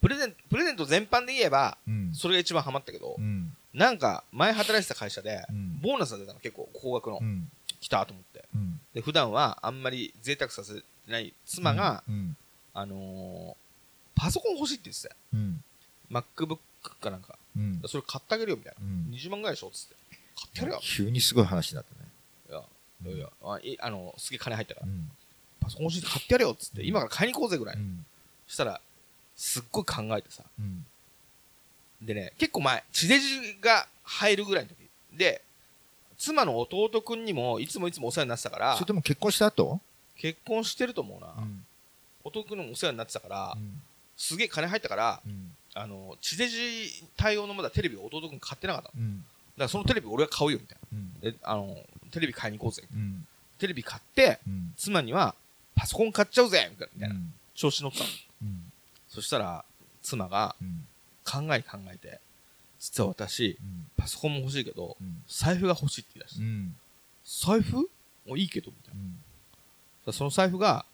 [0.00, 2.14] プレゼント、プレゼント全般で言えば、うん。
[2.14, 3.54] それが一番ハマったけどう、ん。
[3.74, 7.50] なんか前働いてた会社でうん、ボーナスが出たの結構高額のう、ん。
[7.80, 8.44] 来たと思って。
[8.54, 8.80] うん。
[8.94, 12.36] で、普段はあんまり贅沢させてない妻が、うん。
[12.72, 13.54] あのー
[14.18, 15.14] パソコン欲しいって言ってたよ。
[15.34, 15.62] うん。
[16.10, 16.58] MacBook
[17.02, 17.36] かなんか。
[17.54, 17.82] うん。
[17.86, 18.82] それ買ってあげるよみたいな。
[18.82, 19.96] うん20万ぐらいでしょっつって。
[20.36, 20.80] 買ってやるよ。
[20.82, 22.08] 急にすごい話になったね。
[22.48, 25.10] いや、いやあいあの、すげえ金入ったからう、ん。
[25.60, 27.76] パソコン欲しい買ってやるよっつって、今から買いに行こうぜぐらい。
[27.76, 28.04] うん。
[28.46, 28.80] そしたら、
[29.34, 30.44] すっごい考えてさ。
[30.58, 30.86] うん。
[32.02, 34.76] でね、結構前、地デジが入るぐらいの時。
[35.16, 35.42] で、
[36.18, 39.80] 妻の弟くんにも、いつもいつもお世話になってたからそれ、とも結婚した後？
[40.16, 41.28] 結婚してると思うな。
[41.42, 41.66] ん。
[42.24, 43.82] 弟くんにもお世話になってたからう、ん。
[44.16, 45.56] すげえ金入ったから、うん。
[45.74, 49.04] あの、地デジ対応のまだテレビを弟くん買ってなかったの。
[49.64, 51.12] らそのテレビ俺が買うよみたいうん。
[51.22, 51.30] な。
[51.30, 51.76] で、あの、
[52.10, 52.82] テレビ買いに行こうぜ。
[52.92, 53.26] うん。
[53.58, 54.74] テレビ買って、うん。
[54.76, 55.34] 妻には、
[55.74, 57.32] パソコン買っちゃうぜみたいな、うん。
[57.54, 58.10] 調子乗ってたの。
[58.42, 58.72] うん。
[59.08, 59.64] そしたら、
[60.02, 60.86] 妻がうん。
[61.24, 62.20] 考えに考えて、
[62.78, 63.86] 実は私、うん。
[63.96, 65.22] パソコンも欲しいけど、うん。
[65.26, 66.76] 財布が欲しいって言い出して、うん。
[67.24, 67.76] 財布？
[68.26, 68.94] もういいけど、みたい
[70.06, 70.12] な。
[70.12, 70.84] その財布が、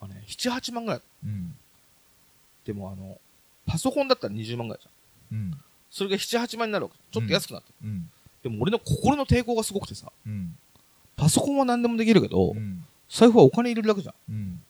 [0.00, 1.02] あのね、7、8万ぐらい。
[1.24, 1.54] うん。
[2.64, 3.18] でもあの、
[3.66, 5.62] パソコンだったら20万ぐらいじゃん。
[5.92, 5.96] うん。
[5.96, 6.96] それが7、8万になるわけ。
[7.12, 7.88] ちょっと安くなってる。
[7.88, 8.10] うん。
[8.42, 10.56] でも俺の心の抵抗がすごくてさ、うん。
[11.16, 12.84] パソコンは何でもできるけど、うん。
[13.08, 14.14] 財布はお金入れるだけじゃん。
[14.30, 14.62] うん。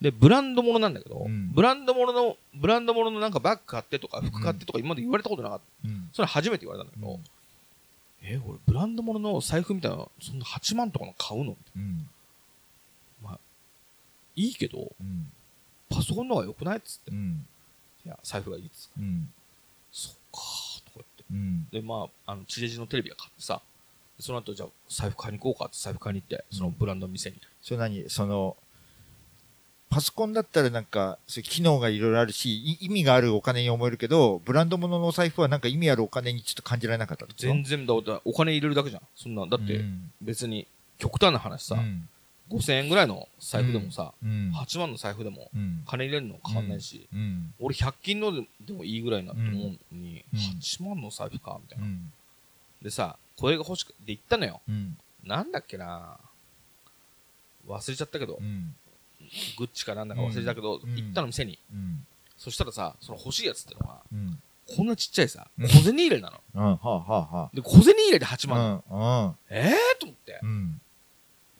[0.00, 5.88] で、ブランド物なんだけど、うんブランド物の、ブランド物のなんかバッグ買ってとか服買ってとか今まで言われたことなかった。
[5.88, 6.10] うん。
[6.12, 7.18] それ初めて言われたんだけど、
[8.22, 11.56] え、俺ブランド物の財布みたいな、そんな8万とかの買うの？
[11.76, 12.08] うん。
[14.38, 15.32] いいけど、うん。
[15.88, 17.10] パソコンの方が良くないっつって。
[17.10, 17.46] うん。
[18.04, 18.90] いや、財布がいいっつって。
[18.98, 19.32] うん。
[19.90, 20.40] そっか。
[21.30, 21.68] うん。
[21.70, 23.60] で、まあ、あの、地デジのテレビが買ってさ、
[24.20, 27.36] その後、じゃあ、財布買いに行こうかって財布買いに行って、そのブランドの店に。
[27.60, 28.08] それ何？
[28.08, 28.56] その、
[29.88, 39.02] パソコンだったらなんか、そういう機能がいろいろあるし、い意味があるお金に思えるけど、ブランド物のお財布はなんか意味あるお金にちょっと感じられなかった全然だ、だお金入れるだけじゃん。
[39.14, 39.84] そんな、だって、
[40.20, 40.66] 別に、
[40.98, 42.08] 極端な話さ、うん。
[42.50, 44.52] 5000円ぐらいの財布でもさ、うん。
[44.54, 45.82] 8万の財布でもうん。
[45.86, 47.52] 金入れるの変わんないし、うん。
[47.58, 52.12] 俺100均のでもいいぐらいなと思うのに、うん8万の財布かみたいうな、ん。
[52.82, 54.96] でさこれが欲しくて言ったのようん。
[55.24, 56.18] なんだっけな
[57.66, 58.74] 忘れちゃったけど、うん。
[59.58, 62.06] グッチかなんだか忘れたけど、うん行ったの店にうん。
[62.38, 64.38] そしたらさその欲しいやつってのはうん。
[64.76, 66.36] こんなちっちゃいさうん小銭入れなの
[67.54, 68.82] で小銭入れで8あ。
[68.88, 69.56] 万、うん。
[69.56, 70.80] ええー、と思ってうん。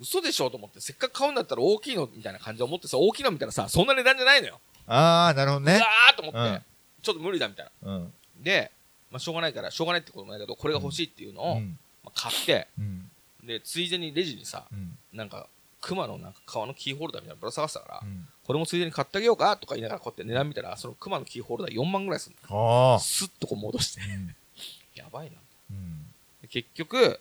[0.01, 5.87] 嘘でしょと思ってせっかく買うんだったら大きいのみたいな感じで思ってさ大きいのみたいなさそんな値段じゃないのよああ、なるほどねうわ。
[6.13, 6.63] ーと思って、うん
[7.03, 8.13] ちょっと無理だみたいなうん。
[8.43, 8.73] で、
[9.13, 11.79] まあ、しょうがないからしょうがないってこともないけどこれが欲しいっていうのを、うん。
[12.05, 13.09] まあ、買ってうん。
[13.45, 14.99] でついでにレジにさうん。
[15.13, 15.47] なんか
[15.81, 18.27] 熊のなんか革のキーホルダーみたいなのぶら下がってたから、うん。
[18.45, 22.99] これもついでに買ってあげようかとか言いながらこうやって値段見たらその熊のキーホルダー4万ぐらいするあのあ。
[22.99, 24.35] スッとこう戻してうん。
[24.97, 25.37] やばいな
[25.71, 26.07] うん。
[26.43, 27.21] で結局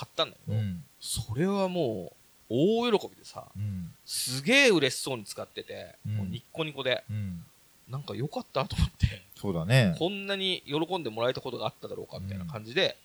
[0.00, 0.82] 買ったんだけど、うん。
[0.98, 2.12] それはも
[2.48, 2.54] う
[2.88, 3.92] 大喜びでさうん。
[4.06, 7.44] すげえ嬉しそうに使ってて、うんもうニッコニコでうん。
[7.86, 9.94] なんか良かったと思ってそうだね。
[9.98, 12.96] こんなに喜んでもらえたことがあっただろうかみたいな感じで、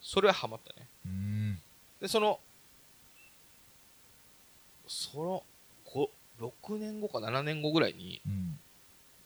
[0.00, 1.58] それはハマったねうん。
[2.00, 2.38] でその
[4.86, 5.42] その
[5.84, 6.10] こ
[6.40, 8.58] 6年後か7年後ぐらいにうん。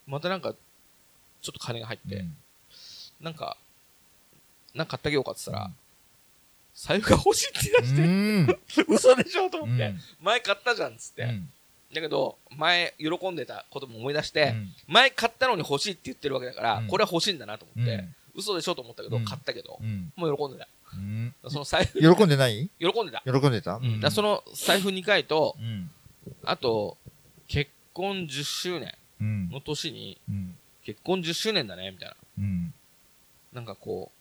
[0.07, 0.55] またなんか
[1.43, 2.37] ちょっと金が入って、うん
[3.21, 3.59] なんか
[4.75, 5.75] なんか買ってあげようかって言ったら、うん
[6.81, 8.95] 財布が欲しいって言い出して、うん。
[8.95, 10.01] 嘘でしょと思って、うん。
[10.23, 11.49] 前買ったじゃんっつって、うん。
[11.95, 14.69] だけど前喜んでたことも思い出して、うん。
[14.89, 16.87] 前買ったのに欲しいって言ってるわけだから、うん。
[16.87, 18.15] これは欲しいんだなと思って、うん。
[18.35, 19.25] 嘘でしょと思ったけど、うん。
[19.27, 20.11] 買ったけど、うん。
[20.17, 21.35] もう喜んでたうん。
[21.49, 22.71] その財布喜んでない？
[22.79, 23.75] 喜んでた、喜んでた？
[23.77, 24.01] うん。
[24.01, 25.91] だその財布2回とうん。
[26.45, 26.97] あと
[27.47, 29.51] 結婚10周年うん。
[29.51, 30.57] の年にうん。
[30.83, 32.17] 結婚10周年だねみたいな。
[32.39, 32.75] うん。
[33.53, 34.20] なんかこう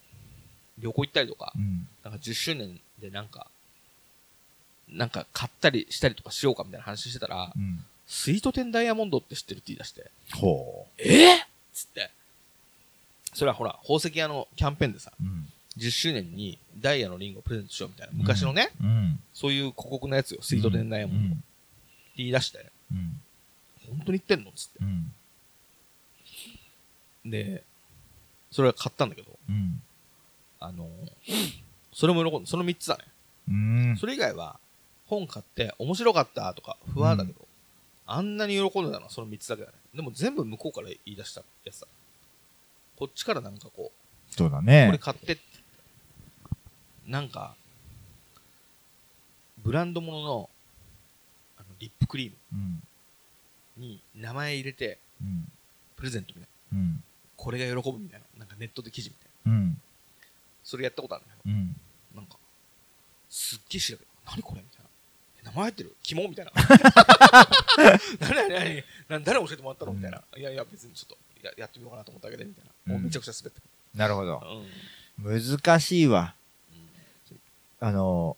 [0.80, 1.88] 旅行行ったりとか、うん。
[2.03, 3.47] なんか10周年でなんか
[4.88, 7.84] なんか買ったりしたりとかしようかみたいな話してたら、うん。
[8.07, 11.38] スイートテンダイヤモンドって知ってるって言い出してほえ？
[11.38, 12.09] っつって
[13.34, 15.23] それはほら宝石屋のキャンペーンでさう。
[15.23, 15.47] うん。
[15.77, 19.19] 10周年にダイヤのリンゴをプレゼントしようみたいな昔のね、うん。
[19.34, 21.43] そういう広告のやつよスイートテンダイヤモンドって
[22.17, 23.21] 言い出して、うん。
[23.88, 24.49] 本当に言ってんの？
[24.49, 24.86] っつってう
[27.27, 27.32] ん。
[27.32, 27.63] で
[28.49, 29.80] それは買ったんだけどうん。
[30.60, 30.88] あの
[31.93, 33.03] それも喜んでその3つだね
[33.49, 33.97] うん。
[33.99, 34.60] それ以外は
[35.05, 37.47] 本買って面白かったとか不安だけど、
[38.05, 41.88] あんなに喜んでたのはその3つだけだねでも全部向こうから言い出したやつだ
[42.95, 43.91] こっちからなんかこうこ
[44.30, 44.97] そうだねれ。
[44.97, 45.41] 買ってって
[47.07, 47.55] なんか
[49.57, 50.49] ブランド物の
[51.57, 52.84] あのリップクリームうん。
[53.78, 55.51] に名前入れてうん。
[55.95, 57.03] プレゼントみたいなうん。
[57.36, 59.82] ここれが喜ぶみたいななんかネットで記事みたいなうん。
[60.70, 61.76] それやったことあるんだけうん。
[62.13, 62.38] どなんか
[63.28, 64.89] すっげえ調べて何これみたいな。
[65.41, 65.95] え名前入ってる？
[66.03, 66.28] 肝？
[66.30, 66.51] みたいな。
[68.20, 68.84] 何何何？
[69.09, 69.93] 何誰教えてもらったの？
[69.93, 72.45] みたいな、いやいや別にちょっとややってみようかなと思っただけで。
[72.45, 73.61] みたいな、もうめちゃくちゃ滑って
[73.95, 74.39] なるほど。
[75.24, 75.57] る、うん。
[75.57, 76.36] 難しいわ。
[77.80, 78.38] あの、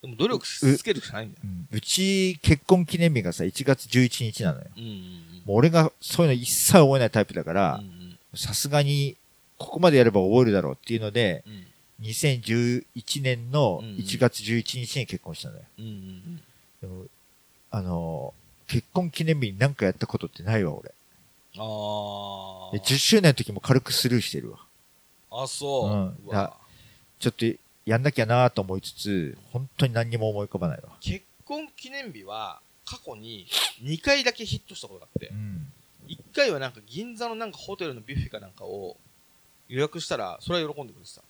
[0.00, 1.42] でも努力し続けるしかないんだよ。
[1.44, 1.46] う。
[1.48, 1.68] ん。
[1.70, 4.66] うち結婚記念日がさ、1月11日なのよ。
[4.76, 7.56] うんうんもう俺がそういうの一切覚えないタイプだかうん。
[7.56, 8.18] らう、ん。
[8.34, 9.16] さすがに、
[9.58, 11.66] ここまでやれば覚えるだろうっていうので、うん
[12.00, 15.62] 2011年のうんうん1月11日に結婚したのよ。
[15.78, 16.40] うんうん
[16.80, 17.04] でも
[17.70, 18.34] あの、
[18.68, 20.92] 結婚記念日に何かやったことってないわ、俺。
[21.56, 24.58] あで10周年の時も軽くスルーしてるわ。
[25.30, 25.42] あ。
[25.42, 25.90] あ、そう。
[25.90, 26.18] うん
[27.18, 27.44] ちょっと
[27.84, 30.96] やんなきゃなと思いつつ、本当に何にも思い浮かばないわ。
[31.00, 33.48] 結婚記念日は過去に
[33.82, 35.72] 2回だけヒットしたことがあってう、ん。
[36.06, 38.96] 1回はなんか銀座のなんかホテルのビュッフェかなんかを
[39.68, 41.22] 予約したら、それは喜んでくれてた。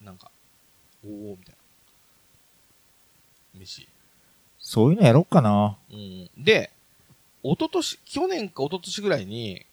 [0.00, 0.30] なんか、
[1.04, 1.54] おおみたい
[3.54, 3.60] な。
[3.60, 3.88] 飯。
[4.58, 5.76] そういうのやろうかな。
[5.90, 6.30] うん。
[6.36, 6.70] で、
[7.42, 9.64] 一昨年去年か一昨年ぐらいに、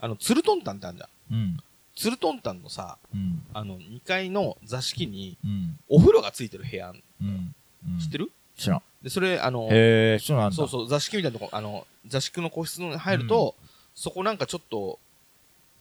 [0.00, 1.34] あの、ツルトンタンってあるじゃん。
[1.34, 1.58] うん。
[1.94, 3.42] ツルトンタンのさ、うん。
[3.52, 5.78] あの、2階の座敷にうん。
[5.88, 7.54] お風呂がついてる部屋、うん。
[7.96, 8.32] る知ってる？
[8.56, 8.82] 知らん。
[9.02, 10.56] で、それ、あの、へえ、そうなんだ。
[10.56, 13.54] そうそう、座敷みたいなとこ、あの、座敷の個室に入ると、
[13.94, 14.98] そこなんかちょっと、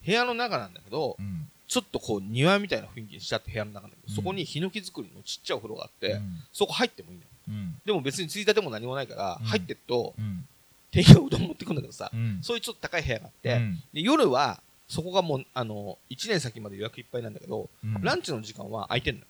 [0.05, 1.49] 部屋の中なんだけど、うん。
[1.69, 7.27] ちょっとこう庭みたいな雰囲気にしちゃって部屋の中なんだけど、うんそこにヒノキ作りのちっちゃいお風呂があって、うんそこ入ってもいいのよ。
[7.47, 7.81] うん。
[7.85, 10.47] でも別についたても何もないから、うん入ってっと、うん。
[10.91, 12.39] 店員がうどん持ってくんだけどさ、うん。
[12.41, 19.27] そういうちょっと高い部屋があって、うんで夜は、そこがもう、あの、1年先まで予約いっぱいなんだけど、うんランチの時間は空いてんのよ。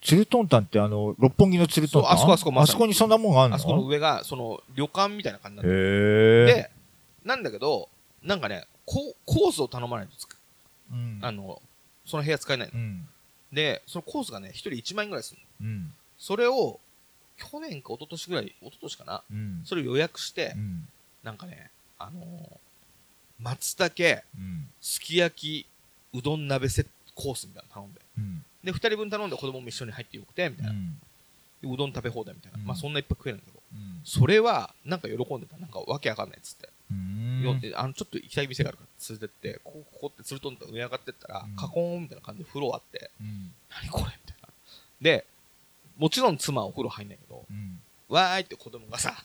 [0.00, 3.56] ツルトンタンってあの、六本木のツルトンタンあそこあそこあそこにそんなもんがあるの？
[3.56, 5.72] あそこの上が、その、旅館みたいな感じなんだ。
[5.72, 6.70] で、
[7.24, 7.88] なんだけど、
[8.22, 10.12] なんかね、ココースを頼まないと
[10.90, 11.18] うん。
[11.22, 11.60] あの、
[12.04, 12.74] その部屋使えないの。
[12.74, 13.08] うん。
[13.52, 15.66] で、そのコースがね、一人1万円ぐらいするの。
[15.68, 15.94] うん。
[16.18, 16.80] それを、
[17.36, 19.22] 去年か一昨年ぐらい、一昨年かな。
[19.30, 19.62] うん。
[19.64, 20.88] それ予約してう、ん。
[21.22, 22.56] なんかね、あのー
[23.40, 24.68] 松茸、うん。
[24.80, 25.66] すき焼
[26.14, 28.00] き、うどん鍋セットコースみたいなの頼んで。
[28.18, 28.44] うん。
[28.62, 30.72] で、二人分頼んで子供も一緒に入ってよくて、みたいな。
[30.72, 30.98] うん。
[31.62, 32.58] でうどん食べ放題みたいな。
[32.58, 33.62] うんまあそんないっぱい食えないんだけど。
[33.74, 34.00] うん。
[34.04, 35.58] それは、なんか喜んでた。
[35.58, 36.68] なんかわけわかんないっつって。
[36.90, 37.42] うん。
[37.42, 43.52] よってあの、ちょっと行きたい店があるから連れてって、ここ、ここってつるとんと上上がってったら、うんカコーンみたいな感じで風呂あって、うん。
[43.70, 44.48] 何これみたいな。
[45.00, 45.26] で、
[45.96, 47.80] もちろん妻はお風呂入んないけど、うん。
[48.08, 49.16] わーいって子供がさ、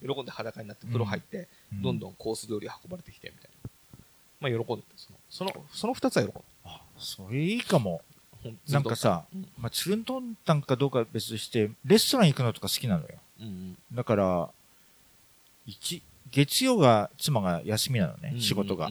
[0.00, 3.70] 喜んで裸になって風呂入って、うんどんどんコース料理運ばれてきて、みたいな。
[4.40, 8.02] まあ喜んでて、その、その、その二つは喜んであ、それいいかも。
[8.68, 13.18] なんかさ、うんまあ、ツルントンタンかどうかは別として、レストラン行くのとか好きなのよ。
[13.40, 14.50] うんだから、
[15.66, 18.40] 一、月曜が妻が休みなのね、うん。
[18.40, 18.90] 仕事が。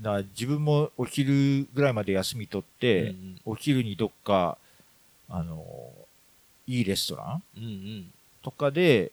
[0.00, 4.58] だから自分もお昼ぐらいまで休み取っうんて、うんお昼にどっか、
[5.28, 5.64] あの、
[6.66, 9.12] いいレストランとかで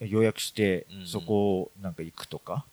[0.00, 2.64] 予約してそこをなんか行くとか、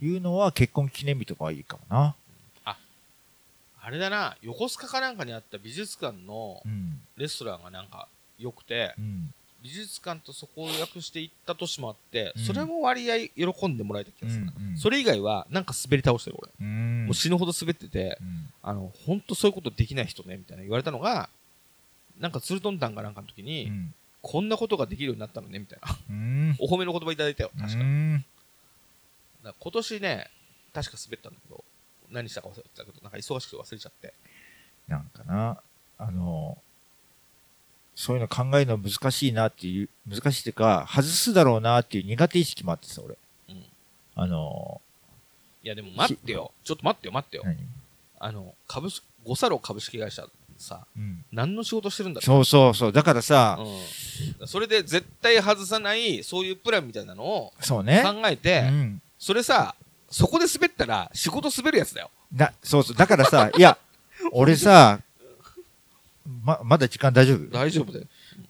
[0.00, 2.14] いうのは結婚記念日とかはいいかもな。
[3.86, 7.00] あれだな、横須賀かなんかにあった美術館のうん。
[7.18, 8.08] レストランがなんか
[8.38, 9.34] 良くてう、ん。
[9.64, 14.52] 美術館とそこを予約して行った年もあって、うんそれも割合喜んでもらえた気がするな。
[14.54, 16.50] うんうんそれ以外はなんか滑り倒してる俺。
[16.60, 21.30] うんもう死ぬほど滑ってて、うんあの、ほんとそういうことできない人ね、みたいな言われたのが、
[22.20, 23.94] なんかツルトンタンかなんかの時に、うん
[24.26, 25.94] こんなことができるようになったのね、みたいな。
[26.08, 26.56] うん。
[26.58, 27.78] お褒めの言葉いただいたよ、確か
[29.44, 30.30] か今年ね、
[30.72, 31.62] 確か滑ったんだけど、
[32.10, 34.14] 何したか忘れてたけど、なんか忙しくて忘れちゃって。
[34.88, 35.60] なんかな、
[35.98, 36.56] あの、
[37.94, 43.16] そういうの考えるの難しいなっていう、難しいっていうか、外すだろうなっていう苦手意識もあってさ、俺。
[43.48, 43.56] うん。
[43.56, 43.70] い
[44.16, 44.80] あの、
[45.62, 46.52] やでも待ってよ。
[46.64, 47.42] ちょっと待ってよ、待ってよ。
[47.44, 47.56] 何？
[48.18, 50.26] あの、株式、ゴサロ株式会社
[50.58, 51.24] さ、うん。
[51.32, 52.92] 何の仕事してるんだろそうそうそう。
[52.92, 53.58] だからさ、
[54.40, 54.46] うん。
[54.48, 58.02] それで絶対外さない、そういうプランみたいなのをそうね。
[58.04, 59.02] 考えて、うん。
[59.18, 59.74] それさ、
[60.10, 62.10] そこで滑ったら仕事滑るやつだよ。
[62.32, 62.96] だ、そうそう。
[62.96, 63.78] だからさ、いや、
[64.32, 65.00] 俺さ、
[66.26, 67.50] ま、まだ時間大丈夫？
[67.50, 68.06] 大丈夫だよ。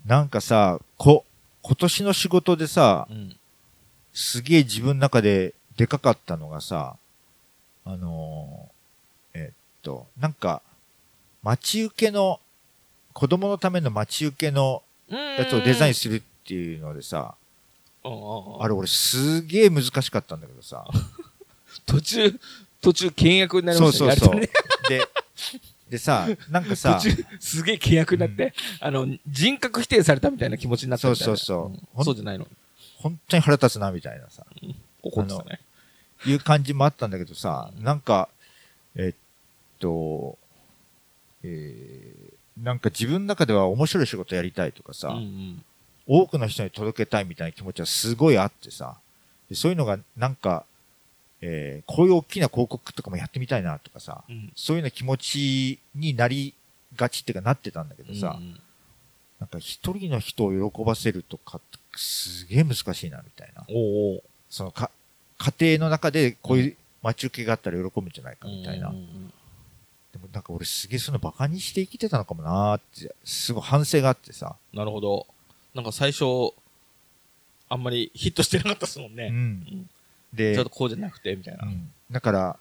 [0.06, 1.24] なんかさ、こ、
[1.62, 3.36] 今年の仕事でさ、うん。
[4.12, 6.96] すげえ自分の中ででかかったのがさ、
[7.84, 10.62] あのーえっと、なんか、
[11.42, 12.40] 待ち受けの、
[13.12, 17.34] 子供のための待ち受けのやつをデザインしするっていうのでさ、
[18.04, 20.84] あれ俺すげえ難しかったんだけどさ、
[21.86, 22.40] 途中、
[22.80, 24.40] 途中契約になりましたそうそうそう。
[24.40, 24.48] ね
[24.88, 25.02] で、
[25.88, 27.00] でさ、なんかさ、
[27.38, 31.26] すげえ契約になって、あの、人格否定されたみたいな気持ちになったみたいな。
[31.26, 32.46] そうそうそうんそうじゃないの。
[32.98, 34.46] 本当に腹立つなみたいなさ、
[35.02, 35.60] 怒ってたね。
[36.26, 38.28] いう感じもあったんだけどさ、なんか、
[38.96, 40.38] えっと、
[41.42, 45.64] えー、なんか自分の中では面白い仕事やりたいとかさ、うんうん
[46.06, 48.98] 多くの人に届けたいみたいな気持ちはすごいあってさ、
[49.48, 50.66] でそういうのがなんか、
[51.46, 56.54] えー、こういう大きな広告とかもやってみたいなとかさ、うんそういうような気持ちになり
[56.96, 58.60] がちっていうかなってたんだけどさ、うんうん
[59.40, 63.66] なんか一人の人を喜ばせるとかってすげえ難しいなみたいな。
[63.68, 64.90] おそのか、
[65.36, 68.88] 家庭の中でこういう待ち受けがあったら喜ぶんじゃないかみたいな。
[68.88, 69.32] うん
[70.12, 74.54] でもなんか俺すげえそのバカにして生きてたのかもなーって、すごい反省があってさ。
[74.72, 75.26] なるほど。
[75.74, 76.54] なんか最初、
[77.68, 79.26] あんまりヒットしてなかったですもんね。
[79.26, 79.90] うん。
[80.34, 81.66] うんで、ちょっとこうじゃなくて、みたいな。
[81.66, 81.90] うん。
[82.10, 82.58] だから、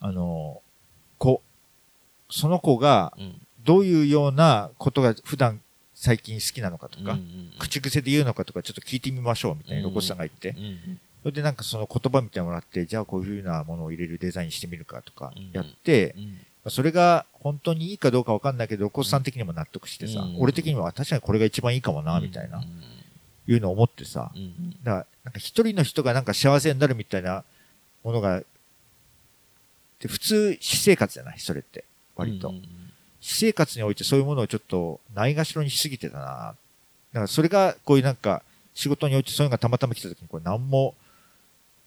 [0.00, 0.62] あの、
[1.18, 1.42] こ、
[2.30, 3.40] その子がうん。
[3.64, 5.60] どういうようなことが普段
[5.92, 11.00] 最近好きなのかとか、うんうん口癖で言うのかとかちょっと聞いてみましょうみたいなロコスさんが言って、うんうん。
[11.22, 16.38] それでなんかその言葉みたいなのもらって、じゃあこういうふうなものを入れるデザインしてみるかとかうんやって、うん
[16.70, 22.58] それが本当にいいかどうかわかんないけど、ロコスさん的にも納得してさ、うん俺的には確かにこれが一番いいかもな、みたいな。
[22.58, 22.64] うん、
[23.48, 27.42] いうのを思ってさ、うんうんだから、なんか一人の人がなんか幸せになるみたいな
[28.04, 28.42] ものが、
[30.00, 31.84] で普通、私生活じゃないそれって。
[32.14, 32.50] 割と。
[32.50, 32.62] うんうん
[33.20, 36.24] 私生活においてそういうものをちょっとないがしろにしすぎてたな。
[36.24, 36.54] だ
[37.14, 38.42] からそれが、こういうなんか、
[38.74, 40.94] 仕事においてそういうのがたまたま来た時に、これ何も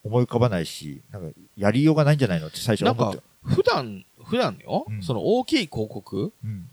[0.04, 6.70] 思い浮かばないし、なんか、やりようがないんじゃないのって最初なんかは思って。、普段、普段よ、うんその大きい広告うん。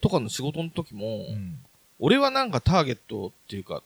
[0.00, 1.58] とかの仕事の時も、うん。
[2.00, 3.82] 俺はなんかターゲットっていうか、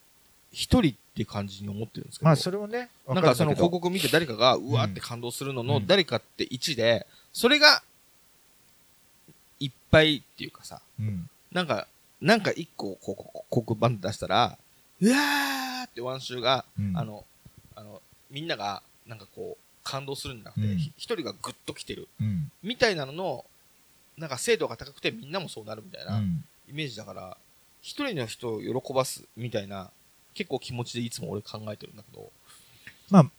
[0.54, 7.82] 一人って感じに思ってるんですけど、まあ、それもね、わなんかその広告見て誰かがうわーって感動するのの誰かって1で、それが
[9.58, 11.28] いっぱいっていうかさ、うん。
[11.50, 11.88] なんか、
[12.20, 14.56] なんか1個広告広告バンって出したら、
[15.00, 17.24] うわーってワンシューが、うんあの、
[17.74, 18.00] あの、
[18.30, 22.50] みんながなんかこう感動するんじゃなくて、うんひ一人がグッと来てるうん。
[22.62, 23.44] みたいなのの、
[24.16, 26.44] なんか精度が高くてみんなもそうなるみたいなうん。
[26.68, 27.36] イメージだから、
[27.82, 29.90] 一人の人を喜ばすみたいな
[30.34, 32.30] 結構気持ちでいつも俺考えてるんだけど。
[33.10, 33.30] まあ、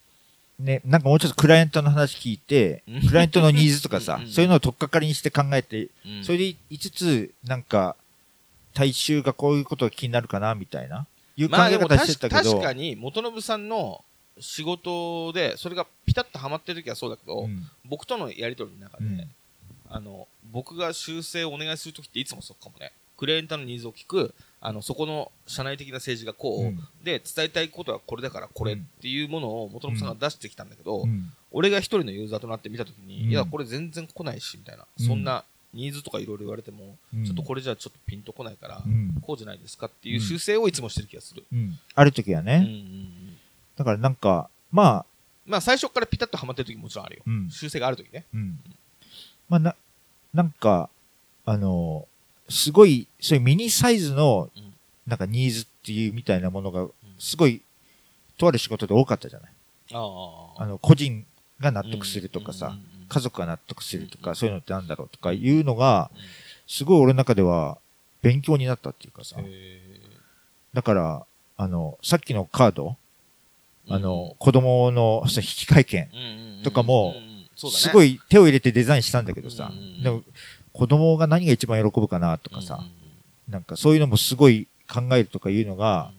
[0.60, 6.24] ね、なんかもうちょっとクライアントの話聞いてうん、クライアントのニーズとかさうん、そういうのを取っかかりにして考えて、うん。
[6.24, 7.96] それで5つ、なんか、
[8.74, 14.04] 大衆がこういうことが気になるかな、みたいな、いう考え方し確てたけど、確かに元信さんの
[14.40, 17.70] 仕事でそれがピタッとはまってる時はそうだけど、うん。
[17.86, 19.30] 僕とのやり取りの中で、うん。
[19.90, 26.80] あの僕が修正をお願いする時っていつもそうかもねクレーンターのニーズを聞くあのそこの社内的な政治がこう、うん。
[27.04, 31.32] で伝えたいことはこれだからこれっていうものを元信さんが出してきたんだけど、うん。
[31.52, 33.30] 俺が一人のユーザーとなって見た時に、うん。
[33.30, 35.44] いやこれ全然来ないしみたいな、うんそんな
[35.74, 37.26] ニーズとかいろいろ言われても、うん。
[37.26, 39.22] ちょっとこれじゃちょっとピンとこないから、うん。
[39.22, 41.78] こうじゃないですかっていう修正をいつもしてる気がする、うん。
[41.94, 43.38] ある時はね、うんうんうん。
[43.76, 45.06] だからなんか、まあ、
[45.46, 47.50] まあ最初からピタッとはまってる時ももちろんあるよ、うん。
[47.52, 48.26] 修正がある時ね。
[48.34, 48.58] うん。
[49.48, 49.76] まあ、な、
[50.34, 50.90] なんか、
[51.46, 52.08] あの、
[52.50, 54.74] すごい、そういうミニサイズのうん、
[55.08, 56.88] なんかニーズっていうみたいなものが、
[57.20, 57.62] すごい、
[58.38, 59.52] とある仕事で多かったじゃない。
[59.94, 59.98] あ
[60.58, 60.64] あ。
[60.64, 61.26] あの、個人
[61.60, 62.78] が納得するとかさ、
[63.08, 66.12] 家族が納得するとか、そういうのってなんだろうとかいうのが、
[66.68, 67.78] すごい俺の中では
[68.22, 69.38] 勉強になったっていうかさ、
[70.74, 71.26] だから、
[71.58, 72.98] あの、さっきのカード、
[73.88, 75.32] あの、子供の引
[75.68, 76.10] 換券、
[76.64, 77.14] とかも
[77.56, 79.72] すごいい手を入れてデザインしたんだけどさ
[80.76, 82.84] 子供が何が一番喜ぶかなとかさ、
[83.48, 86.12] なんかそういうのもすごい考えるとかいうのが、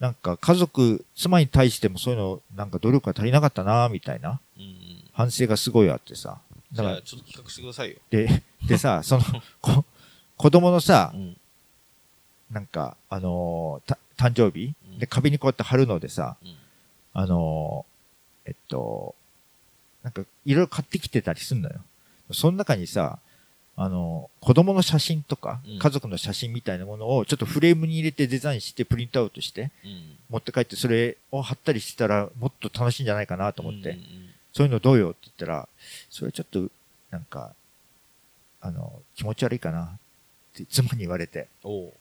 [0.00, 4.40] なんか家族、妻に対してもそういうの、なんか努力が足りなかったな、みたいな
[5.12, 6.38] 反省がすごいあってさ。
[6.72, 7.96] じだからゃあ、ちょっと企画してくださいよ。
[8.10, 9.24] で、でさ、 その、
[9.60, 9.84] こ
[10.36, 11.36] 子供のさう、ん。
[12.50, 14.74] なんか、あのーた誕生日？
[14.84, 14.98] うん。
[14.98, 16.56] で壁にこうやって貼るのでさ、うん。
[17.14, 19.14] あのーえっと、
[20.02, 21.80] なんかいろいろ買ってきてたりすんのよ。
[22.32, 23.18] その中にさ、
[23.76, 30.16] あのー子供の写真とかうん、家族の写真みたいなものをちょっとフレームに入れてデザインしてプリントアウトしてうん。
[30.28, 33.98] 持って帰ってそれを貼ったりしたらもっと楽しいんじゃないかなと思って、
[34.52, 35.68] そういうのどうよって言ったら、
[36.10, 36.68] それちょっと、
[37.10, 37.54] なんか、
[38.60, 39.98] あの、気持ち悪いかな
[40.62, 41.48] って妻に言われて。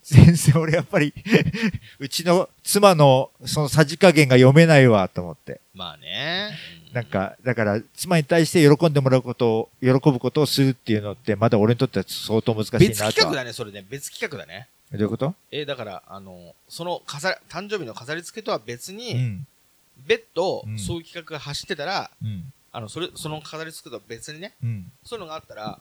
[0.03, 1.13] 先生、俺やっぱり、
[1.99, 5.59] うちの妻のそのさじ加減が読めないわと思って。
[5.73, 6.51] まあね
[6.91, 12.89] うなんか、だから、妻に対して喜んでもらうことを、喜ぶことをするっていうのって、まだ俺にとっては相当難しいなとは。
[12.89, 15.35] 別企画だねそれね別企画だねどういうこと？
[15.51, 19.47] えーだからあのその飾り誕生日の飾り付けとは別うにん。
[20.05, 22.53] 別途うんそういう企画が走ってたらうん。
[22.71, 24.91] あのそれその飾り付けとは別にねうん。
[25.03, 25.79] そういうのがあったら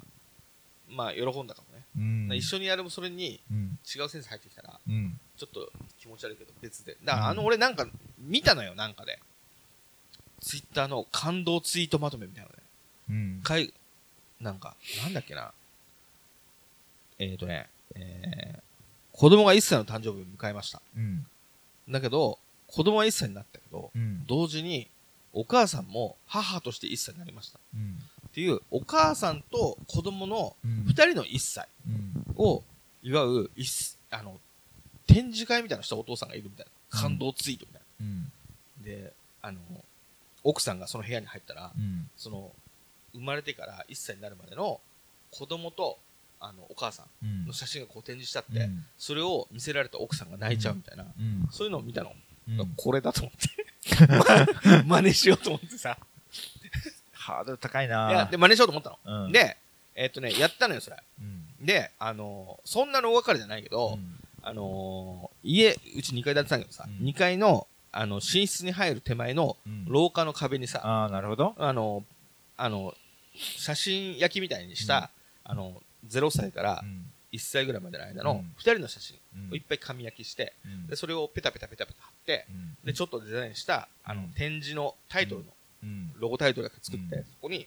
[0.94, 2.36] まあ喜んだかもねうん。
[2.36, 3.78] 一緒にやるそれにうん。
[3.84, 5.18] 違う先生入ってきたらうん。
[5.36, 7.86] ちょっと気持ち悪いけど別でだからうんあの俺なんか
[8.18, 9.18] 見たのよなんかで
[10.40, 12.62] ツイッターの感動ツイートまとめみたいなのね
[13.10, 13.42] うん。
[13.42, 13.72] かい
[14.40, 15.52] なんかなんだっけな
[17.18, 18.60] えっ、ー、とねえー、
[19.12, 21.26] 子供が1歳の誕生日を迎えましたうん。
[21.88, 24.24] だけど子供は1歳になったけどうん。
[24.26, 24.88] 同時に
[25.32, 27.98] お母さんも母として1歳になりましたうん。
[28.35, 32.35] っていうお母さんと子供のうん2人の1歳うん。
[32.36, 32.65] を
[33.01, 33.51] 祝う
[34.11, 34.40] あの
[35.06, 38.32] 展示会みたいなのしたお父さんがいるみたいな感動ツイートみたいうん。
[38.82, 39.61] な、であの
[40.43, 42.11] 奥さんがその部屋に入ったらうん。
[42.16, 42.51] その
[43.12, 44.81] 生まれてから1歳になるまでの
[45.31, 45.97] 子供と
[46.40, 51.47] あのお母さんうんの写真がこう展示してあって、うんそれを見せられた奥さんが泣いちゃうみたいな、うん。
[51.52, 52.11] そういうのを見たの、
[52.48, 55.97] うんこれだと思って 真似しようと思ってさ
[57.24, 58.10] ハードル高いな。
[58.10, 59.32] いやで真似しようと思ったの、うん。
[59.32, 59.56] で
[59.94, 60.96] えっ、とねやったのよそれ。
[61.20, 61.64] うん。
[61.64, 64.18] であのそんなの大掛かりじゃないけど、うん。
[64.42, 67.06] あのー家うち2階建てなんだけどさ、うん。
[67.06, 69.84] 2階のあの寝室に入る手前のうん。
[69.86, 71.55] 廊下の壁にさ、ああ、なるほど。
[71.56, 72.05] あの
[72.59, 72.94] あの
[73.34, 75.10] 写真焼きみたいにした、
[75.44, 77.10] あの0歳からうん。
[77.32, 78.38] 1歳ぐらいまでの間のうん。
[78.59, 79.52] 2人の写真うん。
[79.52, 80.86] をいっぱい紙焼きして、うん。
[80.88, 82.76] でそれをペタペタペタペタ貼ってうん。
[82.84, 84.28] でちょっとデザインしたあのうん。
[84.30, 85.55] 展示のタイトルのうん
[86.19, 87.24] ロゴタイトルだけ作って、うん。
[87.24, 87.66] そこに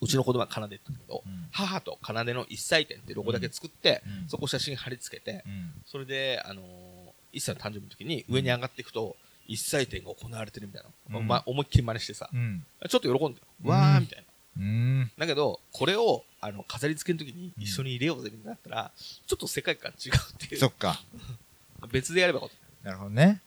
[0.00, 1.48] うちの子供は奏でって言うけど、うん。
[1.52, 4.28] 母と奏での一歳展ってロゴだけ作って、うん。
[4.28, 5.72] そこ写真貼り付けて、うん。
[5.86, 9.16] それで、あのー、1歳の誕生日の時に上に上がっていくと、
[9.46, 11.26] 一歳展が行われてるみたいな、うん。
[11.26, 12.64] ま、思いっきり真似してさ、うん。
[12.88, 13.70] ちょっと喜んでよ、うん。
[13.70, 14.24] わーみたいな。
[14.58, 15.10] うん。
[15.16, 21.00] だけど、これをあの飾り付けの時に一緒に入れようぜみたいになったら、ちょっと世界観違うっていう、そっか。
[21.92, 22.40] 別でやれば
[22.82, 23.40] なるほどね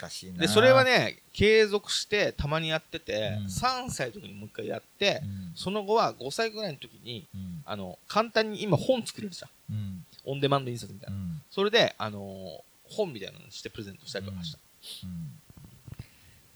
[0.00, 0.34] 難しいな。
[0.36, 0.40] た。
[0.42, 3.46] で、それはね、継続してたまにやってて、うん。
[3.46, 5.52] 3歳の時にもう一回やってう、ん。
[5.54, 7.62] その後は5歳ぐらいの時に、うん。
[7.64, 9.74] あの、簡単に今本作れるじゃん。
[9.74, 10.04] うん。
[10.24, 11.16] オンデマンド印刷みたいうな。
[11.18, 11.42] ん。
[11.50, 14.58] それで、あのー本みたいなのにしてプレゼントしたりとかした。
[15.04, 15.40] うん。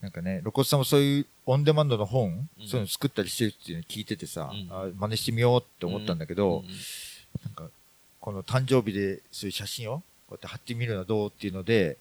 [0.01, 2.67] なんかね、露骨さんもそういうオンデマンドの本、うん。
[2.67, 4.69] そういうの作ったりしてるっていうの聞いててさ、うん。
[4.71, 6.65] あ真似してみようって思ったんだけど、
[7.45, 7.71] なんか、
[8.21, 11.97] この誕生日でそういう写真をこうやって貼ってみるのはどうっていうので、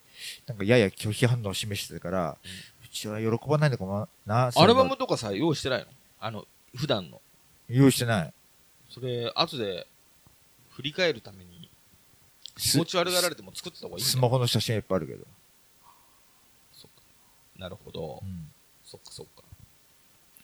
[0.48, 2.38] なんかやや拒否反応を示してたから、
[2.84, 5.86] うちは喜ばないのかもな、アルバムとかさ、用意してないの？
[6.20, 6.46] あの、
[6.76, 7.22] 普段の。
[7.68, 8.34] 用意してない。
[8.90, 9.88] それ、後で、
[10.72, 11.70] 振り返るために、
[12.56, 15.26] 気ス持ち悪がられても作ってた方がいいスマホの写真はいっぱいあるけど。
[16.72, 17.02] そっか。
[17.58, 18.22] なるほど。
[18.22, 18.52] うん
[18.86, 19.42] そっかそっか。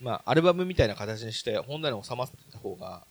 [0.02, 3.06] まあ、アルバムみたいな形にして、本棚に収まってた方が、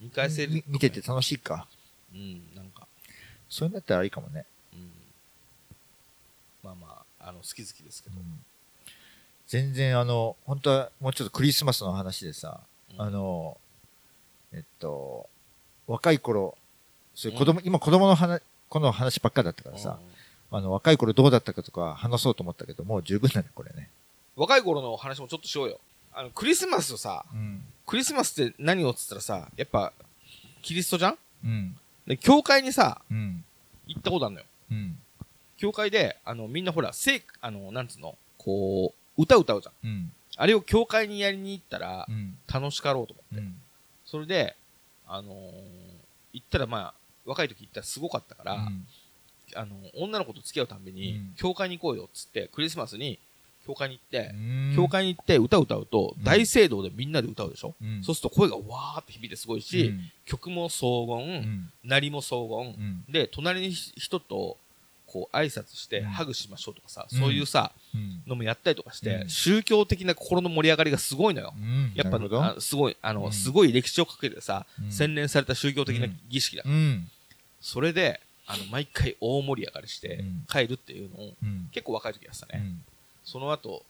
[0.00, 1.66] 見返せる、み見てて楽しいか。
[2.14, 2.86] うん、なんか、
[3.50, 4.46] そういうんだったらいいかもね。
[6.64, 6.70] うん。
[6.70, 8.16] まあまあ、あの、好き好きですけど。
[9.46, 12.60] 全然あの、本当はもうちょっとクリスマスの話でさ、
[12.94, 13.56] うんあの、
[14.52, 15.28] えっと、
[15.86, 16.56] 若い頃、
[17.14, 19.98] そういう子供、今子供の話、この話ばっかだったからさ、
[20.52, 23.90] あの、若い頃どうだったかとか話そうと思ったけど、もう十分だね、これね。
[24.36, 25.80] 若い頃の話もちょっとしようよ。
[26.12, 27.62] あの、クリスマスとさ、うん。
[27.86, 29.92] クリスマスって何をっつったらさ、やっぱ、
[30.62, 31.18] キリストじゃん？
[31.44, 31.76] うん。
[32.06, 33.44] で、教会にさ、うん。
[33.86, 34.46] 行ったことあるのよ。
[34.70, 34.98] うん。
[35.60, 38.16] 教会で、あの、みんなほら、聖、あの、なんつうの？
[38.38, 39.88] こう、歌歌うじゃん。
[39.88, 40.12] うん。
[40.36, 42.38] あれを教会にやりに行ったらう、ん。
[42.52, 43.40] 楽しかろうと思って。
[43.40, 43.60] うん。
[44.06, 44.56] それで、
[45.06, 45.34] あのー
[46.32, 46.94] 行ったらまあ、
[47.26, 48.68] 若い時行ったらすごかったから、
[49.56, 53.18] あの、女の子と付き合うたんびに、うん教会に行こうよっつって、クリスマスに
[53.66, 61.72] 教会に行って、うん教会に行って歌歌うと、うん大聖堂でみんなで歌うでしょ、うんそうすると声がわーって響いてすごいし、うん曲も荘厳、うん。
[61.82, 63.12] 鳴りも荘厳、うん。
[63.12, 64.56] で、隣に人と、
[65.12, 68.22] こう、挨拶して、うんハグしましょうとかさ、うんそういうさ、うん。
[68.28, 71.52] のもやったりとかして、うん宗教的な心の盛り上がりがすごいのよ。
[71.56, 71.92] うん。
[71.96, 76.62] やっぱすごい、あの、うんすごい歴史をかけてさ、うん洗練された宗教的な儀式だ。
[76.64, 77.10] うん。
[77.60, 81.68] それで、あの、毎回大盛り上がりしてうん、帰るっていうのを、うん。
[81.72, 82.62] 結構若い時やってたね。
[82.64, 82.82] うん。
[83.24, 83.84] その後、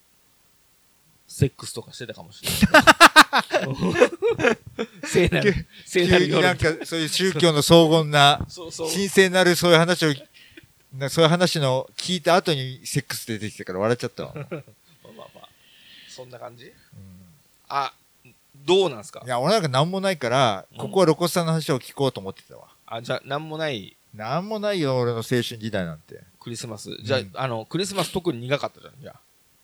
[1.29, 2.83] セックスとかしてたかもしれない。
[5.07, 8.91] 聖なる、聖なる夜急になんか、そういう宗教の荘厳な、そうそう。
[8.91, 10.13] 神聖なるそういう話を、
[10.95, 14.35] なそういう話の聞いた後にセックス出てきたから笑っちゃったわ。
[14.35, 14.63] まあまあ
[15.17, 15.49] まあ、
[16.09, 16.73] そんな感じ？
[17.69, 17.93] あ、
[18.67, 19.23] どうなんすか？
[19.25, 22.69] いや、俺なんかなんもないから、ここは露骨さんの話を聞こうと思ってたわ。
[22.87, 23.97] あ、じゃあ、なんもない？
[24.15, 26.21] なんもないよ、俺の青春時代なんて。
[26.41, 26.91] クリスマス。
[27.03, 28.95] じゃあ、うんあの、クリスマス特に苦かったじゃん。
[29.01, 29.21] じゃあ。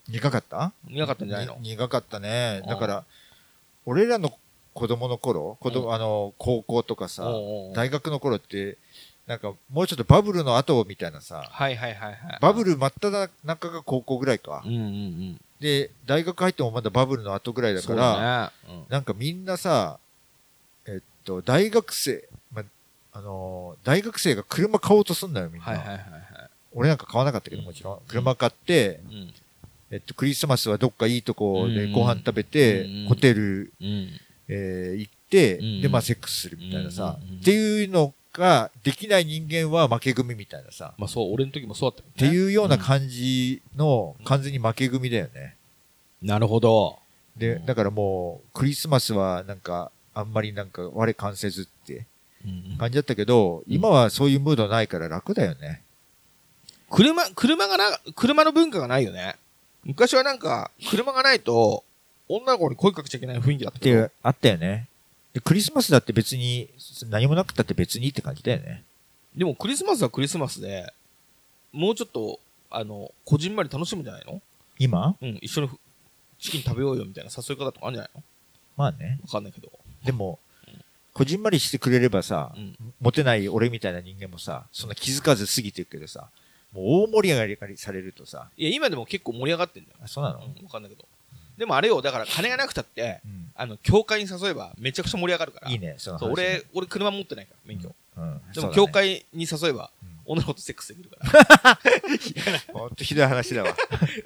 [0.09, 0.73] 苦かった？
[0.87, 1.57] 苦かったんじゃないの？
[1.57, 2.61] に苦かったね。
[2.63, 3.05] うんだから、
[3.85, 4.33] 俺らの
[4.75, 7.25] 子供の頃、子供、うんあの、高校とかさ、
[7.75, 8.79] 大学の頃って、
[9.27, 12.39] なんか、もうちょっとバブルの後みたいなさ、はいはいはいはい。
[12.41, 14.69] バブル真っ只中が高校ぐらいかう。
[14.69, 15.41] んうんうん。
[15.59, 18.73] で、大学入ってもまだバブルの後ぐらいだそから、ね。
[18.75, 19.99] うんなんかみんなさ、
[20.87, 22.23] えっと、大学生、
[22.53, 22.63] ま、
[23.13, 25.67] あのー大学生が車買おうとすんだよ、みんな。
[25.67, 26.03] はいはいはいはい。
[26.73, 28.01] 俺なんか買わなかったけど、もちろん。
[28.07, 29.35] 車買って、うん。
[29.91, 34.09] えっと、クリスマスはどっかいいとこでうんご飯食べて、うんホテル、うん。
[34.49, 42.13] えー行って、うんで、まあ、セックスするみたいなさ、うんっていうのが、できない人間は負け組みたいなさ、まあそう、俺の時もそうだったよね。
[42.15, 45.57] っていうような感じの、完全に負け組だよね。
[46.23, 46.99] なるほど。
[47.37, 52.07] で、うんだからもう、クリスマスはなんか、あんまりなんか、我関せずって
[52.45, 55.83] うん感じだったけど、うん今はそういうムードないから楽だよね。
[56.91, 59.37] 車、車がな、車の文化がないよね。
[59.85, 61.85] 昔はなんか、車がないと、
[62.29, 64.89] 女の子に声かけちゃいけない雰囲気だったっけどて、あったよね。
[65.37, 66.71] で、クリスマスだって別に、
[67.11, 68.85] 何もなくたって別にって感じだよね。
[69.37, 70.91] でもクリスマスはクリスマスで、
[71.73, 72.41] もうちょっと、
[72.71, 74.41] あの、こじんまり楽しむんじゃないの？
[74.79, 75.15] 今？
[75.21, 75.71] うん、一緒に
[76.39, 78.23] チキン食べようよみたいな誘い方とかあるんじゃないの？
[78.79, 79.19] まあね。
[79.25, 79.71] わかんないけど。
[80.07, 80.39] でも、
[81.13, 82.75] こじんまりしてくれればさ、うん。
[83.03, 86.31] モテない俺みたいな人間もさ、そんな気づかず過ぎてるけどさ、
[86.73, 89.99] もう大盛り上がりされるとさ、いや、今でも結構盛り上がってんだよ。
[90.03, 91.07] あ、そうなの、うん、わかんないけど。
[91.57, 95.71] でもあれよ、だから金がなくたって、うんあの、教会に誘えばめちゃくちゃ盛り上がるから。
[95.71, 97.95] いいね、そう、俺、俺車持ってないから、免許。
[98.17, 98.41] うん。
[98.53, 101.17] でも、教会に誘えばうん、女の子とセックスできるか
[101.63, 101.79] ら。
[102.79, 103.71] ほんとひどい話だわ。
[103.71, 103.77] だ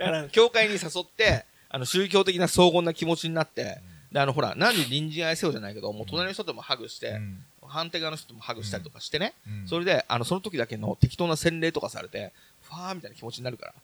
[0.05, 3.79] から、教会に誘って、あの、宗教的な荘厳な気持ちになって、
[4.11, 12.33] で、あの、ほら、なんで隣人愛せよじゃないけど、もう隣の人ともハグして、うん反対側の人ともハグしたりとかしてね、うんそれで、あの、その時だけの適当な洗礼とかされて、
[12.63, 13.75] ファーみたいな気持ちになるから。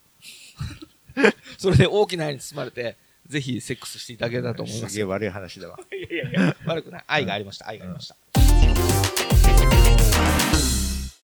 [1.57, 2.97] それで大きな愛に包まれて、
[3.29, 4.93] ぜひセックスしていただけたらと思います。
[4.93, 5.79] すげえ悪い話では。
[5.93, 7.05] いやいやいや、悪くない。
[7.07, 7.69] 愛がありました。
[7.69, 9.16] 愛がありました。